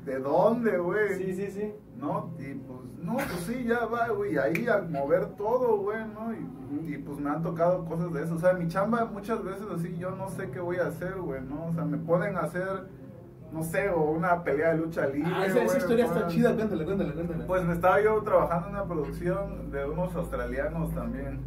¿De 0.05 0.19
dónde, 0.19 0.79
güey? 0.79 1.15
Sí, 1.15 1.35
sí, 1.35 1.51
sí. 1.51 1.75
No, 1.97 2.31
y 2.39 2.55
pues, 2.55 2.79
no, 3.03 3.17
pues 3.17 3.41
sí, 3.47 3.65
ya 3.65 3.87
va, 3.87 4.09
güey, 4.09 4.39
ahí 4.39 4.67
a 4.69 4.83
mover 4.83 5.27
todo, 5.37 5.79
güey, 5.79 5.99
¿no? 6.15 6.33
Y, 6.33 6.95
y, 6.95 6.99
pues 6.99 7.19
me 7.19 7.31
han 7.31 7.43
tocado 7.43 7.85
cosas 7.85 8.13
de 8.13 8.23
eso. 8.23 8.37
O 8.37 8.39
sea, 8.39 8.53
mi 8.53 8.69
chamba 8.69 9.05
muchas 9.07 9.43
veces 9.43 9.67
así, 9.75 9.97
yo 9.99 10.13
no 10.13 10.29
sé 10.29 10.51
qué 10.51 10.61
voy 10.61 10.77
a 10.77 10.87
hacer, 10.87 11.17
güey, 11.17 11.41
¿no? 11.43 11.67
O 11.67 11.73
sea, 11.73 11.85
me 11.85 11.99
pueden 11.99 12.37
hacer, 12.37 12.87
no 13.53 13.65
sé, 13.65 13.89
o 13.89 14.11
una 14.11 14.45
pelea 14.45 14.75
de 14.75 14.79
lucha 14.79 15.07
libre. 15.07 15.33
Ah, 15.35 15.47
esa, 15.47 15.65
historia 15.77 16.07
me 16.07 16.15
está 16.15 16.29
chida, 16.29 16.55
cuéntale, 16.55 16.85
cuéntale, 16.85 17.15
cuéntale. 17.15 17.45
pues 17.45 17.65
me 17.65 17.73
estaba 17.73 18.01
yo 18.01 18.23
trabajando 18.23 18.69
en 18.69 18.75
una 18.75 18.85
producción 18.85 19.73
de 19.73 19.85
unos 19.85 20.15
australianos 20.15 20.95
también. 20.95 21.41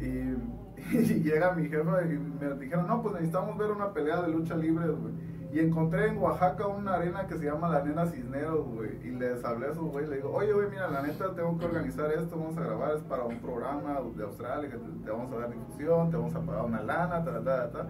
Y, 0.00 0.63
y 0.92 1.22
llega 1.22 1.52
mi 1.52 1.68
jefa 1.68 2.02
y 2.02 2.18
me 2.18 2.54
dijeron, 2.54 2.86
no, 2.86 3.02
pues 3.02 3.14
necesitamos 3.14 3.56
ver 3.56 3.70
una 3.70 3.92
pelea 3.92 4.22
de 4.22 4.28
lucha 4.28 4.54
libre, 4.54 4.88
güey. 4.88 5.14
Y 5.54 5.60
encontré 5.60 6.08
en 6.08 6.18
Oaxaca 6.18 6.66
una 6.66 6.94
arena 6.94 7.28
que 7.28 7.38
se 7.38 7.44
llama 7.44 7.68
la 7.68 7.84
Nena 7.84 8.06
Cisneros, 8.06 8.66
güey. 8.66 8.98
Y 9.04 9.10
les 9.10 9.44
hablé 9.44 9.66
a 9.66 9.70
esos 9.70 9.84
güey, 9.84 10.04
le 10.04 10.16
digo, 10.16 10.32
oye, 10.32 10.52
güey, 10.52 10.68
mira, 10.68 10.88
la 10.88 11.00
neta 11.00 11.32
tengo 11.32 11.56
que 11.56 11.66
organizar 11.66 12.10
esto, 12.10 12.36
vamos 12.36 12.58
a 12.58 12.62
grabar, 12.62 12.96
es 12.96 13.02
para 13.02 13.22
un 13.22 13.38
programa 13.38 14.00
de 14.16 14.24
Australia, 14.24 14.68
que 14.68 14.76
te, 14.76 15.10
vamos 15.10 15.32
a 15.32 15.36
dar 15.36 15.52
difusión, 15.52 16.10
te 16.10 16.16
vamos 16.16 16.34
a 16.34 16.40
pagar 16.40 16.64
una 16.64 16.82
lana, 16.82 17.24
ta, 17.24 17.40
ta, 17.40 17.70
ta. 17.70 17.86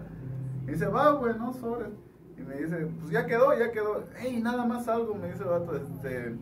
Y 0.67 0.71
dice, 0.71 0.85
va, 0.85 1.13
güey, 1.13 1.35
no, 1.39 1.53
sobre. 1.53 1.87
Y 2.37 2.41
me 2.41 2.55
dice, 2.55 2.87
pues 2.99 3.09
ya 3.09 3.25
quedó, 3.25 3.57
ya 3.57 3.71
quedó. 3.71 4.03
Ey, 4.19 4.43
nada 4.43 4.63
más 4.65 4.87
algo, 4.87 5.15
me 5.15 5.31
dice 5.31 5.41
el 5.41 5.49
vato, 5.49 5.75
este, 5.75 6.35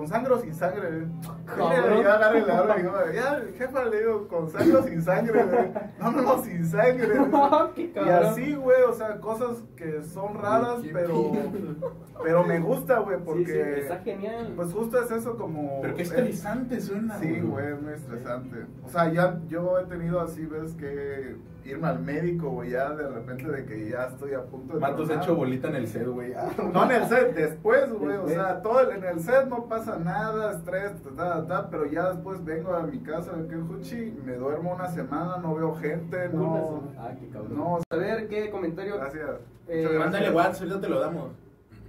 con 0.00 0.08
sangre 0.08 0.32
o 0.32 0.38
sin 0.38 0.54
sangre, 0.54 0.80
güey. 0.80 1.08
Cabrón. 1.44 2.02
Ya 2.02 2.14
agarré 2.14 2.40
la 2.46 2.62
hora 2.62 2.78
y 2.78 2.82
digo, 2.82 2.94
ya, 3.14 3.42
jefa, 3.58 3.84
le 3.84 3.98
digo, 3.98 4.28
con 4.28 4.48
sangre 4.48 4.76
o 4.76 4.82
sin 4.82 5.02
sangre, 5.02 5.44
güey. 5.44 5.70
No, 5.98 6.10
no, 6.10 6.22
no, 6.22 6.42
sin 6.42 6.64
sangre. 6.64 7.08
Qué 7.74 7.92
Y 7.94 8.08
así, 8.08 8.54
güey, 8.54 8.82
o 8.88 8.94
sea, 8.94 9.20
cosas 9.20 9.58
que 9.76 10.02
son 10.02 10.40
raras, 10.40 10.80
pero, 10.90 11.32
pido. 11.32 11.92
pero 12.22 12.44
me 12.44 12.60
gusta, 12.60 13.00
güey, 13.00 13.18
porque, 13.22 13.74
sí, 13.74 13.80
está 13.82 13.98
genial. 13.98 14.54
pues 14.56 14.72
justo 14.72 15.02
es 15.02 15.10
eso 15.10 15.36
como... 15.36 15.82
Pero 15.82 15.94
qué 15.94 16.02
estresante 16.02 16.80
suena, 16.80 17.18
Sí, 17.18 17.38
güey, 17.38 17.74
es 17.74 17.82
muy 17.82 17.92
estresante. 17.92 18.56
O 18.86 18.88
sea, 18.88 19.12
ya 19.12 19.38
yo 19.48 19.78
he 19.80 19.84
tenido 19.84 20.18
así, 20.20 20.46
ves, 20.46 20.72
que 20.76 21.36
irme 21.64 21.88
al 21.88 22.00
médico, 22.00 22.50
güey, 22.50 22.70
ya 22.70 22.90
de 22.90 23.08
repente 23.08 23.50
de 23.50 23.64
que 23.64 23.90
ya 23.90 24.04
estoy 24.04 24.34
a 24.34 24.42
punto 24.42 24.74
de... 24.74 24.80
Matos 24.80 25.10
hecho 25.10 25.34
bolita 25.34 25.68
en 25.68 25.76
el 25.76 25.88
set, 25.88 26.06
güey. 26.06 26.32
Ah, 26.32 26.50
No 26.72 26.84
en 26.84 27.02
el 27.02 27.08
set, 27.08 27.34
después, 27.34 27.92
güey, 27.92 28.16
o 28.16 28.28
sea, 28.28 28.62
todo 28.62 28.90
en 28.90 29.04
el 29.04 29.20
set 29.20 29.46
no 29.46 29.66
pasa 29.66 29.89
nada, 29.98 30.52
estrés, 30.52 30.92
ta, 31.02 31.14
ta, 31.16 31.46
ta, 31.46 31.70
pero 31.70 31.86
ya 31.86 32.10
después 32.12 32.44
vengo 32.44 32.72
a 32.74 32.82
mi 32.82 33.00
casa 33.00 33.32
aquí 33.32 33.54
en 33.54 33.66
Juchi, 33.68 34.16
me 34.24 34.34
duermo 34.34 34.74
una 34.74 34.88
semana, 34.88 35.38
no 35.38 35.54
veo 35.54 35.74
gente, 35.76 36.28
no... 36.30 36.82
sola. 36.86 36.92
Ah, 36.98 37.14
qué 37.18 37.28
cabrón. 37.28 37.56
No, 37.56 37.78
A 37.90 37.96
ver 37.96 38.28
qué 38.28 38.50
comentario. 38.50 38.96
Gracias. 38.96 39.30
Eh, 39.68 39.82
Muchas 39.84 39.98
Mándale 39.98 40.30
gracias. 40.30 40.34
WhatsApp, 40.34 40.62
ahorita 40.62 40.80
te 40.80 40.88
lo 40.88 41.00
damos. 41.00 41.30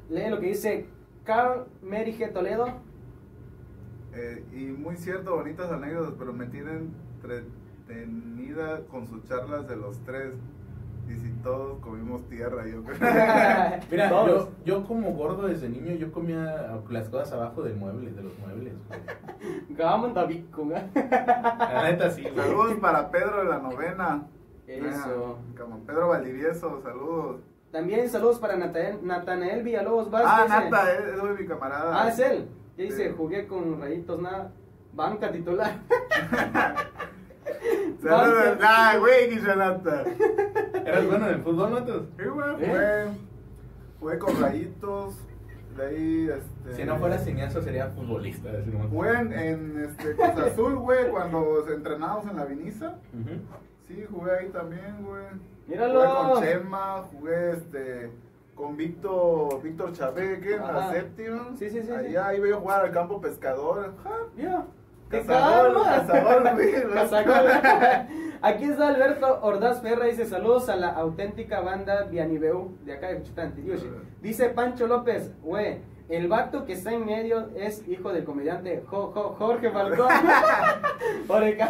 Lee 0.09 0.29
lo 0.29 0.39
que 0.39 0.47
dice 0.47 0.85
Carl 1.23 1.65
Merige 1.81 2.27
Toledo. 2.27 2.67
Eh, 4.13 4.43
y 4.53 4.65
muy 4.65 4.97
cierto, 4.97 5.35
bonitas 5.35 5.71
anécdotas, 5.71 6.13
pero 6.19 6.33
me 6.33 6.45
tienen 6.47 6.93
entretenida 7.15 8.81
con 8.89 9.07
sus 9.07 9.23
charlas 9.25 9.67
de 9.67 9.75
los 9.77 9.97
tres. 10.03 10.33
Y 11.11 11.19
si 11.19 11.29
todos 11.43 11.79
comimos 11.79 12.21
tierra, 12.29 12.65
yo 12.67 12.83
creo. 12.83 12.97
Mira, 13.91 14.09
yo, 14.09 14.49
yo 14.63 14.83
como 14.85 15.11
gordo 15.13 15.47
desde 15.47 15.67
niño, 15.67 15.93
yo 15.95 16.11
comía 16.11 16.79
las 16.89 17.09
cosas 17.09 17.33
abajo 17.33 17.63
del 17.63 17.75
mueble, 17.75 18.11
de 18.11 18.21
los 18.23 18.37
muebles. 18.39 18.73
David 20.13 20.45
con 20.51 20.69
La 20.71 21.83
neta 21.83 22.09
sí, 22.11 22.21
güey. 22.23 22.35
saludos 22.35 22.73
para 22.79 23.09
Pedro 23.11 23.43
de 23.43 23.49
la 23.49 23.57
novena. 23.59 24.27
Eso. 24.67 25.39
Como 25.59 25.79
Pedro 25.79 26.09
Valdivieso, 26.09 26.81
saludos. 26.81 27.41
También 27.71 28.07
saludos 28.09 28.39
para 28.39 28.55
Natanael, 28.55 28.99
Natanael 29.05 29.63
Villalobos 29.63 30.09
Vázquez. 30.11 30.31
Ah, 30.33 30.43
dice- 30.59 30.69
Nata, 30.69 30.93
es, 30.93 30.99
es 31.33 31.39
mi 31.39 31.45
camarada. 31.47 32.03
Ah, 32.03 32.09
es 32.09 32.19
él. 32.19 32.47
Ya 32.77 32.83
dice, 32.85 33.09
Sí. 33.09 33.13
jugué 33.17 33.47
con 33.47 33.79
rayitos 33.81 34.21
nada. 34.21 34.51
Banca 34.93 35.31
titular. 35.31 35.79
Saludos. 38.01 38.57
Ah, 38.61 38.95
güey, 38.99 39.29
Guilla 39.29 39.55
Nata. 39.55 40.03
¿Eras 40.85 41.07
bueno 41.07 41.27
en 41.27 41.33
el 41.35 41.43
fútbol, 41.43 41.69
Matos? 41.71 42.03
Sí, 42.17 42.23
güey, 42.23 42.49
¿Eh? 42.59 43.07
fue, 43.99 44.17
fue 44.17 44.19
con 44.19 44.41
rayitos. 44.41 45.15
De 45.77 45.85
ahí, 45.85 46.29
este. 46.29 46.75
Si 46.75 46.83
no 46.83 46.97
fuera 46.97 47.17
cineasta, 47.17 47.61
sería 47.61 47.87
futbolista. 47.89 48.49
Jugué 48.89 49.11
en, 49.11 49.33
en, 49.33 49.85
este, 49.85 50.15
Cruz 50.15 50.29
Azul, 50.51 50.75
güey, 50.77 51.09
cuando 51.09 51.67
entrenábamos 51.71 52.29
en 52.29 52.37
la 52.37 52.45
Viniza. 52.45 52.95
Sí, 53.87 54.05
jugué 54.11 54.31
ahí 54.31 54.49
también, 54.49 55.05
güey. 55.05 55.23
Míralo. 55.67 56.01
Jugué 56.01 56.33
con 56.33 56.43
Chema, 56.43 57.03
jugué 57.11 57.51
este, 57.51 58.11
con 58.55 58.75
Víctor, 58.75 59.61
Víctor 59.61 59.93
Chávez, 59.93 60.39
¿qué? 60.41 60.55
En 60.55 60.61
la 60.61 60.91
séptima. 60.91 61.51
Sí, 61.57 61.69
sí, 61.69 61.83
sí, 61.83 61.91
Allá 61.91 62.33
iba 62.33 62.47
yo 62.47 62.57
a 62.57 62.59
jugar 62.59 62.85
al 62.85 62.91
campo 62.91 63.21
pescador. 63.21 63.93
Ja, 64.03 64.11
Mira. 64.35 64.65
¡Qué 65.11 65.19
Cazador, 65.19 65.83
cazador, 65.83 66.53
güey, 66.55 66.73
¿no? 66.87 66.93
Cazador. 66.93 67.49
Aquí 68.43 68.63
está 68.63 68.87
Alberto 68.87 69.39
Ordaz 69.43 69.81
Ferra, 69.81 70.05
dice 70.05 70.25
saludos 70.25 70.67
a 70.69 70.75
la 70.75 70.89
auténtica 70.89 71.59
banda 71.61 72.03
Vianibeu 72.05 72.75
de 72.85 72.93
acá 72.93 73.09
de 73.09 73.17
Tiriushi. 73.51 73.87
Dice 74.21 74.49
Pancho 74.49 74.87
López, 74.87 75.31
güey, 75.43 75.77
el 76.09 76.27
vato 76.27 76.65
que 76.65 76.73
está 76.73 76.91
en 76.91 77.05
medio 77.05 77.49
es 77.55 77.87
hijo 77.87 78.11
del 78.11 78.23
comediante 78.23 78.83
Jo- 78.87 79.11
Jo- 79.13 79.35
Jorge 79.37 79.69
Falcón. 79.69 80.07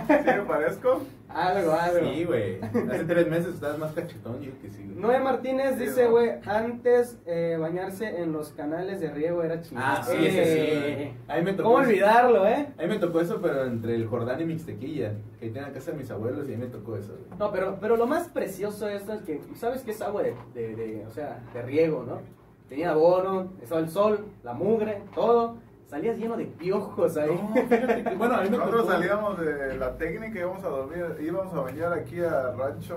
¿Sí 0.07 0.25
me 0.25 0.41
parezco? 0.43 1.01
Algo, 1.33 1.71
algo. 1.73 2.11
Sí, 2.13 2.23
güey. 2.25 2.59
Hace 2.61 3.03
tres 3.05 3.27
meses 3.27 3.55
estabas 3.55 3.77
más 3.79 3.91
cachetón, 3.93 4.41
yo 4.41 4.51
que 4.61 4.69
sí. 4.69 4.83
güey. 4.83 4.95
Noé 4.99 5.19
Martínez 5.19 5.75
Sí, 5.77 5.85
dice, 5.85 6.07
güey, 6.07 6.31
antes 6.45 7.17
eh, 7.25 7.57
bañarse 7.59 8.21
en 8.21 8.31
los 8.33 8.49
canales 8.49 8.99
de 8.99 9.09
riego 9.11 9.43
era 9.43 9.61
chingón. 9.61 9.83
Ah, 9.85 10.01
sí, 10.03 10.15
ese 10.25 10.45
sí. 10.45 10.59
Eh, 10.71 11.13
Ahí 11.27 11.43
me 11.43 11.53
tocó. 11.53 11.69
¿Cómo 11.69 11.83
olvidarlo, 11.83 12.47
eh? 12.47 12.67
A 12.77 12.81
mí 12.83 12.87
me 12.87 12.99
tocó 12.99 13.21
eso, 13.21 13.39
pero 13.41 13.65
entre 13.65 13.95
el 13.95 14.07
Jordán 14.07 14.41
y 14.41 14.45
Mixtequilla, 14.45 15.13
que 15.39 15.49
tenían 15.49 15.71
casa 15.73 15.91
de 15.91 15.97
mis 15.97 16.11
abuelos, 16.11 16.47
y 16.47 16.51
ahí 16.51 16.57
me 16.57 16.67
tocó 16.67 16.95
eso. 16.97 17.13
güey. 17.13 17.39
No, 17.39 17.51
pero, 17.51 17.77
pero 17.79 17.95
lo 17.97 18.05
más 18.07 18.27
precioso 18.29 18.85
de 18.85 18.95
esto 18.97 19.13
es 19.13 19.21
que, 19.21 19.41
¿sabes 19.55 19.81
qué 19.83 19.91
es 19.91 20.01
agua 20.01 20.23
de, 20.23 20.35
de, 20.53 20.75
de, 20.75 21.05
o 21.05 21.11
sea, 21.11 21.39
de 21.53 21.61
riego, 21.61 22.03
no? 22.07 22.19
Tenía 22.69 22.91
abono, 22.91 23.51
estaba 23.61 23.81
el 23.81 23.89
sol, 23.89 24.25
la 24.43 24.53
mugre, 24.53 25.01
todo. 25.13 25.55
Salías 25.91 26.17
lleno 26.17 26.37
de 26.37 26.45
piojos 26.45 27.17
ahí. 27.17 27.29
No, 27.53 27.53
fíjate 27.67 28.03
que, 28.05 28.15
bueno, 28.15 28.35
a 28.35 28.41
mí 28.43 28.49
me 28.49 28.57
Nosotros 28.57 28.81
tocó. 28.85 28.93
salíamos 28.93 29.37
de 29.41 29.75
la 29.77 29.97
técnica 29.97 30.39
y 30.39 30.41
íbamos 30.41 30.63
a 30.63 30.69
dormir, 30.69 31.17
íbamos 31.19 31.53
a 31.53 31.59
bañar 31.59 31.91
aquí 31.91 32.21
a 32.21 32.51
Rancho, 32.57 32.95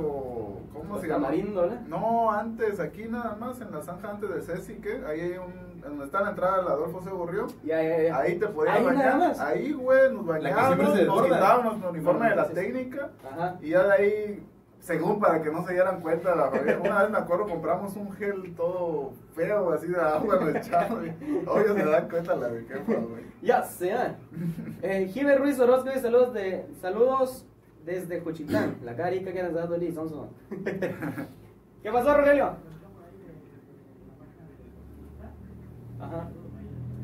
¿cómo 0.72 1.00
se 1.00 1.08
llama? 1.08 1.26
Tamarindo, 1.26 1.66
¿no? 1.66 1.80
No, 1.88 2.30
antes, 2.30 2.78
aquí 2.78 3.06
nada 3.08 3.34
más, 3.40 3.60
en 3.60 3.72
la 3.72 3.82
zanja 3.82 4.10
antes 4.10 4.30
de 4.32 4.40
Ceci, 4.42 4.74
que 4.76 5.02
ahí 5.08 5.20
hay 5.22 5.38
un, 5.38 5.80
donde 5.80 6.04
está 6.04 6.20
la 6.22 6.30
entrada 6.30 6.58
del 6.58 6.68
Adolfo 6.68 7.02
C. 7.02 7.10
Gurrió. 7.10 7.48
Ya, 7.64 7.82
ya, 7.82 8.00
ya. 8.04 8.16
Ahí 8.16 8.36
te 8.38 8.46
podías 8.46 8.76
Ahí 8.76 8.84
bañar. 8.84 9.04
nada 9.16 9.28
más. 9.28 9.40
Ahí, 9.40 9.72
güey, 9.72 10.12
nos 10.14 10.24
bañábamos, 10.26 10.78
nos 11.04 11.22
quitábamos 11.24 11.64
nuestro 11.64 11.90
uniforme 11.90 12.30
de 12.30 12.36
la 12.36 12.44
Sí, 12.44 12.50
sí, 12.54 12.60
sí. 12.60 12.64
técnica 12.64 13.10
Ajá. 13.28 13.56
y 13.60 13.68
ya 13.70 13.82
de 13.82 13.92
ahí 13.92 14.46
según 14.84 15.18
para 15.18 15.42
que 15.42 15.50
no 15.50 15.66
se 15.66 15.72
dieran 15.72 16.00
cuenta 16.02 16.36
la 16.36 16.50
familia. 16.50 16.78
Una 16.78 17.02
vez 17.02 17.10
me 17.10 17.16
acuerdo, 17.16 17.46
compramos 17.46 17.96
un 17.96 18.12
gel 18.12 18.54
todo 18.54 19.12
feo, 19.34 19.72
así 19.72 19.86
de 19.86 19.98
agua, 19.98 20.36
lo 20.36 20.50
echamos. 20.50 20.98
Obvio 21.46 21.74
se 21.74 21.84
dan 21.86 22.08
cuenta 22.08 22.36
la 22.36 22.48
de. 22.48 22.66
Ya 23.40 23.62
sean. 23.62 24.16
Eh, 24.82 25.08
Jive 25.10 25.38
Ruiz 25.38 25.58
Orozco, 25.58 25.90
saludos, 25.98 26.34
de, 26.34 26.66
saludos 26.82 27.46
desde 27.86 28.20
Juchitán. 28.20 28.76
La 28.84 28.94
carica 28.94 29.32
que 29.32 29.42
nos 29.42 29.54
dado 29.54 29.74
Liz, 29.78 29.94
¿Qué 31.82 31.90
pasó, 31.90 32.14
Rogelio? 32.14 32.50
Ajá. 35.98 36.28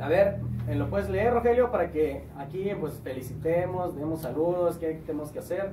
A 0.00 0.08
ver, 0.08 0.36
eh, 0.68 0.74
¿lo 0.74 0.90
puedes 0.90 1.08
leer, 1.08 1.32
Rogelio? 1.32 1.70
Para 1.70 1.90
que 1.90 2.26
aquí 2.36 2.70
pues 2.78 3.00
felicitemos, 3.02 3.96
demos 3.96 4.20
saludos, 4.20 4.76
¿qué 4.76 5.00
tenemos 5.06 5.30
que 5.30 5.38
hacer? 5.38 5.72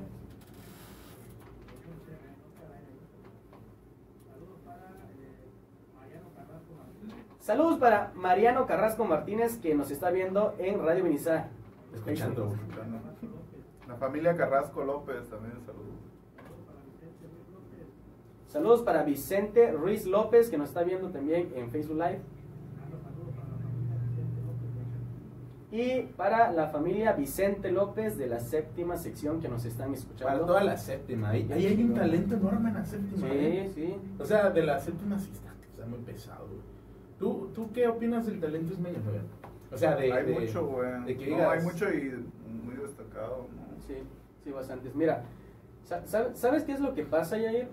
Saludos 7.48 7.78
para 7.78 8.12
Mariano 8.14 8.66
Carrasco 8.66 9.06
Martínez 9.06 9.56
que 9.56 9.74
nos 9.74 9.90
está 9.90 10.10
viendo 10.10 10.54
en 10.58 10.84
Radio 10.84 11.04
Benizá. 11.04 11.48
Escuchando. 11.94 12.54
La 13.88 13.94
familia 13.94 14.36
Carrasco 14.36 14.84
López 14.84 15.30
también 15.30 15.54
saludos. 15.64 15.94
Saludos 18.48 18.82
para 18.82 19.02
Vicente 19.02 19.72
Ruiz 19.72 20.04
López 20.04 20.50
que 20.50 20.58
nos 20.58 20.68
está 20.68 20.82
viendo 20.82 21.08
también 21.08 21.50
en 21.56 21.70
Facebook 21.70 21.96
Live. 21.96 22.20
Y 25.72 26.02
para 26.18 26.52
la 26.52 26.66
familia 26.66 27.14
Vicente 27.14 27.72
López 27.72 28.18
de 28.18 28.26
la 28.26 28.40
séptima 28.40 28.98
sección 28.98 29.40
que 29.40 29.48
nos 29.48 29.64
están 29.64 29.94
escuchando. 29.94 30.34
Para 30.34 30.46
toda 30.46 30.64
la 30.64 30.76
séptima. 30.76 31.30
Ahí, 31.30 31.50
hay 31.50 31.82
un 31.82 31.94
talento 31.94 32.34
enorme 32.34 32.68
en 32.68 32.74
la 32.74 32.84
séptima. 32.84 33.26
Sí, 33.26 33.34
¿eh? 33.34 33.72
sí. 33.74 33.96
O 34.18 34.26
sea, 34.26 34.50
de 34.50 34.62
la 34.64 34.78
séptima 34.78 35.18
sí 35.18 35.30
está, 35.32 35.54
está 35.66 35.86
muy 35.86 36.00
pesado. 36.00 36.46
¿Tú, 37.18 37.50
¿Tú 37.54 37.70
qué 37.72 37.88
opinas 37.88 38.26
del 38.26 38.40
talento 38.40 38.72
ismeño, 38.72 39.00
Fabián? 39.04 39.24
O 39.72 39.76
sea, 39.76 39.96
de. 39.96 40.12
Hay 40.12 40.24
de, 40.26 40.32
mucho, 40.40 40.66
güey. 40.66 41.04
De 41.04 41.16
que 41.16 41.30
no, 41.36 41.50
hay 41.50 41.62
mucho 41.62 41.92
y 41.92 42.24
muy 42.64 42.74
destacado, 42.76 43.48
¿no? 43.54 43.80
Sí, 43.86 43.94
sí, 44.44 44.50
bastantes. 44.50 44.94
Mira, 44.94 45.24
sa- 45.84 46.06
sa- 46.06 46.34
¿sabes 46.34 46.64
qué 46.64 46.72
es 46.72 46.80
lo 46.80 46.94
que 46.94 47.04
pasa, 47.04 47.36
Yair? 47.38 47.68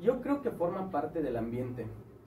Yo 0.00 0.20
creo 0.20 0.40
que 0.42 0.50
forma 0.50 0.90
parte 0.90 1.22
del 1.22 1.36
ambiente. 1.36 1.86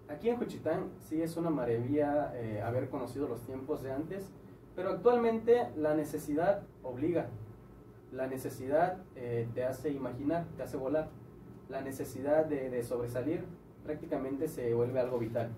Aquí 0.09 0.29
en 0.29 0.37
Juchitán 0.37 0.89
sí 0.99 1.21
es 1.21 1.35
una 1.37 1.49
maravilla 1.49 2.31
eh, 2.35 2.61
haber 2.61 2.89
conocido 2.89 3.27
los 3.27 3.41
tiempos 3.41 3.83
de 3.83 3.91
antes, 3.91 4.29
pero 4.75 4.89
actualmente 4.91 5.67
la 5.75 5.95
necesidad 5.95 6.61
obliga. 6.83 7.27
La 8.13 8.27
necesidad 8.27 8.99
eh, 9.15 9.47
te 9.53 9.65
hace 9.65 9.89
imaginar, 9.89 10.45
te 10.55 10.63
hace 10.63 10.77
volar. 10.77 11.09
La 11.67 11.81
necesidad 11.81 12.45
de, 12.45 12.69
de 12.69 12.83
sobresalir 12.83 13.43
prácticamente 13.83 14.47
se 14.47 14.73
vuelve 14.73 14.99
algo 15.01 15.19
vital. 15.19 15.49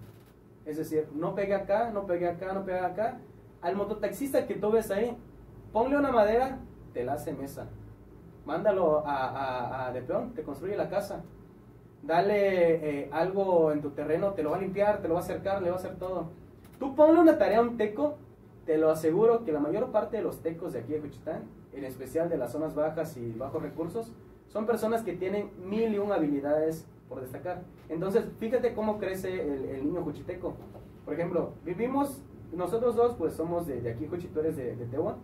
Es 0.70 0.78
decir, 0.78 1.07
no 1.15 1.34
pegue 1.34 1.55
acá, 1.55 1.89
no 1.89 2.05
pegue 2.05 2.28
acá, 2.28 2.53
no 2.53 2.63
pegue 2.63 2.80
acá. 2.80 3.17
Al 3.59 3.76
mototaxista 3.76 4.45
que 4.45 4.53
tú 4.53 4.70
ves 4.70 4.91
ahí, 4.91 5.17
ponle 5.74 5.97
una 5.97 6.11
madera, 6.11 6.59
te 6.93 7.03
la 7.03 7.13
hace 7.13 7.34
mesa. 7.34 7.67
Mándalo 8.45 9.03
a, 9.03 9.88
a, 9.88 9.91
de 9.91 10.03
peón, 10.03 10.36
te 10.36 10.43
construye 10.43 10.78
la 10.78 10.88
casa. 10.88 11.24
Dale 12.03 13.01
eh, 13.01 13.09
algo 13.11 13.72
en 13.72 13.82
tu 13.82 13.89
terreno, 13.89 14.34
te 14.34 14.43
lo 14.43 14.51
va 14.51 14.57
a 14.57 14.61
limpiar, 14.61 15.01
te 15.01 15.07
lo 15.07 15.15
va 15.15 15.22
a 15.22 15.24
acercar, 15.24 15.63
le 15.63 15.72
va 15.72 15.78
a 15.78 15.80
hacer 15.80 15.95
todo. 15.95 16.30
Tú 16.78 16.95
ponle 16.95 17.20
una 17.20 17.39
tarea 17.39 17.57
a 17.57 17.61
un 17.61 17.76
teco, 17.76 18.20
te 18.67 18.78
lo 18.78 18.91
aseguro 18.91 19.43
que 19.43 19.51
la 19.51 19.59
mayor 19.59 19.91
parte 19.91 20.17
de 20.17 20.24
los 20.24 20.43
tecos 20.43 20.74
de 20.74 20.82
aquí 20.82 20.93
de 20.93 21.01
Juchitán, 21.01 21.45
en 21.74 21.84
especial 21.84 22.30
de 22.30 22.38
las 22.38 22.51
zonas 22.51 22.76
bajas 22.76 23.17
y 23.17 23.32
bajos 23.32 23.63
recursos, 23.63 24.13
son 24.49 24.67
personas 24.67 25.01
que 25.01 25.13
tienen 25.13 25.49
mil 25.67 25.95
y 25.95 25.97
un 25.97 26.11
habilidades 26.11 26.88
por 27.10 27.22
destacar. 27.22 27.64
Entonces, 27.89 28.26
fíjate 28.39 28.74
cómo 28.74 28.99
crece 28.99 29.41
el, 29.41 29.66
el 29.66 29.86
niño 29.86 30.03
juchiteco. 30.03 30.53
Por 31.05 31.14
ejemplo, 31.16 31.53
vivimos, 31.66 32.22
nosotros 32.53 32.95
dos, 32.95 33.16
pues 33.16 33.34
somos 33.34 33.68
de, 33.68 33.82
de 33.82 33.89
aquí, 33.91 34.07
Juchitores 34.07 34.55
de, 34.55 34.76
de 34.76 34.86
Tehuan. 34.86 35.16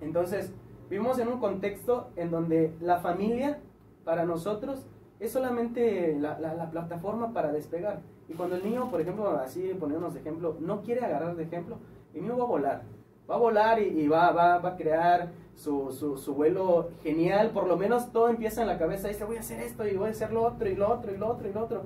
Entonces, 0.00 0.52
vivimos 0.88 1.18
en 1.18 1.28
un 1.28 1.38
contexto 1.40 2.08
en 2.16 2.30
donde 2.30 2.74
la 2.80 2.98
familia, 2.98 3.58
para 4.04 4.24
nosotros, 4.24 4.86
es 5.20 5.30
solamente 5.32 6.16
la, 6.18 6.38
la- 6.40 6.54
la 6.54 6.70
plataforma 6.70 7.32
para 7.34 7.52
despegar. 7.52 8.00
Y 8.28 8.34
cuando 8.34 8.56
el 8.56 8.64
niño, 8.64 8.90
por 8.90 9.00
ejemplo, 9.00 9.28
así 9.30 9.74
ponernos 9.78 10.14
de 10.14 10.20
ejemplo, 10.20 10.56
no 10.60 10.82
quiere 10.82 11.04
agarrar 11.04 11.36
de 11.36 11.42
ejemplo, 11.42 11.76
el 12.14 12.22
niño 12.22 12.38
va 12.38 12.44
a 12.44 12.48
volar. 12.48 12.82
Va 13.30 13.34
a 13.34 13.38
volar 13.38 13.80
y, 13.82 13.84
y 14.00 14.08
va, 14.08 14.32
va, 14.32 14.58
va 14.58 14.70
a 14.70 14.76
crear 14.76 15.28
su, 15.54 15.92
su, 15.92 16.16
su 16.16 16.34
vuelo 16.34 16.90
genial. 17.02 17.50
Por 17.50 17.66
lo 17.66 17.76
menos 17.76 18.12
todo 18.12 18.28
empieza 18.28 18.62
en 18.62 18.68
la 18.68 18.78
cabeza. 18.78 19.08
Dice, 19.08 19.24
voy 19.24 19.36
a 19.36 19.40
hacer 19.40 19.60
esto 19.60 19.86
y 19.86 19.96
voy 19.96 20.08
a 20.08 20.10
hacer 20.12 20.32
lo 20.32 20.42
otro 20.42 20.68
y 20.68 20.74
lo 20.74 20.88
otro 20.88 21.12
y 21.12 21.16
lo 21.16 21.28
otro 21.28 21.48
y 21.48 21.52
lo 21.52 21.64
otro. 21.64 21.82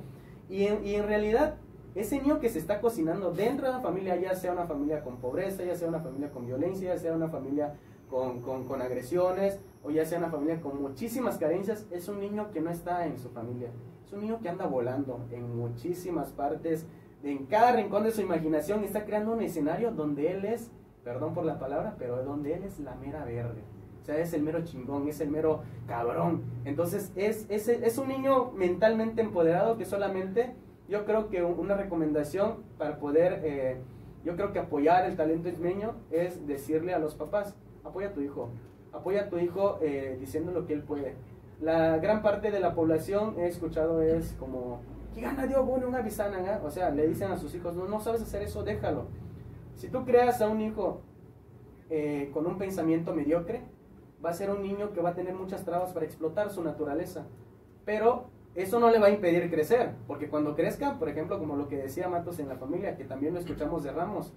Y 0.48 0.64
en, 0.64 0.86
y 0.86 0.94
en 0.94 1.06
realidad, 1.06 1.56
ese 1.94 2.20
niño 2.20 2.40
que 2.40 2.48
se 2.48 2.58
está 2.58 2.80
cocinando 2.80 3.32
dentro 3.32 3.66
de 3.66 3.72
una 3.72 3.80
familia, 3.80 4.16
ya 4.16 4.34
sea 4.34 4.52
una 4.52 4.66
familia 4.66 5.02
con 5.02 5.16
pobreza, 5.16 5.64
ya 5.64 5.74
sea 5.74 5.88
una 5.88 6.00
familia 6.00 6.30
con 6.30 6.46
violencia, 6.46 6.94
ya 6.94 7.00
sea 7.00 7.14
una 7.14 7.28
familia 7.28 7.74
con, 8.08 8.40
con, 8.40 8.64
con 8.64 8.82
agresiones, 8.82 9.58
o 9.82 9.90
ya 9.90 10.04
sea 10.04 10.18
una 10.18 10.30
familia 10.30 10.60
con 10.60 10.80
muchísimas 10.80 11.38
carencias, 11.38 11.86
es 11.90 12.08
un 12.08 12.20
niño 12.20 12.50
que 12.52 12.60
no 12.60 12.70
está 12.70 13.06
en 13.06 13.18
su 13.18 13.30
familia. 13.30 13.70
Es 14.06 14.12
un 14.12 14.20
niño 14.20 14.40
que 14.40 14.48
anda 14.48 14.66
volando 14.66 15.20
en 15.30 15.56
muchísimas 15.56 16.30
partes, 16.30 16.86
en 17.22 17.46
cada 17.46 17.72
rincón 17.72 18.04
de 18.04 18.12
su 18.12 18.20
imaginación, 18.20 18.84
está 18.84 19.04
creando 19.04 19.32
un 19.32 19.40
escenario 19.40 19.92
donde 19.92 20.30
él 20.30 20.44
es, 20.44 20.70
perdón 21.04 21.34
por 21.34 21.44
la 21.44 21.58
palabra, 21.58 21.94
pero 21.98 22.22
donde 22.24 22.54
él 22.54 22.64
es 22.64 22.80
la 22.80 22.94
mera 22.96 23.24
verde. 23.24 23.62
O 24.02 24.04
sea, 24.04 24.18
es 24.18 24.32
el 24.34 24.42
mero 24.42 24.62
chingón, 24.64 25.08
es 25.08 25.20
el 25.20 25.30
mero 25.30 25.62
cabrón. 25.86 26.42
Entonces, 26.64 27.12
es, 27.16 27.46
es, 27.48 27.68
es 27.68 27.98
un 27.98 28.08
niño 28.08 28.50
mentalmente 28.52 29.22
empoderado 29.22 29.76
que 29.78 29.84
solamente, 29.86 30.54
yo 30.88 31.04
creo 31.06 31.28
que 31.30 31.42
un- 31.42 31.58
una 31.58 31.74
recomendación 31.76 32.56
para 32.78 32.98
poder, 32.98 33.40
eh, 33.44 33.76
yo 34.24 34.36
creo 34.36 34.52
que 34.52 34.58
apoyar 34.58 35.06
el 35.06 35.16
talento 35.16 35.48
ismeño 35.48 35.94
es 36.10 36.46
decirle 36.46 36.92
a 36.94 36.98
los 36.98 37.14
papás, 37.14 37.54
apoya 37.82 38.08
a 38.08 38.12
tu 38.12 38.20
hijo, 38.20 38.50
apoya 38.92 39.22
a 39.22 39.28
tu 39.30 39.38
hijo 39.38 39.78
eh, 39.82 40.16
diciendo 40.20 40.52
lo 40.52 40.66
que 40.66 40.74
él 40.74 40.82
puede. 40.82 41.14
La 41.60 41.96
gran 41.98 42.20
parte 42.22 42.50
de 42.50 42.60
la 42.60 42.74
población 42.74 43.36
he 43.38 43.46
escuchado 43.46 44.02
es 44.02 44.34
como, 44.38 44.80
¿qué 45.14 45.22
gana 45.22 45.46
Dios 45.46 45.66
pone 45.66 45.86
una 45.86 46.00
bisana? 46.02 46.38
ah?" 46.46 46.60
O 46.64 46.70
sea, 46.70 46.90
le 46.90 47.06
dicen 47.08 47.30
a 47.30 47.36
sus 47.38 47.54
hijos, 47.54 47.74
no, 47.74 47.86
no 47.86 48.00
sabes 48.00 48.20
hacer 48.22 48.42
eso, 48.42 48.62
déjalo. 48.64 49.06
Si 49.76 49.88
tú 49.88 50.04
creas 50.04 50.40
a 50.40 50.48
un 50.48 50.60
hijo 50.60 51.02
eh, 51.90 52.30
con 52.32 52.46
un 52.46 52.58
pensamiento 52.58 53.14
mediocre, 53.14 53.62
va 54.24 54.30
a 54.30 54.34
ser 54.34 54.50
un 54.50 54.62
niño 54.62 54.92
que 54.92 55.00
va 55.00 55.10
a 55.10 55.14
tener 55.14 55.34
muchas 55.34 55.64
trabas 55.64 55.92
para 55.92 56.06
explotar 56.06 56.50
su 56.50 56.62
naturaleza. 56.62 57.26
Pero 57.84 58.26
eso 58.54 58.78
no 58.78 58.90
le 58.90 58.98
va 58.98 59.08
a 59.08 59.10
impedir 59.10 59.50
crecer, 59.50 59.94
porque 60.06 60.28
cuando 60.28 60.54
crezca, 60.54 60.98
por 60.98 61.08
ejemplo, 61.08 61.38
como 61.38 61.56
lo 61.56 61.68
que 61.68 61.76
decía 61.76 62.08
Matos 62.08 62.38
en 62.38 62.48
la 62.48 62.56
familia, 62.56 62.96
que 62.96 63.04
también 63.04 63.34
lo 63.34 63.40
escuchamos 63.40 63.82
de 63.82 63.92
Ramos, 63.92 64.32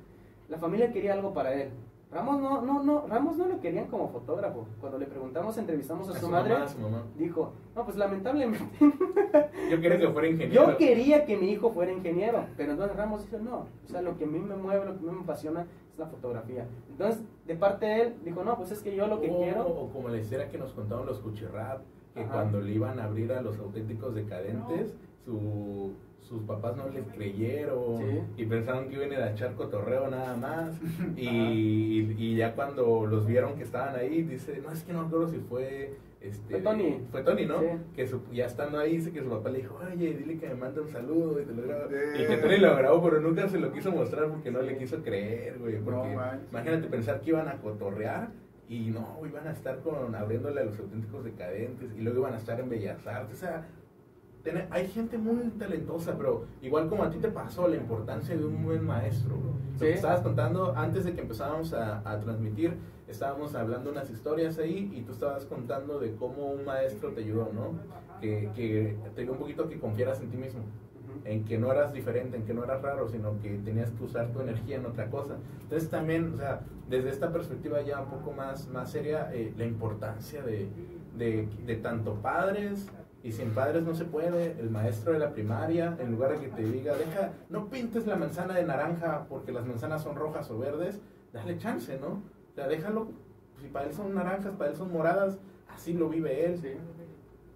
la 0.50 0.58
familia 0.58 0.92
quería 0.92 1.14
algo 1.14 1.34
para 1.34 1.54
él. 1.54 1.70
Ramos 2.10 2.40
no, 2.40 2.62
no, 2.62 2.84
no, 2.84 3.06
Ramos 3.08 3.36
no 3.38 3.48
lo 3.48 3.60
querían 3.60 3.88
como 3.88 4.08
fotógrafo. 4.10 4.66
Cuando 4.80 4.98
le 4.98 5.06
preguntamos, 5.08 5.58
entrevistamos 5.58 6.08
a, 6.08 6.12
A 6.12 6.16
su, 6.16 6.26
su 6.26 6.32
madre, 6.32 6.54
mamá, 6.54 6.66
a 6.66 6.68
su 6.70 6.80
mamá. 6.80 7.04
dijo, 7.18 7.52
no, 7.76 7.84
pues 7.84 7.98
lamentablemente 7.98 8.66
Yo 9.70 9.82
quería 9.82 10.00
que 10.00 10.08
fuera 10.10 10.28
ingeniero. 10.30 10.72
yo 10.72 10.78
quería 10.78 11.26
que 11.26 11.36
mi 11.36 11.52
hijo 11.52 11.70
fuera 11.72 11.92
ingeniero, 11.92 12.46
pero 12.56 12.72
entonces 12.72 12.96
Ramos 12.96 13.24
dijo, 13.26 13.38
no, 13.44 13.58
o 13.58 13.88
sea, 13.88 14.02
lo 14.02 14.18
que 14.18 14.24
a 14.24 14.28
mí 14.28 14.40
me 14.40 14.56
mueve, 14.56 14.86
lo 14.86 14.94
que 14.98 15.00
a 15.00 15.12
mí 15.12 15.18
me 15.18 15.24
apasiona 15.24 15.62
es 15.92 16.00
la 16.00 16.06
fotografía. 16.08 16.66
Entonces, 16.90 17.22
de 17.46 17.56
parte 17.56 17.86
de 17.86 18.02
él, 18.04 18.16
dijo, 18.24 18.44
no, 18.44 18.56
pues 18.56 18.72
es 18.72 18.82
que 18.82 18.96
yo 18.96 19.08
lo 19.08 19.20
que 19.20 19.30
o, 19.30 19.38
quiero... 19.38 19.68
O 19.68 19.90
como 19.90 20.08
la 20.08 20.18
historia 20.18 20.48
que 20.50 20.58
nos 20.58 20.72
contaban 20.72 21.06
los 21.06 21.20
Cuchirrap, 21.20 21.82
que 22.14 22.22
Ajá. 22.22 22.32
cuando 22.34 22.62
le 22.62 22.72
iban 22.72 23.00
a 23.00 23.04
abrir 23.04 23.34
a 23.34 23.42
los 23.42 23.60
auténticos 23.60 24.16
decadentes, 24.16 24.96
su, 25.26 25.92
sus 26.28 26.42
papás 26.44 26.76
no 26.76 26.90
les 26.90 27.06
creyeron 27.08 27.98
Sí. 27.98 28.20
y 28.38 28.46
pensaron 28.46 28.90
que 28.90 28.96
iban 28.96 29.12
a 29.12 29.14
ir 29.14 29.20
a 29.22 29.32
echar 29.32 29.56
cotorreo 29.56 30.08
nada 30.10 30.36
más. 30.36 30.78
y, 31.16 32.16
y, 32.18 32.36
ya 32.36 32.54
cuando 32.54 33.06
los 33.06 33.26
vieron 33.26 33.56
que 33.56 33.64
estaban 33.64 33.96
ahí, 33.96 34.24
dice, 34.24 34.62
no, 34.64 34.72
es 34.72 34.84
que 34.84 34.94
no 34.94 35.04
recuerdo 35.04 35.28
si 35.30 35.38
fue... 35.38 35.94
Este, 36.20 36.56
Fue 36.56 36.62
Tony. 36.62 37.00
Fue 37.12 37.22
Tony, 37.24 37.46
¿no? 37.46 37.60
Sí. 37.62 37.68
Que 37.96 38.08
su- 38.08 38.22
ya 38.34 38.48
estando 38.48 38.80
ahí, 38.80 38.98
dice 38.98 39.12
que 39.12 39.22
su 39.22 39.30
papá 39.30 39.50
le 39.50 39.60
dijo, 39.60 39.80
oye, 39.82 40.14
dile 40.16 40.38
que 40.40 40.48
me 40.50 40.56
mande 40.56 40.82
un 40.82 40.90
saludo 40.90 41.40
y 41.40 41.46
te 41.46 41.54
lo 41.54 41.62
grabo. 41.62 41.84
Sí. 41.90 42.22
Y 42.24 42.28
que 42.28 42.38
Tony 42.38 42.58
lo 42.58 42.76
grabó, 42.76 43.04
pero 43.04 43.22
nunca 43.22 43.48
se 43.48 43.60
lo 43.60 43.72
quiso 43.72 43.92
mostrar 43.92 44.28
porque 44.28 44.50
no 44.52 44.62
le 44.64 44.78
quiso 44.78 45.02
creer, 45.04 45.60
güey. 45.60 45.78
Porque 45.80 46.16
No 46.16 46.22
imagínate 46.52 46.88
pensar 46.88 47.22
que 47.22 47.30
iban 47.30 47.48
a 47.48 47.58
cotorrear 47.62 48.30
y 48.68 48.90
no, 48.90 49.20
iban 49.26 49.48
a 49.48 49.52
estar 49.52 49.80
con 49.80 50.14
abriéndole 50.16 50.62
a 50.62 50.66
los 50.66 50.78
auténticos 50.80 51.24
decadentes 51.24 51.92
y 51.96 52.02
luego 52.02 52.20
iban 52.22 52.34
a 52.34 52.38
estar 52.38 52.60
en 52.60 52.68
Bellas 52.70 53.06
Artes. 53.08 53.38
O 53.38 53.40
sea, 53.40 53.66
hay 54.72 54.88
gente 54.88 55.18
muy 55.18 55.50
talentosa, 55.58 56.16
pero 56.18 56.46
igual 56.62 56.90
como 56.90 57.04
a 57.04 57.10
ti 57.10 57.18
te 57.20 57.30
pasó, 57.30 57.68
la 57.68 57.76
importancia 57.76 58.36
de 58.36 58.46
un 58.46 58.64
buen 58.64 58.86
maestro, 58.86 59.36
bro. 59.36 59.52
Lo 59.74 59.80
Sí. 59.80 59.86
que 59.86 59.94
estabas 59.94 60.22
contando 60.22 60.74
antes 60.76 61.06
de 61.06 61.14
que 61.14 61.22
empezábamos 61.22 61.74
a, 61.74 62.02
a 62.10 62.20
transmitir, 62.20 62.74
estábamos 63.08 63.54
hablando 63.56 63.92
unas 63.92 64.10
historias 64.10 64.58
ahí 64.58 64.92
y 64.96 65.02
tú 65.02 65.12
estabas 65.12 65.46
contando 65.46 66.00
de 66.00 66.16
cómo 66.16 66.48
un 66.48 66.66
maestro 66.66 67.12
te 67.12 67.22
ayudó, 67.22 67.50
¿no? 67.54 67.80
Que, 68.20 68.50
que 68.56 68.96
te 69.16 69.22
dio 69.22 69.34
un 69.34 69.38
poquito 69.38 69.70
que 69.70 69.80
confiaras 69.80 70.20
en 70.22 70.30
ti 70.30 70.38
mismo 70.38 70.62
en 71.26 71.44
que 71.46 71.58
no 71.58 71.72
eras 71.72 71.94
diferente, 71.94 72.38
en 72.38 72.44
que 72.46 72.54
no 72.54 72.64
eras 72.64 72.82
raro, 72.82 73.08
sino 73.10 73.40
que 73.42 73.50
tenías 73.66 73.90
que 73.92 74.04
usar 74.04 74.28
tu 74.32 74.40
energía 74.40 74.78
en 74.78 74.86
otra 74.86 75.10
cosa. 75.10 75.36
Entonces 75.64 75.90
también, 75.90 76.34
o 76.36 76.38
sea, 76.38 76.62
desde 76.90 77.10
esta 77.10 77.32
perspectiva 77.34 77.82
ya 77.82 78.00
un 78.02 78.10
poco 78.10 78.32
más, 78.32 78.68
más 78.70 78.92
seria, 78.92 79.30
eh, 79.34 79.54
la 79.58 79.66
importancia 79.66 80.42
de, 80.44 80.68
de, 81.18 81.48
de 81.66 81.76
tanto 81.78 82.16
padres 82.16 82.88
Y 83.28 83.34
sin 83.34 83.50
padres 83.50 83.84
no 83.84 83.94
se 83.94 84.06
puede. 84.06 84.58
El 84.58 84.70
maestro 84.70 85.12
de 85.12 85.20
la 85.20 85.34
primaria, 85.34 85.98
en 86.00 86.12
lugar 86.12 86.32
de 86.32 86.46
que 86.46 86.48
te 86.48 86.64
diga, 86.64 86.96
deja, 86.96 87.34
no 87.50 87.68
pintes 87.68 88.08
la 88.08 88.16
manzana 88.16 88.54
de 88.54 88.64
naranja 88.64 89.26
porque 89.28 89.52
las 89.52 89.66
manzanas 89.66 90.02
son 90.02 90.16
rojas 90.16 90.50
o 90.50 90.58
verdes, 90.58 91.02
dale 91.34 91.58
chance, 91.58 92.00
¿no? 92.00 92.08
O 92.08 92.56
sea, 92.56 92.70
déjalo. 92.70 93.10
Si 93.60 93.68
para 93.68 93.88
él 93.88 93.94
son 93.94 94.16
naranjas, 94.16 94.56
para 94.56 94.70
él 94.70 94.78
son 94.78 94.94
moradas, 94.94 95.40
así 95.68 95.92
lo 95.92 96.08
vive 96.08 96.46
él. 96.46 96.58
Sí. 96.62 96.70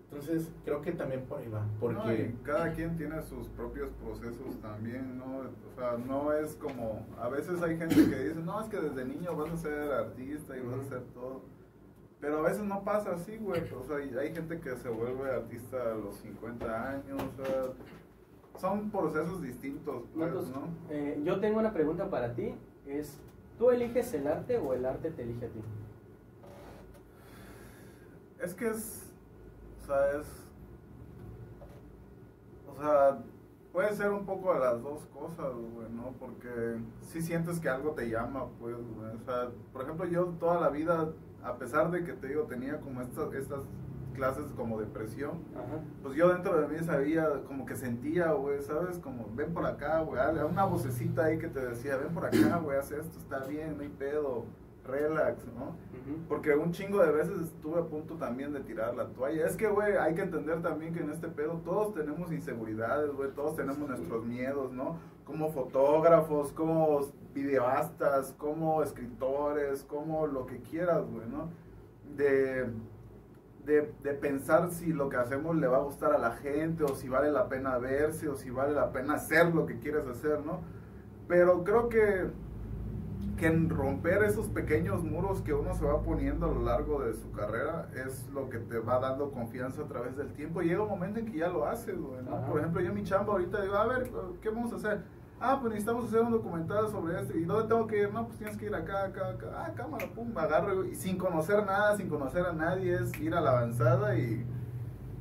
Entonces, 0.10 0.52
creo 0.66 0.82
que 0.82 0.92
también 0.92 1.22
por 1.22 1.40
ahí 1.40 1.48
va. 1.48 1.66
Porque. 1.80 2.36
cada 2.44 2.74
quien 2.74 2.98
tiene 2.98 3.22
sus 3.22 3.48
propios 3.48 3.92
procesos 3.92 4.60
también, 4.62 5.18
¿no? 5.20 5.38
O 5.38 5.80
sea, 5.80 5.98
no 6.06 6.34
es 6.34 6.54
como, 6.56 7.06
a 7.18 7.30
veces 7.30 7.62
hay 7.62 7.78
gente 7.78 7.96
que 7.96 8.24
dice, 8.24 8.42
no, 8.44 8.60
es 8.60 8.68
que 8.68 8.76
desde 8.76 9.06
niño 9.06 9.38
vas 9.38 9.54
a 9.54 9.56
ser 9.56 9.90
artista 9.90 10.58
y 10.58 10.60
vas 10.60 10.80
a 10.80 10.82
hacer 10.82 11.02
todo. 11.14 11.44
Pero 12.22 12.38
a 12.38 12.42
veces 12.44 12.64
no 12.64 12.84
pasa 12.84 13.14
así, 13.14 13.36
güey. 13.38 13.62
O 13.74 13.84
sea, 13.84 13.98
hay 13.98 14.34
gente 14.34 14.60
que 14.60 14.76
se 14.78 14.90
vuelve 14.90 15.32
artista 15.32 15.78
a 15.92 15.96
los 15.96 16.16
50 16.18 16.90
años, 16.90 17.22
o 17.22 17.44
sea, 17.44 17.64
son 18.60 18.92
procesos 18.92 19.42
distintos, 19.42 20.04
pues, 20.14 20.32
¿no? 20.50 20.68
eh, 20.92 21.20
yo 21.26 21.40
tengo 21.40 21.60
una 21.60 21.74
pregunta 21.74 22.10
para 22.10 22.36
ti. 22.36 22.54
Es, 22.86 23.20
¿tú 23.58 23.72
eliges 23.72 24.14
el 24.14 24.28
arte 24.28 24.58
o 24.58 24.74
el 24.74 24.86
arte 24.86 25.10
te 25.10 25.24
elige 25.24 25.48
a 25.48 25.50
ti? 25.50 25.62
Es 28.40 28.54
que 28.54 28.70
es, 28.70 29.12
o 29.82 29.86
sea, 29.86 30.20
es, 30.20 30.28
o 32.68 32.82
sea, 32.82 33.20
puede 33.72 33.94
ser 33.96 34.12
un 34.12 34.26
poco 34.26 34.54
de 34.54 34.60
las 34.60 34.82
dos 34.82 35.06
cosas, 35.08 35.54
güey, 35.54 35.90
¿no? 35.92 36.14
Porque 36.20 36.78
si 37.02 37.22
sientes 37.22 37.60
que 37.60 37.70
algo 37.70 37.92
te 37.92 38.10
llama, 38.10 38.48
pues, 38.60 38.76
güey. 38.76 39.16
O 39.16 39.20
sea, 39.26 39.50
por 39.72 39.84
ejemplo, 39.84 40.06
yo 40.06 40.26
toda 40.40 40.60
la 40.60 40.70
vida, 40.70 41.10
a 41.44 41.56
pesar 41.58 41.92
de 41.92 42.04
que 42.04 42.14
te 42.14 42.28
digo, 42.28 42.44
tenía 42.44 42.80
como 42.80 43.02
estas, 43.02 43.34
estas 43.34 43.62
clases 44.14 44.52
como 44.56 44.80
depresión, 44.80 45.40
Ajá. 45.56 45.82
pues 46.04 46.16
yo 46.16 46.30
dentro 46.30 46.60
de 46.60 46.68
mí 46.68 46.84
sabía, 46.84 47.28
como 47.48 47.66
que 47.66 47.76
sentía, 47.76 48.32
güey, 48.34 48.62
¿sabes? 48.62 49.00
Como, 49.00 49.28
ven 49.34 49.54
por 49.54 49.66
acá, 49.66 50.02
güey, 50.02 50.22
una 50.50 50.66
vocecita 50.66 51.26
ahí 51.26 51.40
que 51.40 51.48
te 51.48 51.60
decía, 51.60 51.98
ven 51.98 52.14
por 52.14 52.26
acá, 52.26 52.58
güey, 52.64 52.78
haz 52.78 52.92
esto, 52.92 53.18
está 53.18 53.46
bien, 53.46 53.78
no 53.78 53.84
hay 53.84 53.90
pedo, 53.90 54.46
relax, 54.86 55.46
¿no? 55.54 55.70
Ujú. 55.70 56.20
Porque 56.28 56.56
un 56.56 56.72
chingo 56.72 57.02
de 57.04 57.12
veces 57.12 57.40
estuve 57.42 57.80
a 57.80 57.86
punto 57.86 58.16
también 58.16 58.54
de 58.54 58.62
tirar 58.62 58.96
la 58.96 59.08
toalla. 59.08 59.46
Es 59.46 59.56
que, 59.56 59.68
güey, 59.68 59.96
hay 59.96 60.16
que 60.16 60.22
entender 60.22 60.62
también 60.62 60.94
que 60.94 61.02
en 61.02 61.12
este 61.12 61.28
pedo 61.28 61.62
todos 61.64 61.94
tenemos 61.94 62.32
inseguridades, 62.32 63.12
güey, 63.14 63.32
todos 63.32 63.56
tenemos 63.56 63.88
nuestros 63.88 64.26
miedos, 64.26 64.72
¿no? 64.72 64.98
Como 65.26 65.52
fotógrafos, 65.52 66.52
como 66.52 67.02
videoastas, 67.34 68.34
como 68.38 68.84
escritores, 68.84 69.84
como 69.84 70.28
lo 70.28 70.46
que 70.46 70.62
quieras, 70.62 71.04
güey, 71.10 71.28
¿no? 71.28 71.50
De, 72.16 72.70
de, 73.66 73.94
de 74.04 74.14
pensar 74.14 74.72
si 74.72 74.94
lo 74.94 75.10
que 75.10 75.18
hacemos 75.18 75.56
le 75.56 75.68
va 75.68 75.78
a 75.78 75.82
gustar 75.82 76.14
a 76.14 76.18
la 76.18 76.32
gente, 76.32 76.84
o 76.84 76.96
si 76.96 77.10
vale 77.10 77.32
la 77.32 77.48
pena 77.48 77.78
verse, 77.78 78.28
o 78.28 78.36
si 78.36 78.50
vale 78.50 78.74
la 78.74 78.92
pena 78.92 79.16
hacer 79.16 79.54
lo 79.54 79.66
que 79.66 79.80
quieres 79.80 80.08
hacer, 80.08 80.46
¿no? 80.46 80.60
Pero 81.28 81.64
creo 81.64 81.90
que 81.90 82.30
que 83.42 83.48
en 83.48 83.70
romper 83.70 84.22
esos 84.24 84.48
pequeños 84.50 85.04
muros 85.04 85.42
que 85.42 85.52
uno 85.52 85.74
se 85.74 85.84
va 85.84 86.04
poniendo 86.04 86.46
a 86.46 86.50
lo 86.50 86.62
largo 86.62 87.02
de 87.02 87.16
su 87.16 87.32
carrera 87.32 87.90
es 88.06 88.30
lo 88.30 88.50
que 88.50 88.60
te 88.60 88.78
va 88.78 89.00
dando 89.00 89.32
confianza 89.32 89.82
a 89.82 89.88
través 89.88 90.16
del 90.16 90.32
tiempo. 90.34 90.62
Llega 90.62 90.84
un 90.84 90.90
momento 90.90 91.20
en 91.20 91.26
que 91.26 91.40
ya 91.40 91.48
lo 91.48 91.66
haces, 91.66 92.00
güey, 92.00 92.22
¿no? 92.24 92.46
Por 92.46 92.60
ejemplo, 92.60 92.82
yo 92.82 92.90
en 92.90 92.94
mi 92.94 93.04
chamba 93.04 93.34
ahorita 93.34 93.62
digo, 93.64 93.76
a 93.76 93.88
ver, 93.88 94.12
¿qué 94.42 94.50
vamos 94.50 94.72
a 94.74 94.76
hacer? 94.76 95.02
Ah, 95.44 95.58
pues 95.60 95.74
necesitamos 95.74 96.06
hacer 96.06 96.22
un 96.22 96.32
documental 96.32 96.88
sobre 96.90 97.20
esto. 97.20 97.36
¿Y 97.36 97.46
dónde 97.46 97.68
tengo 97.68 97.88
que 97.88 97.98
ir? 98.02 98.14
No, 98.14 98.26
pues 98.28 98.38
tienes 98.38 98.58
que 98.58 98.66
ir 98.68 98.76
acá, 98.76 99.06
acá, 99.06 99.30
acá. 99.30 99.48
Ah, 99.58 99.72
cámara, 99.76 100.06
pum, 100.14 100.32
agarro. 100.38 100.86
Y 100.86 100.94
sin 100.96 101.18
conocer 101.18 101.66
nada, 101.66 101.98
sin 101.98 102.08
conocer 102.10 102.46
a 102.46 102.54
nadie, 102.54 102.94
es 102.96 103.20
ir 103.20 103.34
a 103.34 103.42
la 103.42 103.50
avanzada 103.52 104.16
y 104.16 104.46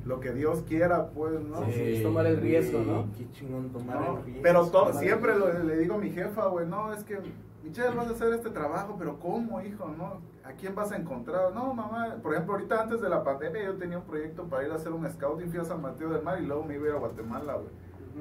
lo 0.05 0.19
que 0.19 0.31
Dios 0.31 0.63
quiera, 0.67 1.07
pues, 1.09 1.39
¿no? 1.41 1.65
Sí, 1.65 1.71
es 1.75 2.03
tomar 2.03 2.27
el 2.27 2.37
riesgo, 2.37 2.79
¿no? 2.81 3.07
Qué 3.17 3.29
chingón 3.31 3.69
tomar 3.71 3.99
No, 3.99 4.17
el 4.17 4.23
riesgo. 4.25 4.41
pero 4.43 4.67
todo, 4.67 4.87
tomar 4.87 4.99
siempre 5.03 5.37
lo- 5.37 5.51
le 5.63 5.77
digo 5.77 5.95
a 5.95 5.97
mi 5.97 6.11
jefa, 6.11 6.45
güey, 6.47 6.67
no, 6.67 6.93
es 6.93 7.03
que, 7.03 7.19
Michelle, 7.63 7.95
vas 7.95 8.07
a 8.07 8.11
hacer 8.11 8.33
este 8.33 8.49
trabajo, 8.49 8.95
pero 8.97 9.19
¿cómo, 9.19 9.61
hijo, 9.61 9.87
no? 9.97 10.19
¿A 10.43 10.53
quién 10.53 10.73
vas 10.73 10.91
a 10.91 10.97
encontrar? 10.97 11.53
No, 11.53 11.73
mamá, 11.73 12.15
por 12.21 12.33
ejemplo, 12.33 12.53
ahorita 12.55 12.81
antes 12.81 12.99
de 13.01 13.09
la 13.09 13.23
pandemia 13.23 13.63
yo 13.63 13.75
tenía 13.75 13.97
un 13.99 14.03
proyecto 14.03 14.43
para 14.45 14.65
ir 14.65 14.71
a 14.71 14.75
hacer 14.75 14.91
un 14.91 15.07
scouting, 15.07 15.49
fui 15.49 15.59
a 15.59 15.63
San 15.65 15.81
Mateo 15.81 16.09
del 16.09 16.23
Mar 16.23 16.39
y 16.41 16.45
luego 16.47 16.63
me 16.63 16.75
iba 16.75 16.85
a 16.85 16.89
ir 16.89 16.95
a 16.95 16.99
Guatemala, 16.99 17.53
güey. 17.53 17.69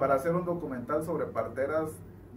Para 0.00 0.14
hacer 0.14 0.34
un 0.34 0.46
documental 0.46 1.04
sobre 1.04 1.26
parteras 1.26 1.90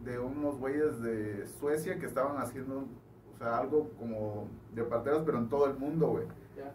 de 0.03 0.19
unos 0.19 0.57
güeyes 0.59 1.01
de 1.01 1.47
Suecia 1.47 1.97
que 1.97 2.05
estaban 2.05 2.37
haciendo, 2.37 2.83
o 3.33 3.37
sea, 3.37 3.57
algo 3.57 3.89
como 3.97 4.47
de 4.75 4.83
parteras, 4.83 5.23
pero 5.25 5.37
en 5.37 5.47
todo 5.47 5.65
el 5.67 5.75
mundo, 5.75 6.09
güey. 6.09 6.25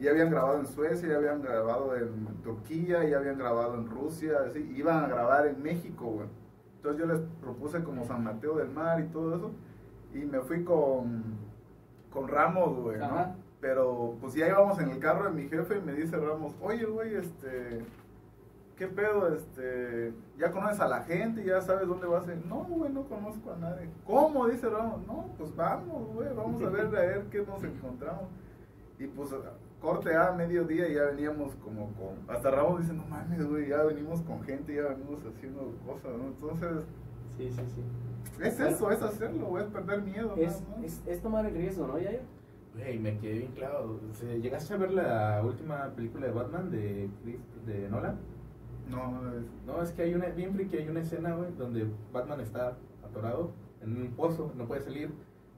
Ya. 0.01 0.11
Habían 0.11 0.31
grabado 0.31 0.59
en 0.59 0.67
Suecia, 0.67 1.09
ya 1.09 1.17
habían 1.17 1.43
grabado 1.43 1.95
en 1.95 2.27
Turquía, 2.43 3.05
ya 3.05 3.19
habían 3.19 3.39
grabado 3.39 3.75
en 3.75 3.89
Rusia, 3.89 4.39
así, 4.49 4.61
iban 4.75 5.05
a 5.05 5.09
grabar 5.09 5.47
en 5.47 5.63
México, 5.63 6.07
güey. 6.07 6.27
Entonces 6.77 7.01
yo 7.01 7.07
les 7.07 7.21
propuse 7.41 7.85
como 7.85 8.07
San 8.07 8.25
Mateo 8.25 8.57
del 8.57 8.71
Mar 8.71 8.99
y 9.01 9.09
todo 9.09 9.37
eso, 9.37 9.51
y 10.15 10.25
me 10.25 10.41
fui 10.41 10.65
con, 10.65 11.23
con 12.11 12.29
Ramos, 12.29 12.81
güey, 12.81 12.99
¿no? 12.99 13.37
Pero 13.61 14.17
pues 14.21 14.35
ya 14.35 14.49
íbamos 14.49 14.79
en 14.79 14.91
el 14.91 14.99
carro 15.01 15.25
de 15.25 15.31
mi 15.31 15.49
jefe 15.49 15.77
y 15.77 15.83
me 15.83 15.93
dice 15.93 16.17
Ramos, 16.17 16.55
oye, 16.63 16.87
güey, 16.87 17.15
este, 17.15 17.85
¿qué 18.79 18.87
pedo? 18.87 19.35
Este, 19.35 20.13
¿ya 20.39 20.51
conoces 20.53 20.81
a 20.81 20.89
la 20.89 21.03
gente? 21.03 21.45
¿Ya 21.45 21.61
sabes 21.61 21.89
dónde 21.89 22.07
vas 22.07 22.27
a 22.29 22.33
ir? 22.35 22.47
No, 22.47 22.65
güey, 22.65 22.93
no 22.93 23.03
conozco 23.05 23.53
a 23.53 23.57
nadie. 23.57 23.89
¿Cómo? 24.07 24.47
Dice 24.47 24.69
Ramos, 24.71 25.07
no, 25.07 25.27
pues 25.37 25.55
vamos, 25.57 26.15
güey, 26.15 26.29
vamos 26.35 26.63
a 26.63 26.69
ver, 26.71 26.87
a 26.87 26.89
ver 26.91 27.23
qué 27.31 27.43
nos 27.45 27.63
encontramos. 27.65 28.25
Y 28.99 29.07
pues 29.09 29.31
corte 29.81 30.17
a 30.17 30.33
mediodía 30.33 30.89
y 30.89 30.95
ya 30.95 31.05
veníamos 31.05 31.55
como 31.57 31.87
con... 31.93 32.35
Hasta 32.35 32.51
Ramos 32.51 32.81
dice, 32.81 32.93
no 32.95 33.05
mames, 33.07 33.47
güey, 33.49 33.69
ya 33.69 33.83
venimos 33.83 34.21
con 34.23 34.43
gente, 34.43 34.75
ya 34.75 34.83
venimos 34.89 35.21
haciendo 35.27 35.73
cosas, 35.87 36.11
¿no? 36.17 36.27
Entonces, 36.29 36.85
Sí, 37.37 37.51
sí, 37.53 37.63
sí. 37.75 38.43
es 38.43 38.59
eso, 38.59 38.91
es 38.91 39.01
hacerlo, 39.03 39.47
güey, 39.47 39.63
es 39.65 39.71
perder 39.71 40.03
miedo. 40.03 40.35
Es, 40.37 40.61
más. 40.69 40.83
es, 40.85 41.03
es 41.07 41.21
tomar 41.23 41.47
el 41.47 41.55
riesgo, 41.55 41.87
¿no, 41.87 41.99
Yayo? 41.99 42.19
Güey, 42.75 42.99
me 42.99 43.17
quedé 43.19 43.35
bien 43.41 43.53
claro. 43.53 44.01
¿Se- 44.15 44.41
¿Llegaste 44.41 44.75
a 44.75 44.77
ver 44.77 44.91
la 44.93 45.41
última 45.45 45.89
película 45.95 46.27
de 46.27 46.33
Batman 46.33 46.71
de, 46.71 47.09
Chris- 47.23 47.67
de 47.67 47.89
Nolan? 47.89 48.19
No, 48.89 49.23
no 49.23 49.35
es... 49.35 49.45
No, 49.67 49.83
es 49.83 49.93
que 49.93 50.03
hay 50.03 50.15
una, 50.15 50.27
bien 50.27 50.55
friki, 50.55 50.79
hay 50.79 50.89
una 50.89 51.01
escena, 51.01 51.35
güey, 51.35 51.51
donde 51.57 51.87
Batman 52.13 52.41
está 52.41 52.77
atorado 53.05 53.53
en 53.83 53.97
un 53.97 54.09
pozo, 54.13 54.53
no 54.57 54.67
puede 54.67 54.83
salir 54.83 55.11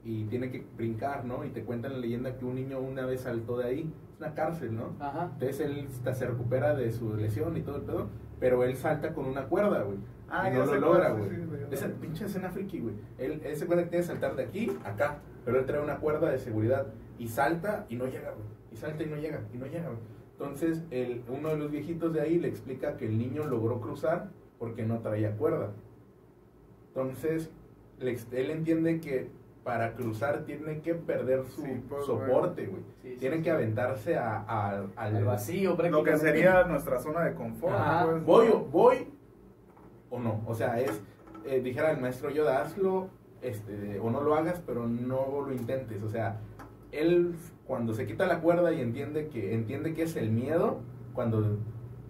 y 0.03 0.25
tiene 0.25 0.51
que 0.51 0.65
brincar, 0.75 1.25
¿no? 1.25 1.45
Y 1.45 1.49
te 1.49 1.63
cuentan 1.63 1.93
la 1.93 1.99
leyenda 1.99 2.35
que 2.37 2.45
un 2.45 2.55
niño 2.55 2.79
una 2.79 3.05
vez 3.05 3.21
saltó 3.21 3.57
de 3.57 3.65
ahí. 3.65 3.93
Es 4.13 4.19
una 4.19 4.33
cárcel, 4.33 4.75
¿no? 4.75 4.95
Ajá. 4.99 5.29
Entonces 5.33 5.59
él 5.61 5.87
hasta 5.89 6.13
se 6.13 6.27
recupera 6.27 6.75
de 6.75 6.91
su 6.91 7.15
lesión 7.15 7.55
y 7.57 7.61
todo 7.61 7.77
el 7.77 7.83
pedo, 7.83 8.09
pero 8.39 8.63
él 8.63 8.75
salta 8.75 9.13
con 9.13 9.25
una 9.25 9.45
cuerda, 9.45 9.83
güey. 9.83 9.97
Ah, 10.29 10.49
y 10.49 10.53
no 10.53 10.65
lo 10.65 10.75
logra, 10.79 11.13
sí, 11.13 11.17
güey. 11.17 11.29
sí, 11.29 11.41
güey. 11.47 11.61
Esa 11.71 11.87
pinche 11.89 12.25
escena 12.25 12.49
friki, 12.49 12.79
güey. 12.79 12.95
Él, 13.17 13.41
él 13.43 13.55
se 13.55 13.65
cuenta 13.65 13.83
que 13.83 13.89
tiene 13.89 14.03
que 14.03 14.07
saltar 14.07 14.35
de 14.35 14.43
aquí 14.43 14.71
a 14.83 14.89
acá, 14.89 15.19
pero 15.45 15.59
él 15.59 15.65
trae 15.65 15.81
una 15.81 15.97
cuerda 15.97 16.31
de 16.31 16.39
seguridad 16.39 16.87
y 17.19 17.27
salta 17.27 17.85
y 17.89 17.95
no 17.95 18.05
llega, 18.05 18.31
güey. 18.31 18.47
Y 18.71 18.77
salta 18.77 19.03
y 19.03 19.07
no 19.07 19.17
llega, 19.17 19.41
y 19.53 19.57
no 19.57 19.65
llega, 19.65 19.87
güey. 19.87 19.99
Entonces, 20.45 20.81
el, 20.89 21.21
uno 21.29 21.49
de 21.49 21.57
los 21.57 21.69
viejitos 21.69 22.11
de 22.13 22.21
ahí 22.21 22.39
le 22.39 22.47
explica 22.47 22.97
que 22.97 23.05
el 23.05 23.15
niño 23.19 23.43
logró 23.45 23.79
cruzar 23.79 24.29
porque 24.57 24.83
no 24.83 24.97
traía 24.99 25.37
cuerda. 25.37 25.69
Entonces, 26.87 27.51
le 27.99 28.11
ex- 28.11 28.27
él 28.31 28.49
entiende 28.49 28.99
que 28.99 29.29
para 29.63 29.93
cruzar 29.93 30.43
tiene 30.45 30.79
que 30.81 30.95
perder 30.95 31.45
su 31.45 31.61
Sí, 31.61 31.83
pues, 31.87 32.05
soporte, 32.07 32.65
güey. 32.65 32.81
Sí, 33.03 33.11
sí, 33.11 33.17
Tienen 33.19 33.39
sí. 33.39 33.43
que 33.43 33.51
aventarse 33.51 34.17
a- 34.17 34.43
a- 34.47 34.69
al, 34.95 35.15
Al 35.17 35.25
vacío, 35.25 35.77
Lo 35.91 36.03
que 36.03 36.17
sería 36.17 36.63
nuestra 36.63 36.99
zona 36.99 37.23
de 37.25 37.35
confort. 37.35 37.75
Pues, 38.03 38.25
voy, 38.25 38.47
voy 38.71 39.07
o 40.09 40.19
no. 40.19 40.41
O 40.47 40.55
sea, 40.55 40.79
es, 40.79 40.99
eh, 41.45 41.61
dijera 41.61 41.91
el 41.91 42.01
maestro 42.01 42.31
Yoda, 42.31 42.63
hazlo 42.63 43.09
este, 43.43 43.99
o 43.99 44.09
no 44.09 44.21
lo 44.21 44.33
hagas, 44.33 44.59
pero 44.65 44.87
no 44.87 45.41
lo 45.45 45.53
intentes. 45.53 46.01
O 46.01 46.09
sea, 46.09 46.39
él 46.91 47.35
cuando 47.65 47.93
se 47.93 48.05
quita 48.05 48.25
la 48.25 48.41
cuerda 48.41 48.73
y 48.73 48.81
entiende 48.81 49.27
que, 49.27 49.53
entiende 49.53 49.93
que 49.93 50.03
es 50.03 50.15
el 50.15 50.31
miedo, 50.31 50.79
cuando 51.13 51.57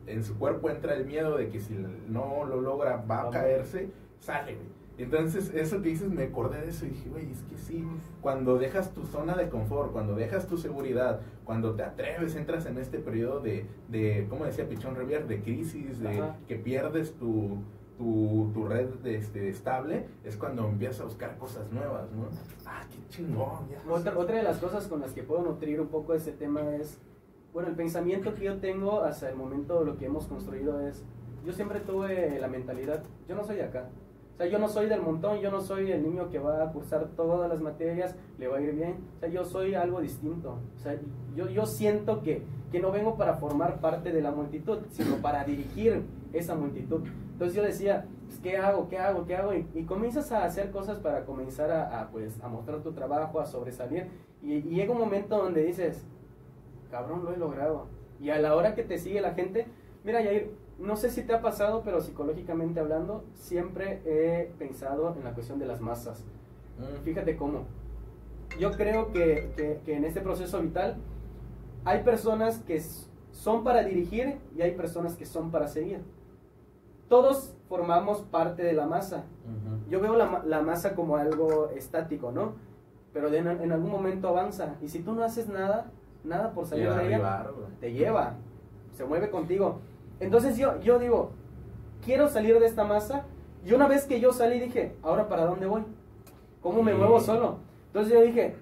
en 0.08 0.24
su 0.24 0.38
cuerpo 0.38 0.70
entra 0.70 0.96
el 0.96 1.06
miedo 1.06 1.38
de 1.38 1.50
que 1.50 1.60
si 1.60 1.76
no 2.08 2.46
lo 2.46 2.62
logra 2.62 2.98
va 2.98 3.28
a 3.28 3.30
caerse, 3.30 3.90
sale. 4.20 4.58
Entonces, 4.98 5.52
eso 5.56 5.82
que 5.82 5.90
dices, 5.90 6.10
me 6.10 6.24
acordé 6.24 6.62
de 6.62 6.70
eso 6.70 6.86
y 6.86 6.90
dije, 6.90 7.10
güey, 7.10 7.32
es 7.32 7.42
que 7.44 7.58
sí, 7.58 7.84
cuando 8.22 8.60
dejas 8.60 8.94
tu 8.94 9.06
zona 9.06 9.36
de 9.36 9.50
confort, 9.50 9.92
cuando 9.92 10.16
dejas 10.16 10.48
tu 10.48 10.58
seguridad, 10.58 11.22
cuando 11.44 11.74
te 11.76 11.84
atreves, 11.84 12.36
entras 12.36 12.66
en 12.66 12.78
este 12.78 13.00
periodo 13.00 13.40
de, 13.40 13.66
de 13.88 14.28
¿cómo 14.30 14.46
decía 14.46 14.68
Pichón 14.68 14.96
Revier? 14.96 15.28
De 15.28 15.42
crisis, 15.42 16.00
de 16.00 16.10
Ajá. 16.10 16.38
que 16.48 16.56
pierdes 16.56 17.14
tu, 17.14 17.58
tu, 18.02 18.50
tu 18.52 18.66
red 18.66 18.90
de, 19.04 19.16
este, 19.16 19.48
estable, 19.50 20.08
es 20.24 20.36
cuando 20.36 20.68
empiezas 20.68 21.02
a 21.02 21.04
buscar 21.06 21.38
cosas 21.38 21.72
nuevas, 21.72 22.12
¿no? 22.12 22.26
Ah, 22.66 22.82
qué 22.90 22.98
chingón. 23.10 23.68
Otra, 23.88 24.18
otra 24.18 24.38
de 24.38 24.44
las 24.44 24.58
cosas 24.58 24.88
con 24.88 25.02
las 25.02 25.14
que 25.14 25.22
puedo 25.22 25.44
nutrir 25.44 25.80
un 25.80 25.88
poco 25.88 26.16
ese 26.16 26.32
tema 26.32 26.76
es, 26.76 27.00
bueno, 27.54 27.70
el 27.70 27.76
pensamiento 27.76 28.34
que 28.34 28.46
yo 28.46 28.58
tengo 28.58 29.04
hasta 29.04 29.30
el 29.30 29.36
momento, 29.36 29.84
lo 29.84 29.98
que 29.98 30.06
hemos 30.06 30.26
construido 30.26 30.80
es, 30.80 31.04
yo 31.46 31.54
siempre 31.54 31.80
tuve 31.80 32.40
la 32.40 32.48
mentalidad, 32.48 33.04
yo 33.30 33.36
no 33.36 33.44
soy 33.44 33.60
acá. 33.60 33.90
O 34.34 34.38
sea, 34.38 34.48
yo 34.48 34.58
no 34.58 34.68
soy 34.68 34.88
del 34.88 35.02
montón, 35.02 35.40
yo 35.40 35.52
no 35.52 35.62
soy 35.62 35.92
el 35.92 36.02
niño 36.02 36.30
que 36.32 36.40
va 36.40 36.64
a 36.64 36.72
cursar 36.72 37.10
todas 37.16 37.48
las 37.48 37.62
materias, 37.62 38.16
le 38.40 38.48
va 38.48 38.58
a 38.58 38.62
ir 38.62 38.74
bien. 38.74 38.96
O 39.18 39.20
sea, 39.20 39.30
yo 39.30 39.46
soy 39.46 39.76
algo 39.76 40.02
distinto. 40.02 40.58
O 40.76 40.80
sea, 40.80 40.98
yo, 41.36 41.48
yo 41.50 41.68
siento 41.68 42.24
que, 42.24 42.42
que 42.72 42.80
no 42.80 42.92
vengo 42.92 43.16
para 43.16 43.36
formar 43.36 43.80
parte 43.80 44.12
de 44.12 44.22
la 44.22 44.32
multitud, 44.32 44.80
sino 44.90 45.18
para 45.18 45.44
dirigir 45.44 46.04
esa 46.34 46.56
multitud. 46.56 47.02
Entonces 47.42 47.58
yo 47.58 47.64
decía, 47.64 48.06
pues, 48.28 48.38
¿qué 48.40 48.56
hago? 48.58 48.88
¿Qué 48.88 49.00
hago? 49.00 49.26
¿Qué 49.26 49.36
hago? 49.36 49.52
Y, 49.56 49.68
y 49.74 49.84
comienzas 49.86 50.32
a 50.32 50.46
hacer 50.46 50.70
cosas 50.70 51.00
para 51.00 51.26
comenzar 51.26 51.72
a, 51.72 52.00
a, 52.02 52.12
pues, 52.12 52.40
a 52.44 52.48
mostrar 52.48 52.84
tu 52.84 52.92
trabajo, 52.92 53.40
a 53.40 53.48
sobresalir. 53.48 54.10
Y, 54.44 54.58
y 54.58 54.62
llega 54.76 54.92
un 54.92 55.00
momento 55.00 55.40
donde 55.40 55.64
dices, 55.64 56.06
cabrón, 56.92 57.26
lo 57.26 57.34
he 57.34 57.38
logrado. 57.38 57.88
Y 58.20 58.30
a 58.30 58.38
la 58.38 58.56
hora 58.56 58.76
que 58.76 58.84
te 58.84 59.00
sigue 59.00 59.22
la 59.22 59.34
gente, 59.34 59.66
mira, 60.04 60.22
Yair, 60.22 60.52
no 60.78 60.96
sé 60.96 61.10
si 61.10 61.24
te 61.24 61.34
ha 61.34 61.42
pasado, 61.42 61.82
pero 61.84 62.00
psicológicamente 62.02 62.80
hablando, 62.80 63.24
siempre 63.34 64.04
he 64.06 64.52
pensado 64.60 65.16
en 65.18 65.24
la 65.24 65.34
cuestión 65.34 65.58
de 65.58 65.66
las 65.66 65.82
masas. 65.82 66.24
Mm. 66.78 67.04
Fíjate 67.04 67.36
cómo. 67.38 67.64
Yo 68.60 68.72
creo 68.74 69.12
que, 69.12 69.52
que- 69.58 69.82
que 69.84 69.96
en 69.96 70.06
este 70.06 70.22
proceso 70.22 70.62
vital 70.62 70.98
hay 71.86 72.04
personas 72.04 72.60
que 72.60 72.80
son 73.32 73.64
para 73.64 73.82
dirigir 73.84 74.38
y 74.56 74.62
hay 74.62 74.74
personas 74.74 75.16
que 75.16 75.26
son 75.26 75.50
para 75.50 75.68
seguir. 75.68 76.02
Todos 77.12 77.54
formamos 77.68 78.22
parte 78.22 78.64
de 78.64 78.72
la 78.72 78.86
masa. 78.86 79.26
Yo 79.90 80.00
veo 80.00 80.16
la, 80.16 80.26
ma- 80.28 80.44
la 80.46 80.62
masa 80.62 80.96
como 80.96 81.18
algo 81.18 81.70
estático, 81.76 82.32
¿no? 82.32 82.54
Pero 83.12 83.30
de- 83.30 83.40
en, 83.40 83.72
algún 83.74 83.92
momento 83.92 84.30
avanza. 84.30 84.76
Y 84.82 84.88
si 84.88 85.00
tú 85.00 85.12
no 85.12 85.22
haces 85.26 85.50
nada, 85.50 85.92
nada 86.24 86.54
por 86.54 86.66
salir 86.66 86.86
de 86.86 87.08
ella, 87.08 87.18
te 87.82 87.92
lleva, 87.92 88.36
se 88.94 89.04
mueve 89.04 89.30
contigo. 89.30 89.80
Entonces 90.22 90.56
yo, 90.58 90.80
yo 90.80 91.00
digo, 91.00 91.32
quiero 92.06 92.30
salir 92.30 92.58
de 92.58 92.66
esta 92.66 92.86
masa. 92.86 93.26
Y 93.66 93.74
una 93.74 93.90
vez 93.90 94.06
que 94.06 94.22
yo 94.22 94.32
salí 94.32 94.58
dije, 94.62 94.96
ahora 95.04 95.28
para 95.28 95.46
dónde 95.46 95.66
voy? 95.66 95.84
¿Cómo 96.62 96.82
me 96.82 96.94
Sí. 96.94 96.98
muevo 96.98 97.20
solo? 97.20 97.58
Entonces 97.88 98.14
yo 98.14 98.22
dije, 98.22 98.56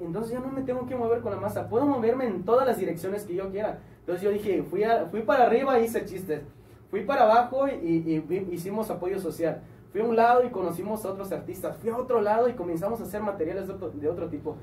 entonces 0.00 0.32
ya 0.32 0.40
no 0.40 0.48
me 0.48 0.60
tengo 0.64 0.84
que 0.86 0.96
mover 0.96 1.22
con 1.22 1.32
la 1.32 1.40
masa, 1.40 1.66
puedo 1.70 1.86
moverme 1.86 2.26
en 2.26 2.44
todas 2.44 2.66
las 2.66 2.76
direcciones 2.76 3.24
que 3.24 3.34
yo 3.36 3.48
quiera. 3.50 3.78
Entonces 4.00 4.22
yo 4.22 4.30
dije, 4.30 4.62
fui, 4.62 4.84
a- 4.84 5.06
fui 5.06 5.22
para 5.22 5.44
arriba 5.46 5.80
y 5.80 5.84
hice 5.84 6.04
chistes. 6.04 6.42
Fui 6.90 7.02
para 7.02 7.22
abajo 7.22 7.66
y, 7.68 7.72
y- 7.72 8.24
y 8.28 8.54
hicimos 8.54 8.90
apoyo 8.90 9.18
social. 9.18 9.62
Fui 9.92 10.00
a 10.00 10.04
un 10.04 10.16
lado 10.16 10.44
y 10.44 10.50
conocimos 10.50 11.04
a 11.04 11.10
otros 11.10 11.32
artistas. 11.32 11.76
Fui 11.78 11.90
a 11.90 11.96
otro 11.96 12.20
lado 12.20 12.48
y 12.48 12.52
comenzamos 12.52 13.00
a 13.00 13.04
hacer 13.04 13.22
materiales 13.22 13.66
de 13.66 13.74
otro, 13.74 13.90
de 13.90 14.08
otro 14.08 14.28
tipo. 14.28 14.56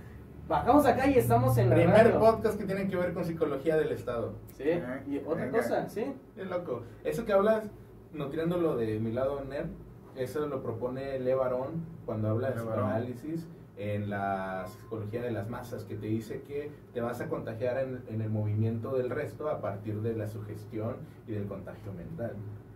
Bajamos 0.48 0.86
acá 0.86 1.08
y 1.08 1.18
estamos 1.18 1.58
en 1.58 1.70
la 1.70 1.76
Primer 1.76 1.96
radio. 2.08 2.20
podcast 2.20 2.60
que 2.60 2.66
tiene 2.66 2.88
que 2.88 2.96
ver 2.98 3.14
con 3.14 3.24
psicología 3.24 3.78
del 3.78 3.92
Estado. 3.94 4.34
Sí, 4.58 4.64
y 5.08 5.18
otra 5.26 5.50
cosa, 5.50 5.88
sí. 5.90 6.14
Qué 6.36 6.46
loco. 6.46 6.84
Eso 7.04 7.26
que 7.26 7.32
hablas, 7.34 7.64
nutriendo 8.14 8.58
lo 8.58 8.76
de 8.76 9.00
mi 9.00 9.12
lado 9.14 9.44
nerd, 9.46 9.68
eso 10.16 10.46
lo 10.48 10.62
propone 10.62 11.18
Le 11.20 11.34
Barón 11.34 11.86
cuando 12.06 12.28
habla 12.30 12.50
de 12.52 12.56
Le 12.58 12.62
Barón. 12.64 12.90
En 13.78 14.10
la 14.10 14.66
psicología 14.68 15.22
de 15.24 15.32
las 15.32 15.50
masas, 15.50 15.84
que 15.84 15.96
te 15.96 16.06
dice 16.08 16.42
que 16.44 16.70
te 16.94 17.02
vas 17.02 17.20
a 17.22 17.28
contagiar 17.28 17.78
en, 17.80 18.02
en 18.08 18.22
el 18.22 18.30
movimiento 18.30 18.96
del 18.96 19.10
resto 19.10 19.50
a 19.50 19.62
partir 19.62 20.02
de 20.02 20.16
la 20.16 20.28
sugestión 20.28 20.98
y 21.28 21.32
del 21.32 21.46
contagio 21.48 21.92
mental. 21.94 22.36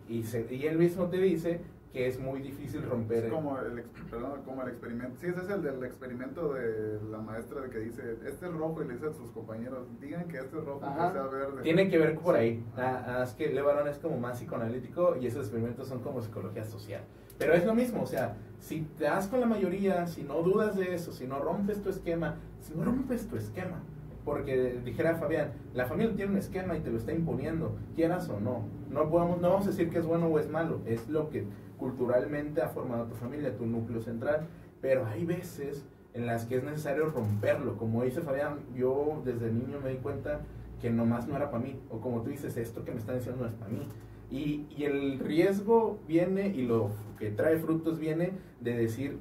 Y, 0.10 0.24
se- 0.24 0.48
y 0.54 0.66
él 0.66 0.78
mismo 0.78 1.08
te 1.08 1.18
dice 1.18 1.62
que 1.94 2.08
es 2.08 2.20
muy 2.20 2.42
difícil 2.42 2.82
romper... 2.84 3.26
Es 3.26 3.32
como 3.32 3.58
el, 3.60 3.84
perdón, 4.10 4.42
como 4.44 4.62
el 4.64 4.70
experimento. 4.70 5.16
Sí, 5.20 5.28
ese 5.28 5.42
es 5.42 5.50
el 5.50 5.62
del 5.62 5.84
experimento 5.84 6.54
de 6.54 7.00
la 7.12 7.20
maestra 7.20 7.62
de 7.62 7.70
que 7.70 7.80
dice, 7.80 8.18
este 8.26 8.46
es 8.48 8.54
rojo 8.54 8.84
y 8.84 8.88
le 8.88 8.96
dice 8.96 9.08
a 9.08 9.14
sus 9.14 9.32
compañeros, 9.32 9.88
digan 10.02 10.28
que 10.28 10.38
este 10.38 10.58
es 10.58 10.66
rojo, 10.66 10.84
Ajá. 10.86 11.08
que 11.08 11.14
sea 11.14 11.28
verde. 11.28 11.62
Tiene 11.62 11.90
que 11.90 11.98
ver 11.98 12.16
por 12.18 12.36
ahí. 12.36 12.64
Ah, 12.76 13.06
ah, 13.20 13.24
es 13.24 13.34
que 13.34 13.50
Le 13.54 13.62
Barón 13.62 13.88
es 13.88 13.98
como 14.00 14.18
más 14.20 14.38
psicoanalítico 14.38 15.16
y 15.16 15.28
esos 15.28 15.42
experimentos 15.46 15.88
son 15.88 16.00
como 16.02 16.22
psicología 16.22 16.66
social. 16.66 17.04
Pero 17.38 17.54
es 17.54 17.66
lo 17.66 17.76
mismo, 17.76 18.02
o 18.02 18.08
sea, 18.08 18.36
si 18.60 18.82
te 18.98 19.06
das 19.06 19.28
con 19.28 19.40
la 19.40 19.46
mayoría, 19.46 20.08
si 20.08 20.24
no 20.24 20.42
dudas 20.42 20.76
de 20.76 20.96
eso, 20.96 21.12
si 21.12 21.28
no 21.28 21.40
rompes 21.40 21.82
tu 21.82 21.90
esquema, 21.90 22.36
si 22.62 22.74
no 22.74 22.84
rompes 22.84 23.28
tu 23.28 23.36
esquema, 23.36 23.82
porque 24.26 24.82
dijera 24.84 25.16
Fabián, 25.16 25.52
la 25.74 25.86
familia 25.86 26.16
tiene 26.16 26.32
un 26.32 26.38
esquema 26.38 26.76
y 26.76 26.82
te 26.82 26.92
lo 26.92 26.98
está 26.98 27.14
imponiendo, 27.14 27.78
quieras 27.96 28.28
o 28.30 28.40
no. 28.40 28.66
No, 28.90 29.10
podemos, 29.10 29.40
no 29.40 29.50
vamos 29.50 29.68
a 29.68 29.70
decir 29.70 29.90
que 29.90 30.00
es 30.00 30.06
bueno 30.06 30.28
o 30.28 30.40
es 30.40 30.50
malo, 30.50 30.82
es 30.86 31.08
lo 31.08 31.30
que 31.30 31.46
culturalmente 31.78 32.62
ha 32.62 32.68
formado 32.68 33.06
tu 33.06 33.16
familia, 33.16 33.56
tu 33.56 33.66
núcleo 33.66 34.02
central. 34.02 34.48
Pero 34.82 35.06
hay 35.06 35.26
veces 35.26 35.86
en 36.14 36.26
las 36.26 36.46
que 36.46 36.58
es 36.58 36.64
necesario 36.64 37.06
romperlo. 37.06 37.78
Como 37.78 38.04
dice 38.04 38.22
Fabián, 38.22 38.60
yo 38.76 39.22
desde 39.24 39.52
niño 39.52 39.80
me 39.82 39.92
di 39.92 39.98
cuenta 39.98 40.42
que 40.82 40.90
nomás 40.90 41.28
no 41.28 41.36
era 41.36 41.50
para 41.50 41.64
mí. 41.64 41.80
O 41.90 42.00
como 42.00 42.22
tú 42.22 42.30
dices, 42.30 42.58
esto 42.58 42.84
que 42.84 42.92
me 42.92 42.98
están 42.98 43.18
diciendo 43.18 43.44
no 43.44 43.48
es 43.48 43.54
para 43.54 43.72
mí. 43.72 43.88
Y, 44.30 44.66
y 44.76 44.84
el 44.84 45.20
riesgo 45.20 46.00
viene 46.08 46.50
y 46.50 46.64
lo 46.64 46.92
que 47.18 47.32
trae 47.32 47.58
frutos 47.58 48.00
viene 48.00 48.34
de 48.60 48.78
decir, 48.78 49.20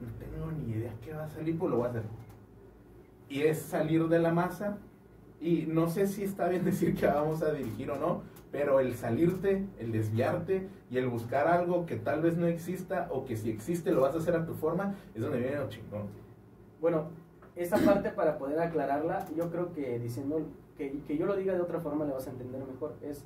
no 0.00 0.08
tengo 0.18 0.50
ni 0.52 0.72
idea 0.72 0.92
qué 1.02 1.12
va 1.12 1.24
a 1.24 1.28
salir, 1.28 1.58
pues 1.58 1.70
lo 1.70 1.78
voy 1.78 1.86
a 1.86 1.90
hacer. 1.90 2.02
Y 3.28 3.42
es 3.42 3.58
salir 3.58 4.08
de 4.08 4.18
la 4.18 4.32
masa. 4.32 4.78
Y 5.40 5.66
no 5.66 5.88
sé 5.88 6.06
si 6.06 6.24
está 6.24 6.48
bien 6.48 6.64
decir 6.66 6.94
que 6.94 7.06
vamos 7.06 7.42
a 7.42 7.52
dirigir 7.52 7.90
o 7.90 7.96
no, 7.96 8.22
pero 8.50 8.80
el 8.80 8.94
salirte, 8.94 9.66
el 9.78 9.92
desviarte 9.92 10.68
y 10.90 10.98
el 10.98 11.08
buscar 11.08 11.46
algo 11.46 11.86
que 11.86 11.96
tal 11.96 12.22
vez 12.22 12.36
no 12.36 12.46
exista 12.46 13.08
o 13.10 13.24
que 13.24 13.36
si 13.36 13.50
existe 13.50 13.92
lo 13.92 14.02
vas 14.02 14.14
a 14.14 14.18
hacer 14.18 14.34
a 14.34 14.44
tu 14.44 14.54
forma, 14.54 14.94
es 15.14 15.22
donde 15.22 15.38
viene 15.38 15.56
lo 15.56 15.68
chingón. 15.68 16.08
Bueno, 16.80 17.08
esa 17.56 17.76
parte 17.78 18.10
para 18.10 18.38
poder 18.38 18.58
aclararla, 18.58 19.26
yo 19.36 19.50
creo 19.50 19.72
que 19.72 19.98
diciendo 19.98 20.40
que, 20.76 21.00
que 21.06 21.16
yo 21.16 21.26
lo 21.26 21.36
diga 21.36 21.54
de 21.54 21.60
otra 21.60 21.78
forma 21.78 22.04
le 22.04 22.12
vas 22.12 22.26
a 22.26 22.30
entender 22.30 22.62
mejor. 22.66 22.96
Es, 23.02 23.24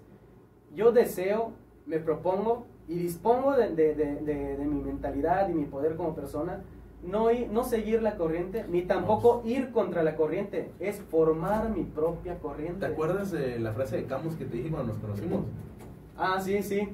yo 0.75 0.93
deseo, 0.93 1.53
me 1.87 1.99
propongo 1.99 2.67
y 2.89 2.95
dispongo 2.97 3.53
de, 3.57 3.71
de- 3.75 3.95
de- 3.95 4.17
de- 4.17 4.57
de 4.57 4.65
mi 4.67 4.81
mentalidad 4.83 5.49
y 5.49 5.55
mi 5.55 5.65
poder 5.65 5.97
como 5.97 6.15
persona, 6.15 6.63
no, 7.03 7.29
no 7.51 7.65
seguir 7.65 8.03
la 8.03 8.17
corriente, 8.17 8.65
ni 8.71 8.83
tampoco 8.83 9.43
ir 9.45 9.71
contra 9.73 10.03
la 10.03 10.17
corriente, 10.17 10.71
es 10.81 11.01
formar 11.11 11.69
mi 11.71 11.85
propia 11.85 12.39
corriente. 12.39 12.81
¿Te 12.81 12.87
acuerdas 12.93 13.31
de 13.31 13.59
la 13.59 13.73
frase 13.73 13.97
de 13.99 14.05
Camus 14.05 14.35
que 14.37 14.47
te 14.47 14.57
dije 14.57 14.71
cuando 14.71 14.93
nos 14.95 15.03
conocimos? 15.03 15.45
Ah, 16.17 16.41
sí, 16.41 16.63
sí. 16.63 16.89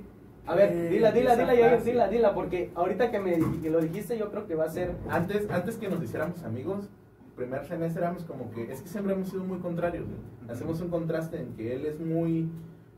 A 0.47 0.55
ver, 0.57 0.73
Eh, 0.73 0.89
dila, 0.89 1.13
dila, 1.13 1.37
dila, 1.37 1.53
frase. 1.69 1.91
dila, 1.91 2.09
dila, 2.09 2.35
porque 2.35 2.73
ahorita 2.75 3.11
que 3.13 3.21
me 3.21 3.39
que 3.63 3.71
lo 3.71 3.81
dijiste 3.81 4.19
yo 4.19 4.31
creo 4.31 4.47
que 4.49 4.55
va 4.57 4.65
a 4.65 4.69
ser... 4.71 4.93
Antes, 5.09 5.49
antes 5.51 5.77
que 5.77 5.89
nos 5.89 6.03
hiciéramos 6.03 6.43
amigos, 6.43 6.89
primer 7.37 7.65
semestre 7.67 8.03
éramos 8.03 8.25
como 8.25 8.51
que, 8.51 8.73
es 8.73 8.83
que 8.83 8.89
siempre 8.89 9.13
hemos 9.13 9.29
sido 9.29 9.45
muy 9.45 9.59
contrarios. 9.59 10.07
Hacemos 10.49 10.81
un 10.81 10.89
contraste 10.89 11.39
en 11.41 11.55
que 11.55 11.77
él 11.77 11.87
es 11.87 12.01
muy, 12.01 12.49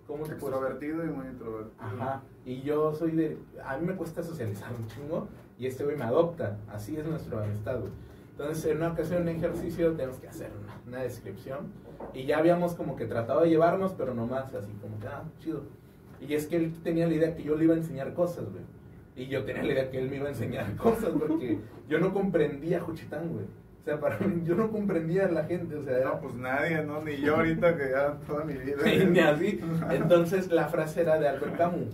¿cómo 0.07 0.25
te 0.25 0.33
Extrovertido 0.33 1.05
y 1.05 1.09
muy 1.09 1.27
introvertido. 1.27 1.73
Ajá. 1.79 2.23
Y 2.45 2.63
yo 2.63 2.95
soy 2.95 3.13
de. 3.13 3.39
A 3.65 3.77
mí 3.79 3.87
me 3.87 3.95
cuesta 3.95 4.23
socializar 4.23 4.71
un 4.73 4.87
chingo. 4.89 5.29
Y 5.59 5.67
este 5.67 5.85
güey 5.85 5.97
me 5.97 6.05
adopta. 6.05 6.59
Así 6.69 6.97
es 6.97 7.07
nuestro 7.07 7.41
amistad, 7.41 7.79
güey. 7.79 7.93
Entonces, 8.33 8.65
en 8.65 8.79
una 8.79 8.93
ocasión, 8.93 9.29
en 9.29 9.37
ejercicio, 9.37 9.93
tenemos 9.93 10.19
que 10.19 10.29
hacer 10.29 10.51
una, 10.61 10.81
una 10.87 11.03
descripción. 11.03 11.73
Y 12.15 12.25
ya 12.25 12.39
habíamos 12.39 12.75
como 12.75 12.97
que 12.97 13.07
tratado 13.07 13.43
de 13.43 13.51
llevarnos, 13.51 13.93
pero 13.93 14.15
nomás 14.15 14.53
así 14.55 14.73
como 14.81 14.99
que, 14.99 15.07
ah, 15.07 15.23
chido. 15.39 15.63
Y 16.21 16.35
es 16.35 16.47
que 16.47 16.57
él 16.57 16.73
tenía 16.83 17.07
la 17.07 17.15
idea 17.15 17.35
que 17.35 17.43
yo 17.43 17.57
le 17.57 17.65
iba 17.65 17.75
a 17.75 17.77
enseñar 17.77 18.15
cosas, 18.15 18.45
güey. 18.51 18.65
Y 19.15 19.27
yo 19.27 19.45
tenía 19.45 19.63
la 19.63 19.73
idea 19.73 19.91
que 19.91 19.99
él 19.99 20.09
me 20.09 20.17
iba 20.17 20.27
a 20.27 20.31
enseñar 20.31 20.77
cosas, 20.77 21.11
porque 21.19 21.59
yo 21.89 21.99
no 21.99 22.13
comprendía 22.13 22.81
Juchitán, 22.81 23.33
güey. 23.33 23.47
O 23.83 23.85
sea, 23.85 23.99
para 23.99 24.17
mí, 24.21 24.43
yo 24.45 24.55
no 24.55 24.71
comprendía 24.71 25.27
a 25.27 25.29
la 25.29 25.43
gente, 25.45 25.75
o 25.75 25.83
sea, 25.83 25.99
era 25.99 26.11
No, 26.11 26.21
pues 26.21 26.35
nadie, 26.37 26.85
¿no? 26.85 27.03
Ni 27.03 27.17
yo 27.21 27.35
ahorita 27.35 27.77
que 27.77 27.91
ya 27.91 28.17
toda 28.29 28.45
mi 28.45 28.55
vida. 28.55 28.77
Sí, 28.85 29.05
ni 29.11 29.19
así. 29.19 29.61
Entonces 29.91 30.53
la 30.53 30.69
frase 30.69 31.01
era 31.01 31.19
de 31.19 31.29
Albert 31.29 31.57
Camus. 31.57 31.89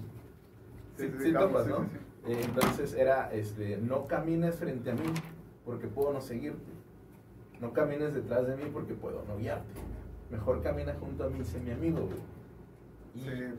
Sí, 0.99 1.07
Sí, 1.07 1.09
sí, 1.19 1.25
sí 1.25 1.33
Camus, 1.33 1.49
topas, 1.49 1.65
sí, 1.65 1.71
¿no? 1.71 2.31
Eh, 2.31 2.41
Entonces 2.45 2.93
era, 2.93 3.33
este, 3.33 3.79
no 3.79 4.07
camines 4.07 4.57
frente 4.57 4.91
a 4.91 4.95
mí 4.95 5.09
porque 5.65 5.87
puedo 5.87 6.13
no 6.13 6.21
seguirte. 6.21 6.71
No 7.59 7.73
camines 7.73 8.13
detrás 8.15 8.47
de 8.47 8.57
mí 8.57 8.65
porque 8.71 8.93
puedo 8.93 9.25
no 9.27 9.39
guiarte. 9.39 9.81
Mejor 10.31 10.63
camina 10.63 10.95
junto 11.01 11.25
a 11.25 11.31
mí, 11.31 11.43
sé 11.43 11.59
mi 11.59 11.71
amigo, 11.71 12.01
güey. 12.01 12.19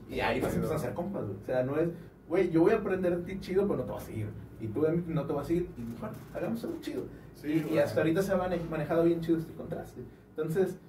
Y, 0.09 0.15
y 0.15 0.19
ahí 0.21 0.39
nos 0.39 0.53
empiezan 0.53 0.77
a 0.77 0.79
hacer 0.79 0.93
compas, 0.93 1.25
güey. 1.25 1.35
O 1.35 1.45
sea, 1.45 1.63
no 1.63 1.77
es, 1.77 1.89
güey, 2.27 2.51
yo 2.51 2.61
voy 2.61 2.73
a 2.73 2.77
aprender 2.77 3.17
de 3.17 3.23
ti 3.23 3.39
chido, 3.39 3.63
pero 3.63 3.77
no 3.79 3.83
te 3.85 3.91
voy 3.91 4.01
a 4.01 4.05
seguir. 4.05 4.27
Y 4.61 4.67
tú 4.67 4.85
no 5.07 5.25
te 5.25 5.33
vas 5.33 5.45
a 5.45 5.47
seguir. 5.47 5.69
Y 5.77 5.81
mejor, 5.81 6.11
hagamos 6.35 6.63
algo 6.63 6.79
chido. 6.79 7.03
Sí, 7.41 7.47
y, 7.51 7.57
y 7.57 7.61
güey. 7.63 7.79
hasta 7.79 8.01
ahorita 8.01 8.21
se 8.21 8.33
ha 8.33 8.37
mane- 8.37 8.59
manejado 8.69 9.03
bien 9.03 9.21
chido 9.21 9.37
este 9.37 9.53
contraste. 9.53 10.01
Entonces, 10.35 10.79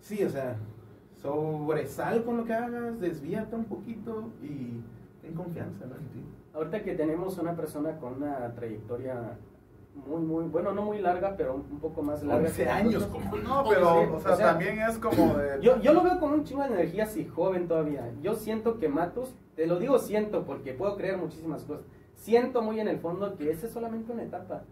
sí, 0.00 0.22
o 0.24 0.30
sea, 0.30 0.56
sobresal 1.22 2.24
con 2.24 2.38
lo 2.38 2.44
que 2.44 2.54
hagas, 2.54 3.00
desvíate 3.00 3.54
un 3.54 3.64
poquito 3.64 4.30
y 4.42 4.80
ten 5.22 5.34
confianza, 5.34 5.86
¿no? 5.86 5.96
En 5.96 6.08
ti. 6.08 6.24
Ahorita 6.54 6.82
que 6.82 6.94
tenemos 6.94 7.38
una 7.38 7.54
persona 7.54 7.96
con 7.98 8.14
una 8.14 8.52
trayectoria 8.54 9.36
muy, 10.06 10.20
muy, 10.22 10.44
bueno, 10.46 10.72
no 10.72 10.82
muy 10.82 10.98
larga, 11.00 11.34
pero 11.36 11.54
un, 11.54 11.78
poco 11.78 12.02
más 12.02 12.22
larga. 12.22 12.46
11 12.48 12.62
que 12.62 12.68
años, 12.68 13.04
como 13.06 13.36
No, 13.36 13.64
pero, 13.68 14.02
Sí, 14.02 14.10
o 14.14 14.20
sea, 14.20 14.32
o 14.32 14.36
sea, 14.36 14.46
también 14.52 14.78
es 14.80 14.98
como 14.98 15.34
de. 15.34 15.58
Yo, 15.62 15.80
yo 15.80 15.92
lo 15.92 16.02
veo 16.02 16.18
con 16.18 16.32
un 16.32 16.44
chingo 16.44 16.62
de 16.62 16.68
energía 16.68 17.04
así 17.04 17.24
joven 17.26 17.68
todavía. 17.68 18.10
Yo 18.22 18.34
siento 18.34 18.78
que 18.78 18.88
Matus, 18.88 19.34
te 19.56 19.66
lo 19.66 19.78
digo 19.78 19.98
siento 19.98 20.44
porque 20.44 20.72
puedo 20.72 20.96
creer 20.96 21.18
muchísimas 21.18 21.64
cosas. 21.64 21.84
Siento 22.14 22.62
muy 22.62 22.80
en 22.80 22.88
el 22.88 22.98
fondo 22.98 23.36
que 23.36 23.50
esa 23.50 23.66
es 23.66 23.72
solamente 23.72 24.12
una 24.12 24.22
etapa. 24.22 24.62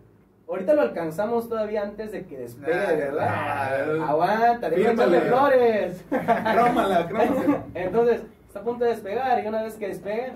Ahorita 0.49 0.73
lo 0.75 0.81
alcanzamos 0.83 1.49
todavía 1.49 1.83
antes 1.83 2.11
de 2.13 2.25
que 2.27 2.39
despegue, 2.39 2.75
Nah, 2.75 2.87
verdad. 2.95 3.87
nah. 3.99 4.09
Aguanta, 4.09 4.71
déjame 4.71 5.21
flores. 5.21 6.05
Crómala, 6.11 7.07
crómala. 7.09 7.65
Entonces, 7.75 8.23
está 8.47 8.61
a 8.61 8.63
punto 8.63 8.85
de 8.85 8.91
despegar 8.91 9.45
y 9.45 9.47
una 9.47 9.63
vez 9.63 9.75
que 9.75 9.89
despegue, 9.89 10.33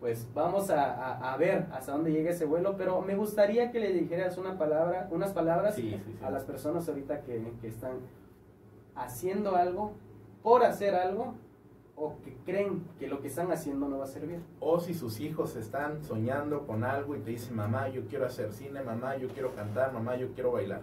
pues 0.00 0.26
vamos 0.32 0.70
a, 0.70 0.82
a- 0.94 1.34
a 1.34 1.36
ver 1.36 1.66
hasta 1.72 1.92
dónde 1.92 2.10
llega 2.10 2.30
ese 2.30 2.46
vuelo, 2.46 2.74
pero 2.78 3.02
me 3.02 3.14
gustaría 3.16 3.70
que 3.70 3.80
le 3.80 3.92
dijeras 3.92 4.38
una 4.38 4.56
palabra, 4.56 5.08
unas 5.10 5.32
palabras 5.32 5.74
Sí, 5.74 5.90
sí, 5.90 6.02
sí. 6.06 6.18
a 6.24 6.30
las 6.30 6.44
personas 6.44 6.88
ahorita 6.88 7.20
que, 7.20 7.52
que 7.60 7.68
están 7.68 7.98
haciendo 8.96 9.56
algo 9.56 9.92
por 10.42 10.64
hacer 10.64 10.94
algo 10.94 11.34
o 12.00 12.18
que 12.22 12.34
creen 12.46 12.82
que 12.98 13.06
lo 13.06 13.20
que 13.20 13.28
están 13.28 13.52
haciendo 13.52 13.86
no 13.86 13.98
va 13.98 14.04
a 14.04 14.08
servir. 14.08 14.40
O 14.58 14.80
si 14.80 14.94
sus 14.94 15.20
hijos 15.20 15.54
están 15.54 16.02
soñando 16.02 16.66
con 16.66 16.82
algo 16.82 17.14
y 17.14 17.20
te 17.20 17.30
dicen, 17.30 17.54
mamá, 17.54 17.88
yo 17.88 18.06
quiero 18.06 18.24
hacer 18.24 18.52
cine, 18.52 18.82
mamá, 18.82 19.16
yo 19.16 19.28
quiero 19.28 19.54
cantar, 19.54 19.92
mamá, 19.92 20.16
yo 20.16 20.32
quiero 20.32 20.52
bailar. 20.52 20.80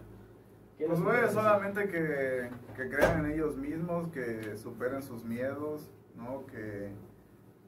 ¿Qué 0.78 0.86
Pues 0.86 1.01
puedes 1.01 1.22
decir? 1.22 1.36
solamente 1.36 1.88
que, 1.89 2.49
que 2.76 2.89
crean 2.89 3.26
en 3.26 3.32
ellos 3.32 3.57
mismos, 3.57 4.09
que 4.09 4.55
superen 4.57 5.01
sus 5.01 5.26
miedos, 5.26 5.89
¿no? 6.15 6.45
Que, 6.45 6.91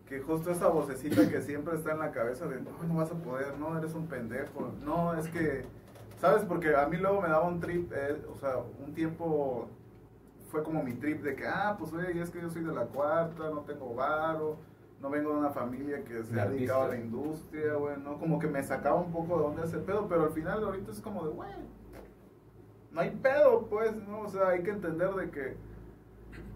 que 0.05 0.19
justo 0.19 0.51
esa 0.51 0.67
vocecita 0.67 1.27
que 1.27 1.41
siempre 1.41 1.75
está 1.75 1.93
en 1.93 1.99
la 1.99 2.11
cabeza 2.11 2.45
de, 2.45 2.61
no, 2.61 2.83
no 2.87 2.95
vas 2.97 3.11
a 3.11 3.15
poder, 3.15 3.57
no, 3.57 3.75
eres 3.75 3.95
un 3.95 4.05
pendejo. 4.05 4.71
No, 4.85 5.15
es 5.15 5.27
que, 5.27 5.63
¿sabes? 6.19 6.43
Porque 6.43 6.75
a 6.75 6.85
mí 6.85 6.97
luego 6.97 7.19
me 7.19 7.29
daba 7.29 7.47
un 7.47 7.59
trip, 7.59 7.91
eh, 7.93 8.21
o 8.31 8.35
sea, 8.35 8.57
un 8.57 8.93
tiempo 8.93 9.67
fue 10.49 10.63
como 10.63 10.83
mi 10.83 10.93
trip 10.93 11.21
de 11.21 11.35
que, 11.35 11.47
ah, 11.47 11.75
pues 11.77 11.91
güey, 11.91 12.19
es 12.19 12.29
que 12.29 12.41
yo 12.41 12.49
soy 12.49 12.63
de 12.63 12.73
la 12.73 12.85
cuarta, 12.85 13.49
no 13.49 13.61
tengo 13.61 13.93
varo, 13.93 14.57
no 15.01 15.09
vengo 15.09 15.31
de 15.31 15.39
una 15.39 15.51
familia 15.51 16.03
que 16.03 16.23
se 16.23 16.39
ha 16.39 16.47
dedicado 16.47 16.83
a 16.83 16.87
la 16.89 16.97
industria, 16.97 17.75
güey, 17.75 17.97
¿no? 17.97 18.17
Como 18.17 18.39
que 18.39 18.47
me 18.47 18.61
sacaba 18.63 18.99
un 18.99 19.11
poco 19.11 19.37
de 19.37 19.43
donde 19.43 19.63
ese 19.63 19.77
pedo, 19.77 20.07
pero 20.07 20.23
al 20.23 20.31
final 20.31 20.63
ahorita 20.63 20.91
es 20.91 21.01
como 21.01 21.25
de, 21.25 21.31
güey, 21.31 21.51
no 22.91 23.01
hay 23.01 23.11
pedo, 23.11 23.67
pues, 23.67 23.95
¿no? 23.95 24.21
O 24.21 24.27
sea, 24.27 24.49
hay 24.49 24.63
que 24.63 24.71
entender 24.71 25.11
de 25.11 25.29
que, 25.29 25.55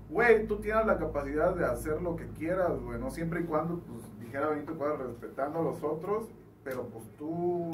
güey, 0.10 0.48
tú 0.48 0.58
tienes 0.58 0.86
la 0.86 0.98
capacidad 0.98 1.56
de 1.56 1.66
hacer 1.66 2.02
lo 2.02 2.16
que 2.16 2.28
quieras, 2.30 2.80
güey, 2.82 3.00
¿no? 3.00 3.12
Siempre 3.12 3.42
y 3.42 3.44
cuando, 3.44 3.80
pues, 3.80 4.20
dijera 4.20 4.50
Benito 4.50 4.76
Cuadra, 4.76 5.06
respetando 5.06 5.60
a 5.60 5.64
los 5.64 5.84
otros, 5.84 6.28
pero 6.64 6.84
pues 6.88 7.06
tú 7.18 7.72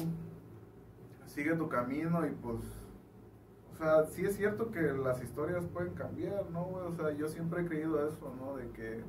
sigue 1.26 1.54
tu 1.54 1.68
camino 1.68 2.26
y 2.26 2.30
pues, 2.30 2.58
sea, 3.80 4.04
sí 4.04 4.24
es 4.24 4.36
cierto 4.36 4.70
que 4.70 4.80
las 4.80 5.22
historias 5.22 5.66
pueden 5.66 5.94
cambiar, 5.94 6.48
¿no? 6.50 6.66
O 6.68 6.92
sea, 6.96 7.10
yo 7.12 7.28
siempre 7.28 7.62
he 7.62 7.66
creído 7.66 8.06
eso, 8.06 8.32
¿no? 8.40 8.56
De 8.56 8.68
que, 8.70 9.02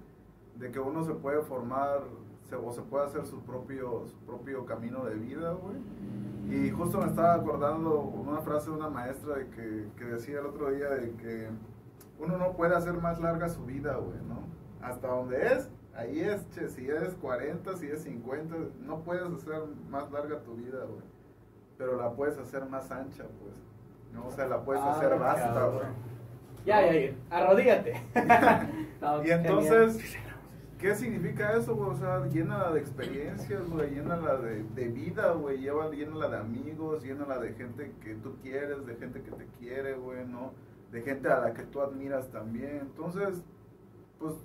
de 0.58 0.72
que 0.72 0.80
uno 0.80 1.04
se 1.04 1.14
puede 1.14 1.42
formar 1.42 2.02
se- 2.44 2.56
o 2.56 2.72
se 2.72 2.82
puede 2.82 3.06
hacer 3.06 3.26
su 3.26 3.42
propio, 3.42 4.06
su 4.08 4.18
propio 4.26 4.66
camino 4.66 5.06
de 5.06 5.16
vida, 5.16 5.52
güey. 5.54 5.78
Y 6.50 6.70
justo 6.72 7.00
me 7.00 7.06
estaba 7.06 7.36
acordando 7.36 8.00
una 8.02 8.42
frase 8.42 8.70
de 8.70 8.76
una 8.76 8.90
maestra 8.90 9.36
de 9.36 9.48
que, 9.50 9.88
que 9.98 10.06
decía 10.06 10.40
el 10.40 10.48
otro 10.48 10.70
día 10.72 10.90
de 10.90 11.12
que 11.16 11.50
uno 12.20 12.38
no 12.38 12.54
puede 12.58 12.76
hacer 12.76 12.94
más 12.96 13.20
larga 13.22 13.48
su 13.50 13.66
vida, 13.66 13.96
güey, 13.98 14.18
¿no? 14.28 14.42
Hasta 14.86 15.08
donde 15.08 15.54
es, 15.54 15.70
ahí 15.96 16.20
es, 16.20 16.50
che, 16.52 16.68
si 16.68 16.88
es 16.90 17.14
40, 17.16 17.78
si 17.78 17.88
es 17.88 18.04
50, 18.04 18.56
no 18.82 19.00
puedes 19.04 19.24
hacer 19.32 19.64
más 19.90 20.12
larga 20.12 20.40
tu 20.44 20.56
vida, 20.56 20.84
güey. 20.86 21.04
Pero 21.78 21.96
la 21.98 22.12
puedes 22.14 22.38
hacer 22.38 22.66
más 22.68 22.92
ancha, 22.92 23.24
pues. 23.40 23.54
¿No? 24.14 24.28
O 24.28 24.32
sea, 24.32 24.48
la 24.48 24.62
puedes 24.64 24.82
Ah, 24.82 24.92
hacer 24.94 25.10
cabrón. 25.10 25.74
güey. 25.74 25.88
Ya, 26.66 26.82
ya, 26.86 26.94
ya, 26.94 27.16
arrodígate. 27.30 27.94
No, 29.02 29.26
Y 29.26 29.32
entonces, 29.32 30.00
¿qué 30.78 30.94
significa 30.96 31.54
eso, 31.54 31.76
güey? 31.76 31.90
O 31.90 31.96
sea, 31.96 32.28
llénala 32.28 32.72
de 32.72 32.80
experiencias, 32.80 33.68
güey, 33.68 33.90
llénala 33.96 34.38
de, 34.38 34.64
de 34.64 34.88
vida, 34.90 35.32
güey, 35.32 35.60
llénala 35.60 36.30
de 36.30 36.38
amigos, 36.38 37.04
llénala 37.04 37.40
de 37.40 37.54
gente 37.54 37.94
que 38.04 38.14
tú 38.16 38.36
quieres, 38.44 38.86
de 38.86 38.96
gente 38.96 39.22
que 39.24 39.32
te 39.32 39.46
quiere, 39.60 39.96
güey, 39.96 40.26
¿no? 40.28 40.54
De 40.92 41.02
gente 41.02 41.30
a 41.30 41.40
la 41.40 41.54
que 41.54 41.64
tú 41.64 41.82
admiras 41.82 42.30
también. 42.30 42.78
Entonces, 42.82 43.44
pues, 44.20 44.36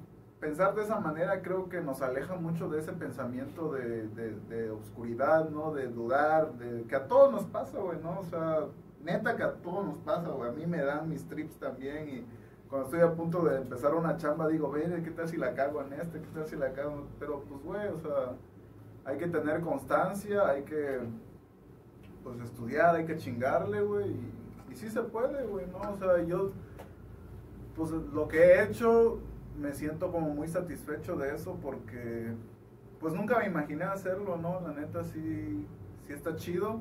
pensar 0.41 0.75
de 0.75 0.85
esa 0.85 1.01
manera 1.01 1.43
creo 1.43 1.69
que 1.69 1.81
nos 1.83 2.01
aleja 2.01 2.35
mucho 2.37 2.69
de 2.71 2.79
ese 2.81 2.93
pensamiento 2.93 3.73
de, 3.73 4.07
de, 4.09 4.31
de 4.49 4.71
oscuridad, 4.71 5.51
¿no? 5.51 5.75
De 5.75 5.89
dudar, 5.89 6.53
de 6.55 6.85
que 6.85 6.97
a 6.97 7.07
todos 7.09 7.31
nos 7.33 7.45
pasa, 7.45 7.79
güey, 7.79 7.99
¿no? 8.03 8.21
O 8.21 8.25
sea, 8.25 8.61
neta 9.07 9.37
que 9.37 9.43
a 9.43 9.53
todos 9.55 9.87
nos 9.87 9.99
pasa, 9.99 10.29
güey. 10.29 10.51
A 10.51 10.53
mí 10.53 10.67
me 10.67 10.83
dan 10.83 11.09
mis 11.09 11.27
trips 11.27 11.57
también 11.57 12.09
y 12.09 12.27
cuando 12.69 12.87
estoy 12.87 13.01
a 13.01 13.15
punto 13.15 13.45
de 13.45 13.59
empezar 13.59 13.95
una 13.95 14.17
chamba 14.17 14.49
digo, 14.49 14.71
ve, 14.71 15.01
¿qué 15.05 15.11
tal 15.13 15.29
si 15.29 15.37
la 15.37 15.55
cago 15.55 15.81
en 15.83 15.93
este? 15.95 16.21
¿Qué 16.21 16.29
tal 16.35 16.47
si 16.47 16.57
la 16.57 16.73
cago? 16.73 17.07
Pero 17.19 17.41
pues, 17.49 17.63
güey, 17.63 17.89
o 17.89 17.99
sea, 18.01 18.35
hay 19.05 19.19
que 19.19 19.29
tener 19.29 19.61
constancia, 19.61 20.49
hay 20.49 20.63
que, 20.65 20.99
pues, 22.25 22.41
estudiar, 22.41 22.97
hay 22.97 23.07
que 23.07 23.17
chingarle, 23.17 23.81
güey. 23.83 24.11
Y, 24.11 24.33
y 24.73 24.75
sí 24.75 24.89
se 24.89 25.03
puede, 25.03 25.47
güey, 25.47 25.67
¿no? 25.69 25.79
O 25.79 25.97
sea, 25.97 26.23
yo, 26.25 26.51
pues, 27.77 27.93
lo 27.93 28.27
que 28.27 28.39
he 28.39 28.65
hecho, 28.65 29.21
me 29.57 29.73
siento 29.73 30.11
como 30.11 30.31
muy 30.31 30.49
satisfecho 30.49 31.17
de 31.17 31.35
eso 31.35 31.57
porque, 31.63 32.35
pues, 32.99 33.15
nunca 33.15 33.39
me 33.39 33.47
imaginé 33.47 33.85
hacerlo, 33.85 34.37
¿no? 34.37 34.61
La 34.61 34.73
neta 34.73 35.05
sí, 35.05 35.65
sí 36.07 36.13
está 36.13 36.35
chido. 36.35 36.81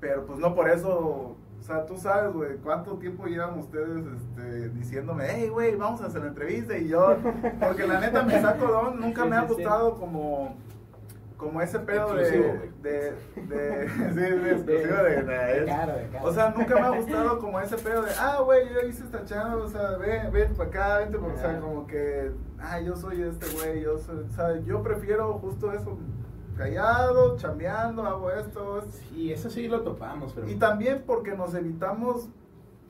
Pero 0.00 0.24
pues 0.26 0.38
no 0.38 0.54
por 0.54 0.68
eso, 0.68 1.36
o 1.58 1.62
sea, 1.62 1.84
tú 1.84 1.96
sabes, 1.96 2.32
güey, 2.32 2.56
cuánto 2.58 2.94
tiempo 2.98 3.26
llevan 3.26 3.58
ustedes 3.58 4.04
este, 4.06 4.68
diciéndome, 4.70 5.26
hey, 5.28 5.48
güey, 5.48 5.74
vamos 5.74 6.00
a 6.00 6.06
hacer 6.06 6.22
la 6.22 6.28
entrevista 6.28 6.76
y 6.78 6.88
yo, 6.88 7.16
porque 7.60 7.86
la 7.86 8.00
neta 8.00 8.22
me 8.22 8.40
saco 8.40 8.66
don, 8.66 9.00
nunca 9.00 9.24
me 9.24 9.36
ha 9.36 9.42
gustado 9.42 9.96
como, 9.96 10.56
como 11.36 11.60
ese 11.60 11.80
pedo 11.80 12.14
de, 12.14 12.70
de, 12.82 13.12
de, 13.48 13.88
sí, 13.88 14.20
de 14.20 14.50
exclusivo 14.52 14.96
de, 15.02 16.08
o 16.22 16.32
sea, 16.32 16.54
nunca 16.56 16.74
me 16.74 16.80
ha 16.80 16.90
gustado 16.90 17.38
como 17.38 17.60
ese 17.60 17.76
pedo 17.76 18.02
de, 18.02 18.12
ah, 18.18 18.40
güey, 18.44 18.68
yo 18.72 18.88
hice 18.88 19.04
esta 19.04 19.24
chamba, 19.24 19.56
o 19.56 19.68
sea, 19.68 19.96
ven, 19.96 20.30
ven 20.32 20.54
para 20.54 20.68
acá, 20.68 20.98
vente, 20.98 21.18
porque, 21.18 21.36
o 21.36 21.40
sea, 21.40 21.60
como 21.60 21.86
que, 21.88 22.30
ah, 22.60 22.80
yo 22.80 22.94
soy 22.96 23.22
este 23.22 23.46
güey, 23.56 23.82
yo 23.82 23.98
soy, 23.98 24.24
o 24.28 24.32
sea, 24.32 24.60
yo 24.60 24.82
prefiero 24.82 25.34
justo 25.34 25.72
eso, 25.72 25.98
callado, 26.58 27.36
chambeando, 27.36 28.02
hago 28.02 28.30
esto. 28.30 28.82
Sí, 28.90 29.32
eso 29.32 29.48
sí 29.48 29.68
lo 29.68 29.80
topamos, 29.82 30.32
pero... 30.34 30.48
Y 30.50 30.56
también 30.56 31.02
porque 31.06 31.34
nos 31.36 31.54
evitamos, 31.54 32.28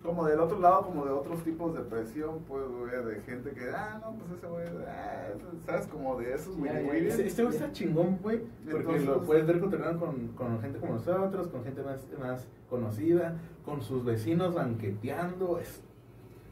como 0.03 0.25
del 0.27 0.41
otro 0.41 0.59
lado, 0.59 0.83
como 0.83 1.05
de 1.05 1.11
otros 1.13 1.43
tipos 1.45 1.75
de 1.75 1.81
presión, 1.83 2.41
pues, 2.49 2.65
güey, 2.69 3.05
de 3.05 3.21
gente 3.23 3.51
que, 3.51 3.71
ah, 3.71 4.01
no, 4.03 4.13
pues 4.15 4.39
ese 4.39 4.47
güey, 4.47 4.67
ah, 4.89 5.29
¿sabes? 5.67 5.87
Como 5.87 6.19
de 6.19 6.35
esos 6.35 6.57
güey. 6.57 6.85
güey. 6.85 7.07
Este, 7.09 7.27
este 7.27 7.43
güey 7.45 7.55
está 7.55 7.71
chingón, 7.73 8.19
güey, 8.23 8.39
porque 8.65 8.79
Entonces- 8.79 9.05
lo 9.07 9.21
puedes 9.23 9.47
ver 9.47 9.61
cotorreando 9.61 10.01
con, 10.07 10.29
con 10.29 10.61
gente 10.61 10.79
como 10.79 10.95
nosotros, 10.95 11.49
con 11.49 11.63
gente 11.65 11.83
más, 11.83 12.01
más 12.19 12.47
conocida, 12.71 13.37
con 13.65 13.83
sus 13.83 14.05
vecinos 14.05 14.55
banqueteando. 14.55 15.59
Es, 15.59 15.83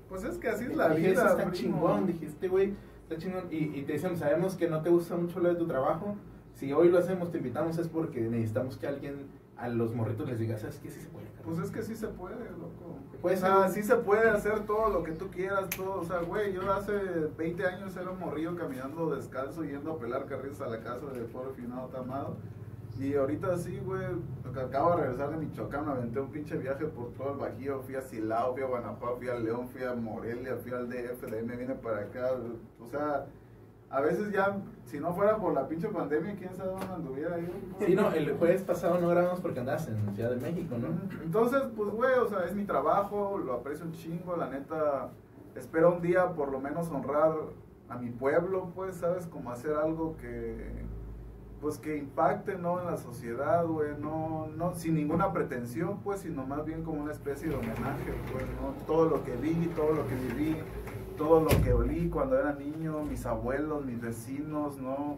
Pues 0.09 0.23
es 0.25 0.39
que 0.39 0.49
así 0.49 0.65
es 0.67 0.77
la 0.77 0.91
dije, 0.91 1.11
vida, 1.11 1.23
"Eso 1.23 1.31
está 1.31 1.51
primo. 1.51 1.53
chingón, 1.55 2.07
dije, 2.07 2.27
este 2.27 2.49
güey 2.49 2.75
está 3.09 3.17
chingón. 3.21 3.45
Y, 3.51 3.57
y 3.79 3.83
te 3.83 3.95
dicen, 3.95 4.17
sabemos 4.17 4.55
que 4.55 4.69
no 4.69 4.83
te 4.83 4.91
gusta 4.91 5.17
mucho 5.17 5.41
lo 5.41 5.49
de 5.49 5.55
tu 5.57 5.67
trabajo. 5.67 6.15
Si 6.57 6.73
hoy 6.73 6.89
lo 6.89 6.99
hacemos, 6.99 7.31
te 7.31 7.39
invitamos, 7.39 7.77
es 7.77 7.87
porque 7.87 8.21
necesitamos 8.23 8.79
que 8.79 8.87
alguien 8.87 9.27
a 9.59 9.69
los 9.69 9.95
morritos 9.95 10.27
les 10.27 10.39
diga, 10.39 10.57
¿sabes 10.57 10.79
qué? 10.83 10.91
Sí 10.91 11.01
se 11.01 11.09
puede. 11.09 11.27
carnal". 11.27 11.45
Pues 11.45 11.59
es 11.59 11.71
que 11.71 11.83
sí 11.83 11.95
se 11.95 12.09
puede, 12.09 12.37
loco. 12.51 13.37
Sea, 13.37 13.69
ser. 13.69 13.71
sí 13.71 13.83
se 13.83 13.97
puede 13.97 14.31
hacer 14.31 14.61
todo 14.61 14.89
lo 14.89 15.03
que 15.03 15.13
tú 15.13 15.29
quieras, 15.29 15.69
todo. 15.71 16.01
O 16.01 16.05
sea, 16.05 16.21
güey, 16.21 16.55
yo 16.55 16.73
hace 16.73 16.93
20 17.37 17.67
años 17.67 17.95
era 17.97 18.11
un 18.11 18.19
morrillo 18.19 18.57
caminando 18.57 19.15
descalzo, 19.15 19.65
yendo 19.65 19.93
a 19.93 19.99
pelar 19.99 20.25
carriles 20.25 20.61
a 20.63 20.69
la 20.69 20.81
casa 20.81 21.07
de 21.13 21.23
pobre 21.25 21.53
finado 21.55 21.89
tamado. 21.89 22.37
Y 22.99 23.15
ahorita 23.15 23.59
sí, 23.59 23.79
güey, 23.85 24.03
acabo 24.59 24.97
de 24.97 25.03
regresar 25.03 25.31
de 25.31 25.37
Michoacán, 25.37 25.85
me 25.85 25.93
aventé 25.93 26.21
un 26.21 26.31
pinche 26.31 26.57
viaje 26.57 26.87
por 26.87 27.13
todo 27.13 27.33
el 27.33 27.39
Bajío, 27.39 27.83
fui 27.83 27.95
a 27.95 28.01
Silao, 28.01 28.55
fui 28.55 28.63
a 28.63 28.67
Guanajuato, 28.67 29.17
fui 29.19 29.29
a 29.29 29.35
León, 29.35 29.69
fui 29.69 29.85
a 29.85 29.95
Morelia, 29.95 30.57
fui 30.57 30.73
al 30.73 30.89
DF, 30.89 31.27
de 31.27 31.39
ahí 31.39 31.45
me 31.45 31.57
vine 31.57 31.75
para 31.75 32.01
acá. 32.01 32.31
O 32.81 32.87
sea, 32.87 33.27
a 33.89 34.01
veces 34.01 34.33
ya, 34.33 34.57
si 34.85 34.99
no 34.99 35.15
fuera 35.15 35.37
por 35.37 35.55
la 35.55 35.69
pinche 35.69 35.89
pandemia, 35.89 36.35
quién 36.37 36.55
sabe 36.55 36.71
dónde 36.71 36.87
anduviera 36.87 37.39
yo. 37.39 37.49
Sí, 37.85 37.95
no, 37.95 38.11
el 38.11 38.37
jueves 38.37 38.63
pasado 38.63 38.99
no 38.99 39.09
grabamos 39.09 39.41
porque 39.41 39.61
andabas 39.61 39.89
en 39.89 40.15
Ciudad 40.15 40.31
de 40.31 40.37
México, 40.37 40.77
¿no? 40.77 40.89
Entonces, 41.23 41.63
pues, 41.77 41.91
güey, 41.91 42.15
o 42.15 42.29
sea, 42.29 42.45
es 42.45 42.55
mi 42.55 42.65
trabajo, 42.65 43.39
lo 43.39 43.55
aprecio 43.55 43.87
un 43.87 43.93
chingo, 43.93 44.37
la 44.37 44.49
neta. 44.49 45.11
Espero 45.55 45.95
un 45.95 46.03
día 46.03 46.33
por 46.33 46.51
lo 46.51 46.61
menos 46.61 46.91
honrar 46.91 47.33
a 47.89 47.97
mi 47.97 48.11
pueblo, 48.11 48.73
pues, 48.75 48.97
¿sabes? 48.97 49.27
Como 49.27 49.51
hacer 49.51 49.75
algo 49.77 50.17
que, 50.17 50.85
pues, 51.61 51.79
que 51.79 51.97
impacte, 51.97 52.59
¿no? 52.59 52.81
En 52.81 52.87
la 52.87 52.97
sociedad, 52.97 53.65
güey, 53.65 53.91
no, 53.99 54.49
no, 54.49 54.75
sin 54.75 54.97
ninguna 54.97 55.33
pretensión, 55.33 56.01
pues, 56.01 56.21
sino 56.21 56.45
más 56.45 56.65
bien 56.65 56.83
como 56.83 57.03
una 57.03 57.13
especie 57.13 57.49
de 57.49 57.55
homenaje, 57.55 58.13
pues, 58.33 58.45
¿no? 58.61 58.75
Todo 58.85 59.09
lo 59.09 59.25
que 59.25 59.37
vi, 59.37 59.71
todo 59.77 59.93
lo 59.93 60.07
que 60.09 60.17
viví, 60.17 60.57
todo 61.17 61.41
lo 61.41 61.49
que 61.63 61.73
olí 61.73 62.09
cuando 62.09 62.39
era 62.39 62.53
niño, 62.53 63.03
mis 63.05 63.25
abuelos, 63.27 63.85
mis 63.85 64.01
vecinos, 64.01 64.77
¿no? 64.79 65.17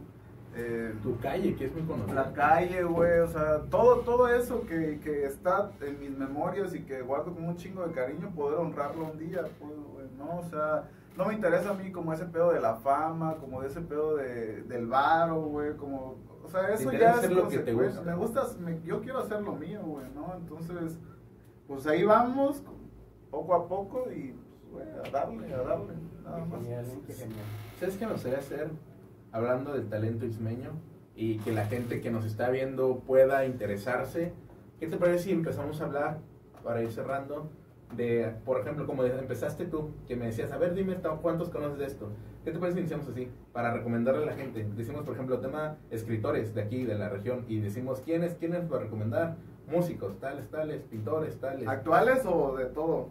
Eh, 0.57 0.95
Tu 1.03 1.17
calle, 1.19 1.55
que 1.55 1.67
es 1.67 1.73
muy 1.73 1.83
conocida. 1.83 2.15
la 2.15 2.33
calle, 2.33 2.83
güey, 2.83 3.21
o 3.21 3.29
sea, 3.29 3.61
todo, 3.71 3.99
todo 4.01 4.29
eso 4.29 4.63
que, 4.67 4.99
que 5.03 5.27
está 5.27 5.71
en 5.81 6.01
mis 6.01 6.11
memorias 6.17 6.75
y 6.75 6.81
que 6.83 7.03
guardo 7.03 7.33
con 7.35 7.45
un 7.45 7.57
chingo 7.57 7.87
de 7.87 7.93
cariño, 7.93 8.31
poder 8.35 8.59
honrarlo 8.59 9.05
un 9.13 9.19
día, 9.19 9.43
pues, 9.61 9.73
güey, 9.93 10.07
¿no? 10.17 10.39
O 10.39 10.45
sea, 10.45 10.89
no 11.17 11.27
me 11.27 11.35
interesa 11.35 11.71
a 11.71 11.75
mí 11.75 11.93
como 11.93 12.13
ese 12.13 12.25
pedo 12.25 12.53
de 12.53 12.61
la 12.61 12.77
fama, 12.77 13.37
como 13.37 13.61
de 13.61 13.69
ese 13.69 13.81
pedo 13.83 14.17
de, 14.17 14.63
del 14.63 14.87
varo, 14.87 15.43
güey, 15.43 15.77
como, 15.77 16.17
o 16.45 16.49
sea, 16.49 16.69
eso 16.73 16.91
ya 16.93 17.13
es 17.13 17.31
lo 17.31 17.49
que 17.49 17.59
te 17.59 17.73
gusta. 17.75 18.03
Me 18.03 18.15
gusta, 18.17 18.43
me- 18.61 18.81
yo 18.85 19.01
quiero 19.01 19.19
hacer 19.19 19.43
lo 19.43 19.53
mío, 19.55 19.81
güey, 19.85 20.07
¿no? 20.15 20.35
Entonces, 20.37 20.99
pues 21.69 21.87
ahí 21.87 22.05
vamos, 22.05 22.63
poco 23.31 23.55
a 23.55 23.69
poco 23.69 24.11
y, 24.11 24.35
güey, 24.73 24.87
a 24.89 25.11
darle, 25.11 25.55
a 25.55 25.63
darle, 25.63 25.95
nada 26.25 26.45
más. 26.45 26.63
genial, 26.63 26.85
¿eh? 26.85 27.13
genial. 27.13 27.45
¿Sabes 27.79 27.97
qué 27.97 28.07
me 28.07 28.13
gustaría 28.13 28.39
hacer? 28.39 28.71
Hablando 29.33 29.73
del 29.73 29.89
talento 29.89 30.27
ismeño 30.27 30.71
y 31.15 31.39
que 31.39 31.53
la 31.53 31.67
gente 31.67 32.01
que 32.01 32.11
nos 32.11 32.25
está 32.25 32.51
viendo 32.51 33.01
pueda 33.01 33.45
interesarse. 33.45 34.33
¿Qué 34.79 34.87
te 34.87 34.97
parece 34.97 35.25
si 35.25 35.33
empezamos 35.33 35.81
a 35.81 35.85
hablar, 35.85 36.19
para 36.63 36.83
ir 36.83 36.93
cerrando, 36.93 37.51
de, 37.97 38.35
por 38.45 38.61
ejemplo, 38.61 38.87
como 38.87 39.05
empezaste 39.05 39.65
tú, 39.65 39.91
que 40.07 40.17
me 40.17 40.27
decías, 40.27 40.53
a 40.53 40.59
ver, 40.59 40.75
dime 40.75 40.97
cuántos 41.23 41.49
conoces 41.49 41.79
de 41.79 41.87
esto. 41.87 42.11
¿Qué 42.45 42.53
te 42.53 42.59
parece 42.59 42.75
si 42.75 42.81
iniciamos 42.81 43.09
así? 43.09 43.29
Para 43.53 43.73
recomendarle 43.73 44.23
a 44.23 44.27
la 44.27 44.35
gente. 44.35 44.67
Decimos, 44.77 45.05
por 45.05 45.15
ejemplo, 45.15 45.41
tema 45.41 45.77
escritores 45.91 46.55
de 46.55 46.63
aquí, 46.63 46.85
de 46.85 46.97
la 46.97 47.09
región, 47.09 47.45
y 47.49 47.61
decimos, 47.61 48.01
¿quiénes, 48.01 48.35
quiénes 48.35 48.65
para 48.67 48.85
recomendar? 48.85 49.37
Músicos, 49.67 50.19
tales, 50.19 50.49
tales, 50.49 50.83
pintores, 50.83 51.39
tales. 51.41 51.67
¿Actuales 51.67 52.23
o 52.27 52.57
de 52.57 52.67
todo? 52.67 53.11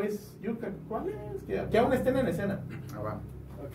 Pues, 0.00 0.34
yo, 0.40 0.52
¿cuáles? 0.88 1.14
Que, 1.46 1.62
que 1.70 1.78
aún 1.78 1.92
estén 1.92 2.16
en 2.16 2.26
escena. 2.26 2.60
Ah, 2.96 3.00
va. 3.00 3.20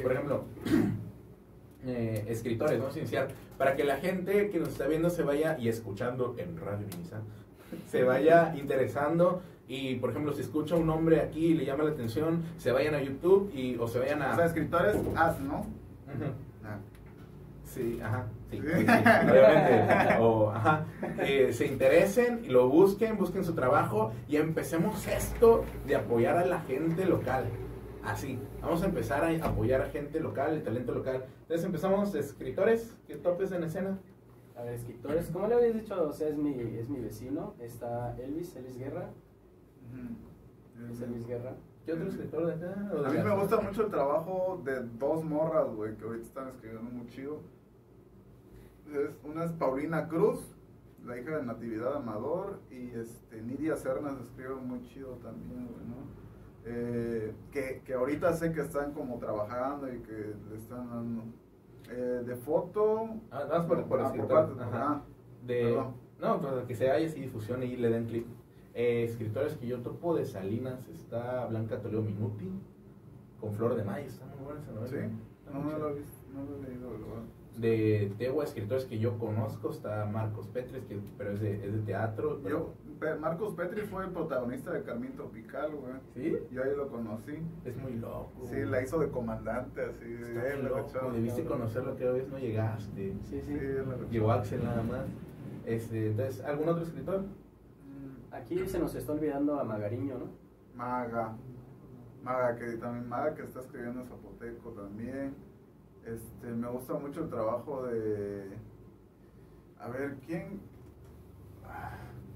Por 0.01 0.11
ejemplo, 0.11 0.45
eh, 1.85 2.25
escritores, 2.27 2.79
vamos 2.79 2.95
a 2.95 2.99
iniciar, 2.99 3.27
para 3.59 3.75
que 3.75 3.83
la 3.83 3.97
gente 3.97 4.49
que 4.49 4.59
nos 4.59 4.69
está 4.69 4.87
viendo 4.87 5.11
se 5.11 5.21
vaya 5.21 5.55
y 5.59 5.69
escuchando 5.69 6.35
en 6.39 6.57
Radio 6.57 6.87
Minisa, 6.87 7.21
se 7.87 8.03
vaya 8.03 8.55
interesando 8.57 9.43
y, 9.67 9.97
por 9.97 10.09
ejemplo, 10.09 10.33
si 10.33 10.41
escucha 10.41 10.75
un 10.75 10.87
nombre 10.87 11.21
aquí 11.21 11.45
y 11.45 11.53
le 11.53 11.65
llama 11.65 11.83
la 11.83 11.91
atención, 11.91 12.41
se 12.57 12.71
vayan 12.71 12.95
a 12.95 13.03
YouTube 13.03 13.51
y, 13.53 13.77
o 13.77 13.87
se 13.87 13.99
vayan 13.99 14.23
a... 14.23 14.31
O 14.31 14.35
sea, 14.35 14.45
escritores, 14.45 14.97
as, 15.15 15.39
¿no? 15.41 15.67
Ah. 16.63 16.79
Sí, 17.65 17.99
ajá, 18.01 18.25
obviamente. 18.59 20.17
O, 20.19 20.51
ajá, 20.51 20.85
eh, 21.19 21.51
se 21.53 21.67
interesen 21.67 22.43
y 22.45 22.49
lo 22.49 22.69
busquen, 22.69 23.17
busquen 23.17 23.43
su 23.43 23.53
trabajo 23.53 24.11
y 24.27 24.37
empecemos 24.37 25.07
esto 25.07 25.63
de 25.85 25.95
apoyar 25.95 26.37
a 26.37 26.45
la 26.45 26.61
gente 26.61 27.05
local. 27.05 27.45
Así, 28.03 28.39
vamos 28.61 28.83
a 28.83 28.85
empezar 28.85 29.23
a 29.23 29.45
apoyar 29.45 29.81
a 29.81 29.89
gente 29.89 30.19
local, 30.19 30.53
el 30.53 30.63
talento 30.63 30.93
local. 30.93 31.25
Entonces 31.41 31.65
empezamos, 31.65 32.13
escritores, 32.13 32.95
¿qué 33.07 33.15
topes 33.15 33.51
en 33.51 33.63
escena? 33.63 33.97
A 34.55 34.63
ver, 34.63 34.75
escritores, 34.75 35.29
como 35.31 35.47
le 35.47 35.55
habías 35.55 35.73
dicho, 35.73 36.01
o 36.01 36.13
sea, 36.13 36.29
es 36.29 36.37
mi, 36.37 36.53
es 36.77 36.87
mi 36.87 36.99
vecino, 36.99 37.55
está 37.59 38.15
Elvis, 38.17 38.55
Elvis 38.55 38.77
Guerra. 38.77 39.09
Es 40.91 41.01
Elvis 41.01 41.27
Guerra. 41.27 41.55
¿Qué 41.85 41.93
otro 41.93 42.07
escritor 42.07 42.47
de 42.47 42.53
acá? 42.53 42.75
a 43.05 43.09
mí 43.09 43.17
me 43.17 43.35
gusta 43.35 43.61
mucho 43.61 43.83
el 43.83 43.91
trabajo 43.91 44.59
de 44.63 44.81
dos 44.97 45.23
morras, 45.23 45.67
güey, 45.75 45.95
que 45.95 46.03
ahorita 46.03 46.25
están 46.25 46.47
escribiendo 46.49 46.89
muy 46.89 47.07
chido. 47.07 47.41
Es, 48.93 49.11
una 49.23 49.45
es 49.45 49.51
Paulina 49.53 50.07
Cruz, 50.07 50.39
la 51.05 51.19
hija 51.19 51.37
de 51.37 51.43
Natividad 51.43 51.95
Amador, 51.95 52.59
y 52.71 52.89
este, 52.91 53.41
Nidia 53.41 53.75
Cernas 53.75 54.19
escribe 54.21 54.55
muy 54.55 54.81
chido 54.83 55.13
también, 55.23 55.67
güey, 55.67 55.87
¿no? 55.87 56.25
Eh, 56.67 57.33
que, 57.51 57.81
que, 57.85 57.93
ahorita 57.93 58.33
sé 58.33 58.51
que 58.51 58.61
están 58.61 58.93
como 58.93 59.19
trabajando 59.19 59.87
y 59.93 59.99
que 59.99 60.33
le 60.49 60.57
están 60.57 60.89
dando 60.89 61.23
eh, 61.91 62.23
de 62.25 62.35
foto. 62.35 63.09
Ah, 63.29 63.45
más 63.47 63.65
por, 63.65 63.83
por, 63.85 64.01
ah, 64.01 65.01
de, 65.45 65.79
no, 66.19 66.41
pues 66.41 66.65
que 66.65 66.75
se 66.75 66.89
haya 66.89 67.07
así 67.07 67.21
difusión 67.21 67.61
y 67.61 67.75
le 67.75 67.89
den 67.89 68.05
clic. 68.05 68.25
Eh, 68.73 69.05
escritores 69.05 69.55
que 69.57 69.67
yo 69.67 69.79
topo 69.79 70.15
de 70.15 70.25
Salinas 70.25 70.87
está 70.89 71.45
Blanca 71.45 71.79
Toledo 71.79 72.01
Minuti 72.01 72.49
con 73.39 73.53
Flor 73.53 73.75
de 73.75 73.83
Mayo, 73.83 74.07
está 74.07 74.25
muy 74.25 74.45
buena 74.45 74.61
esa 74.61 74.71
novela. 74.71 74.89
Sí, 74.89 75.53
no, 75.53 75.63
no, 75.63 75.77
lo, 75.77 75.89
he 75.89 75.93
visto, 75.93 76.17
no 76.33 76.43
lo 76.43 76.57
he 76.57 76.67
leído, 76.67 76.89
de 77.57 78.13
Tegua, 78.17 78.43
escritores 78.43 78.85
que 78.85 78.99
yo 78.99 79.17
conozco, 79.17 79.71
está 79.71 80.05
Marcos 80.05 80.47
Petris, 80.47 80.83
que, 80.85 80.99
pero 81.17 81.31
es 81.31 81.41
de, 81.41 81.65
es 81.65 81.73
de 81.73 81.79
teatro. 81.79 82.41
Yo, 82.43 82.73
Marcos 83.19 83.53
Petri 83.55 83.81
fue 83.81 84.05
el 84.05 84.11
protagonista 84.11 84.71
de 84.71 84.83
Carmín 84.83 85.13
Tropical, 85.13 85.71
güey. 85.75 85.93
¿Sí? 86.13 86.37
Yo 86.51 86.63
ahí 86.63 86.75
lo 86.75 86.89
conocí. 86.89 87.37
Es 87.63 87.75
muy 87.77 87.93
loco. 87.93 88.31
Sí, 88.45 88.63
la 88.65 88.81
hizo 88.81 88.99
de 88.99 89.09
comandante, 89.09 89.81
así. 89.81 90.13
Está 90.13 90.53
él, 90.53 90.65
loco. 90.65 91.11
Debiste 91.11 91.43
conocerlo, 91.45 91.95
que 91.95 92.07
a 92.07 92.11
veces 92.11 92.29
no 92.29 92.39
llegaste. 92.39 93.13
Sí, 93.29 93.41
sí. 93.41 93.57
Llegó 94.11 94.31
Axel 94.31 94.63
nada 94.63 94.83
más. 94.83 95.05
Este, 95.65 96.07
entonces, 96.07 96.43
¿algún 96.43 96.69
otro 96.69 96.83
escritor? 96.83 97.21
Mm, 97.21 98.33
aquí 98.33 98.67
se 98.67 98.79
nos 98.79 98.93
está 98.95 99.13
olvidando 99.13 99.59
a 99.59 99.63
Magariño, 99.63 100.17
¿no? 100.17 100.29
Maga. 100.75 101.35
Maga, 102.23 102.55
que 102.55 102.77
también 102.77 103.07
Maga 103.07 103.35
que 103.35 103.43
está 103.43 103.59
escribiendo 103.61 104.03
Zapoteco 104.03 104.71
también. 104.71 105.35
Este, 106.05 106.47
me 106.47 106.69
gusta 106.69 106.93
mucho 106.93 107.23
el 107.23 107.29
trabajo 107.29 107.87
de. 107.87 108.57
A 109.79 109.89
ver, 109.89 110.17
¿quién? 110.25 110.61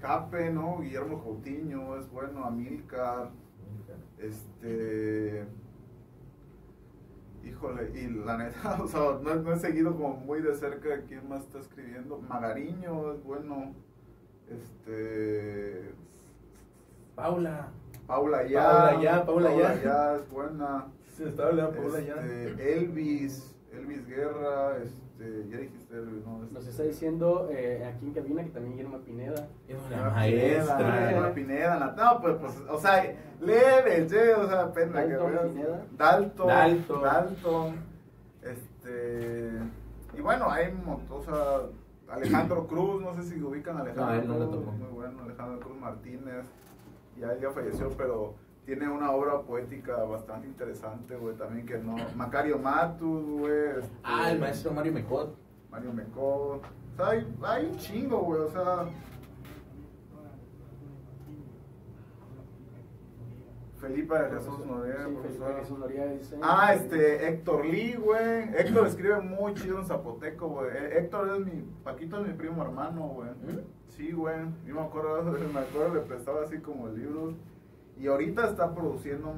Cape, 0.00 0.50
¿no? 0.50 0.78
Guillermo 0.80 1.22
Coutinho, 1.22 1.96
es 1.96 2.10
bueno, 2.10 2.44
Amilcar. 2.44 3.30
Este. 4.18 5.46
Híjole, 7.44 7.90
y 7.94 8.08
la 8.08 8.36
neta, 8.36 8.78
o 8.82 8.88
sea, 8.88 9.18
no, 9.22 9.52
he 9.52 9.58
seguido 9.58 9.92
como 9.96 10.16
muy 10.16 10.42
de 10.42 10.54
cerca 10.54 11.02
quién 11.06 11.28
más 11.28 11.42
está 11.42 11.60
escribiendo. 11.60 12.18
Magariño 12.18 13.12
es 13.12 13.22
bueno. 13.22 13.74
Este. 14.48 15.94
Paula. 17.14 17.68
Paula 18.06 18.46
ya. 18.46 18.62
Paula 18.62 19.02
ya, 19.02 19.24
Paula, 19.24 19.50
Paula 19.50 19.82
ya. 19.82 20.16
es 20.16 20.30
buena. 20.30 20.86
Sí, 21.16 21.24
está 21.24 21.46
hablando 21.46 21.76
Paula 21.76 22.00
ya. 22.00 22.14
Este, 22.16 22.78
Elvis. 22.78 23.54
Elvis 23.90 24.06
Guerra, 24.06 24.76
este, 24.82 25.48
ya 25.48 25.58
dijiste 25.58 25.96
Elvis, 25.96 26.24
¿no? 26.24 26.38
Nos 26.52 26.66
está 26.66 26.82
diciendo 26.84 27.48
eh, 27.50 27.84
aquí 27.84 28.06
en 28.06 28.12
cabina 28.14 28.44
que 28.44 28.50
también 28.50 28.76
Guillermo 28.76 28.98
Pineda. 28.98 29.48
Una 29.86 30.10
maestra. 30.10 31.08
Guillermo 31.08 31.34
Pineda, 31.34 31.94
no, 31.96 32.20
pues, 32.20 32.36
pues, 32.40 32.54
o 32.68 32.78
sea, 32.78 33.14
leve, 33.40 34.06
che, 34.06 34.34
o 34.34 34.48
sea, 34.48 34.72
pena 34.72 35.02
que 35.02 35.16
veas. 35.16 35.46
Pineda. 35.48 35.86
Dalton, 35.96 36.46
Dalton. 36.46 37.02
Dalton, 37.02 37.74
este, 38.42 39.50
y 40.16 40.20
bueno, 40.20 40.50
hay, 40.50 40.72
o 41.10 41.22
sea, 41.22 42.14
Alejandro 42.14 42.66
Cruz, 42.66 43.02
no 43.02 43.14
sé 43.14 43.22
si 43.24 43.42
ubican 43.42 43.76
a 43.76 43.80
Alejandro 43.80 44.38
no, 44.38 44.50
Cruz, 44.50 44.66
muy 44.74 44.88
bueno, 44.88 45.22
Alejandro 45.24 45.60
Cruz 45.60 45.78
Martínez, 45.78 46.46
ya, 47.18 47.36
ya 47.38 47.50
falleció, 47.50 47.90
pero 47.96 48.34
tiene 48.64 48.88
una 48.88 49.10
obra 49.12 49.40
poética 49.42 49.96
bastante 50.04 50.46
interesante, 50.46 51.16
güey, 51.16 51.36
también 51.36 51.66
que 51.66 51.78
no... 51.78 51.96
Macario 52.14 52.58
Matus, 52.58 53.24
güey. 53.24 53.78
Este, 53.78 53.96
ah, 54.04 54.30
el 54.30 54.38
maestro 54.38 54.72
Mario 54.72 54.92
Mecot. 54.92 55.36
Mario 55.70 55.92
Mecot. 55.92 56.62
O 56.62 56.96
sea, 56.96 57.08
hay, 57.08 57.36
hay 57.42 57.66
un 57.66 57.76
chingo, 57.78 58.18
güey, 58.20 58.42
o 58.42 58.48
sea... 58.50 58.86
Felipe 63.80 64.14
de 64.14 64.30
Jesús 64.30 64.66
Noriega, 64.66 65.08
sí, 66.20 66.36
Ah, 66.42 66.74
este, 66.74 67.26
Héctor 67.26 67.64
Lee, 67.64 67.94
güey. 67.94 68.54
Héctor 68.54 68.86
escribe 68.86 69.20
muy 69.20 69.54
chido 69.54 69.78
en 69.78 69.86
zapoteco, 69.86 70.48
güey. 70.48 70.68
Eh, 70.70 70.98
Héctor 70.98 71.30
es 71.30 71.46
mi, 71.46 71.62
Paquito 71.82 72.20
es 72.20 72.28
mi 72.28 72.34
primo 72.34 72.62
hermano, 72.62 73.08
güey. 73.08 73.30
¿Mm? 73.30 73.60
Sí, 73.88 74.12
güey. 74.12 74.36
Yo 74.66 74.74
me 74.74 74.82
acuerdo, 74.82 75.22
me 75.54 75.60
acuerdo, 75.60 75.94
le 75.94 76.00
prestaba 76.02 76.42
así 76.42 76.58
como 76.58 76.88
libros. 76.88 77.34
Y 78.00 78.06
ahorita 78.06 78.46
está 78.46 78.74
produciendo. 78.74 79.34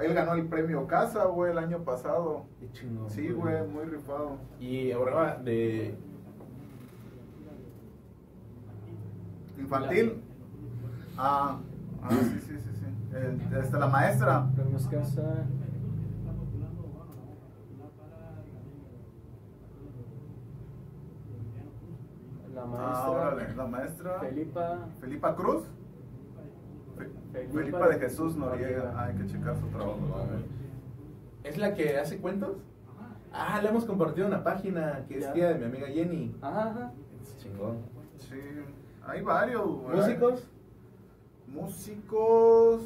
él 0.00 0.14
ganó 0.14 0.32
el 0.32 0.46
premio 0.46 0.86
Casa, 0.86 1.26
güey, 1.26 1.52
el 1.52 1.58
año 1.58 1.84
pasado. 1.84 2.46
Qué 2.58 2.72
chingón. 2.72 3.10
Sí, 3.10 3.28
güey, 3.28 3.66
muy 3.66 3.84
rifado. 3.84 4.38
Y 4.58 4.90
ahora 4.92 5.36
de. 5.36 5.94
Infantil. 9.58 10.22
Ah, 11.18 11.58
ah 12.02 12.08
sí, 12.10 12.40
sí, 12.40 12.58
sí. 12.58 12.70
sí. 12.72 13.16
El, 13.16 13.58
este, 13.58 13.78
la 13.78 13.86
maestra. 13.86 14.46
Premios 14.54 14.86
Casa. 14.86 15.44
La 22.54 22.64
maestra. 22.64 23.04
Ah, 23.04 23.10
órale, 23.10 23.54
la 23.54 23.66
maestra. 23.66 24.20
Felipa. 24.20 24.78
Felipa 25.00 25.36
Cruz. 25.36 25.64
Felipa 27.52 27.88
de 27.88 27.98
Jesús 27.98 28.36
Noriega. 28.36 28.94
hay 28.96 29.14
que 29.16 29.26
checar 29.26 29.56
su 29.56 29.66
trabajo. 29.68 29.98
¿Es 31.44 31.58
la 31.58 31.74
que 31.74 31.96
hace 31.98 32.18
cuentos? 32.18 32.56
Ah, 33.32 33.60
la 33.62 33.68
hemos 33.70 33.84
compartido 33.84 34.26
una 34.26 34.42
página 34.42 35.04
que 35.06 35.18
es 35.18 35.32
tía 35.32 35.48
de 35.48 35.58
mi 35.58 35.64
amiga 35.66 35.86
Jenny. 35.88 36.34
Ajá, 36.40 36.92
Es 37.22 37.36
chingón. 37.38 37.76
Sí, 38.18 38.40
hay 39.06 39.20
varios, 39.22 39.64
¿Músicos? 39.66 40.48
Músicos. 41.46 42.82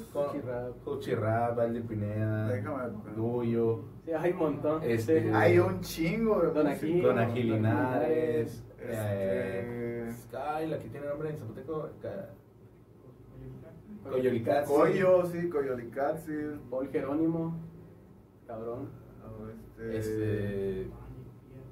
Cochi 0.84 1.14
Rap, 1.14 1.56
Valdir 1.56 1.86
Pineda. 1.86 2.48
Déjame. 2.48 2.82
Duyo. 3.16 3.84
Sí, 4.04 4.12
hay 4.12 4.32
un 4.32 4.38
montón. 4.38 4.82
Este, 4.82 5.32
hay 5.34 5.58
un 5.58 5.80
chingo 5.80 6.40
de 6.42 6.50
Don 6.52 6.66
Agil, 6.66 7.02
Don 7.02 7.18
Agilinares. 7.18 8.62
Este... 8.78 8.90
Eh, 8.90 10.12
Sky, 10.12 10.66
la 10.66 10.78
que 10.78 10.88
tiene 10.88 11.06
nombre 11.06 11.30
en 11.30 11.38
Zapoteco. 11.38 11.88
Coyolicatzi. 14.09 14.72
Coyo, 14.72 15.26
sí, 15.26 15.48
Coyolicatzi. 15.48 16.32
Paul 16.70 16.88
Jerónimo, 16.90 17.55
cabrón. 18.46 18.88
este, 19.78 19.98
este... 19.98 20.90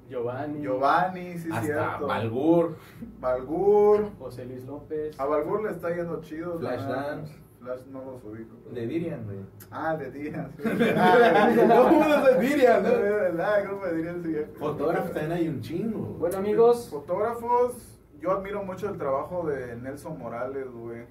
Giovanni. 0.09 0.61
Giovanni, 0.61 1.37
sí, 1.37 1.49
Hasta 1.51 1.61
cierto. 1.65 2.07
Balgur. 2.07 2.77
Balgur. 3.19 4.09
José 4.17 4.45
Luis 4.45 4.65
López. 4.65 5.19
A 5.19 5.25
Balgur 5.25 5.63
le 5.63 5.71
está 5.71 5.89
yendo 5.95 6.19
chido. 6.21 6.57
Flashdance. 6.57 7.31
Flash 7.59 7.81
no 7.91 8.03
los 8.05 8.23
ubico. 8.23 8.55
De 8.73 8.87
Dirian, 8.87 9.25
güey. 9.25 9.39
Ah, 9.69 9.95
de 9.95 10.09
Dirian. 10.09 10.51
Sí. 10.57 10.63
No, 11.67 11.87
uno 11.87 12.23
de 12.25 12.39
Dirian, 12.39 12.81
No, 12.81 12.89
¿no? 12.89 12.95
de 12.95 13.11
verdad, 13.11 13.59
el 13.61 13.67
grupo 13.67 13.85
de 13.85 13.95
Dirian 13.97 14.23
sí. 14.23 14.35
Fotógrafos 14.57 15.11
también 15.11 15.31
hay 15.33 15.47
un 15.49 15.61
chingo. 15.61 15.99
Bueno, 16.17 16.37
amigos, 16.37 16.87
Fotógrafos, 16.89 17.99
yo 18.19 18.31
admiro 18.31 18.63
mucho 18.63 18.89
el 18.89 18.97
trabajo 18.97 19.45
de 19.45 19.75
Nelson 19.75 20.17
Morales, 20.17 20.71
güey. 20.71 21.03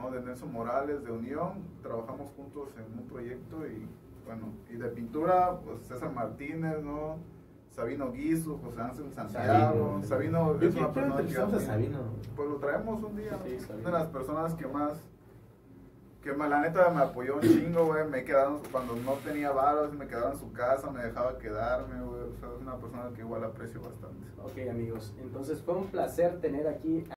¿No? 0.00 0.10
De 0.10 0.20
Nelson 0.20 0.52
Morales, 0.52 1.04
de 1.04 1.10
Unión. 1.10 1.52
Trabajamos 1.82 2.30
juntos 2.36 2.68
en 2.76 2.98
un 2.98 3.06
proyecto 3.08 3.66
y, 3.66 3.88
bueno, 4.24 4.48
y 4.70 4.76
de 4.76 4.88
pintura, 4.88 5.58
pues 5.64 5.86
César 5.86 6.12
Martínez, 6.12 6.82
¿no? 6.82 7.16
Sabino 7.76 8.10
Guizo, 8.10 8.58
José 8.64 8.80
Ángel 8.80 9.12
Santiago. 9.12 10.00
Sabino, 10.02 10.58
Yo 10.58 10.68
es 10.68 10.74
una 10.76 10.92
persona 10.92 11.28
que 11.28 11.56
a. 11.56 11.60
Sabino. 11.60 11.98
Pues 12.34 12.48
lo 12.48 12.56
traemos 12.56 13.02
un 13.02 13.16
día. 13.16 13.38
Sí, 13.44 13.58
¿no? 13.60 13.66
Sabino. 13.66 13.88
Una 13.88 13.98
de 13.98 14.04
las 14.04 14.12
personas 14.12 14.54
que 14.54 14.66
más, 14.66 14.98
que 16.22 16.36
la 16.36 16.60
neta 16.60 16.90
me 16.90 17.02
apoyó 17.02 17.36
un 17.36 17.42
chingo, 17.42 17.84
güey. 17.84 18.08
Me 18.08 18.24
quedaron, 18.24 18.60
cuando 18.72 18.96
no 18.96 19.12
tenía 19.24 19.52
varos, 19.52 19.92
me 19.92 20.08
quedaba 20.08 20.32
en 20.32 20.38
su 20.38 20.50
casa, 20.52 20.90
me 20.90 21.04
dejaba 21.04 21.38
quedarme, 21.38 22.02
güey. 22.02 22.22
O 22.22 22.34
sea, 22.40 22.48
es 22.56 22.62
una 22.62 22.76
persona 22.76 23.10
que 23.14 23.20
igual 23.20 23.44
aprecio 23.44 23.80
bastante. 23.80 24.26
ok 24.42 24.70
amigos, 24.70 25.14
entonces 25.20 25.60
fue 25.60 25.74
un 25.74 25.86
placer 25.86 26.40
tener 26.40 26.66
aquí 26.66 27.04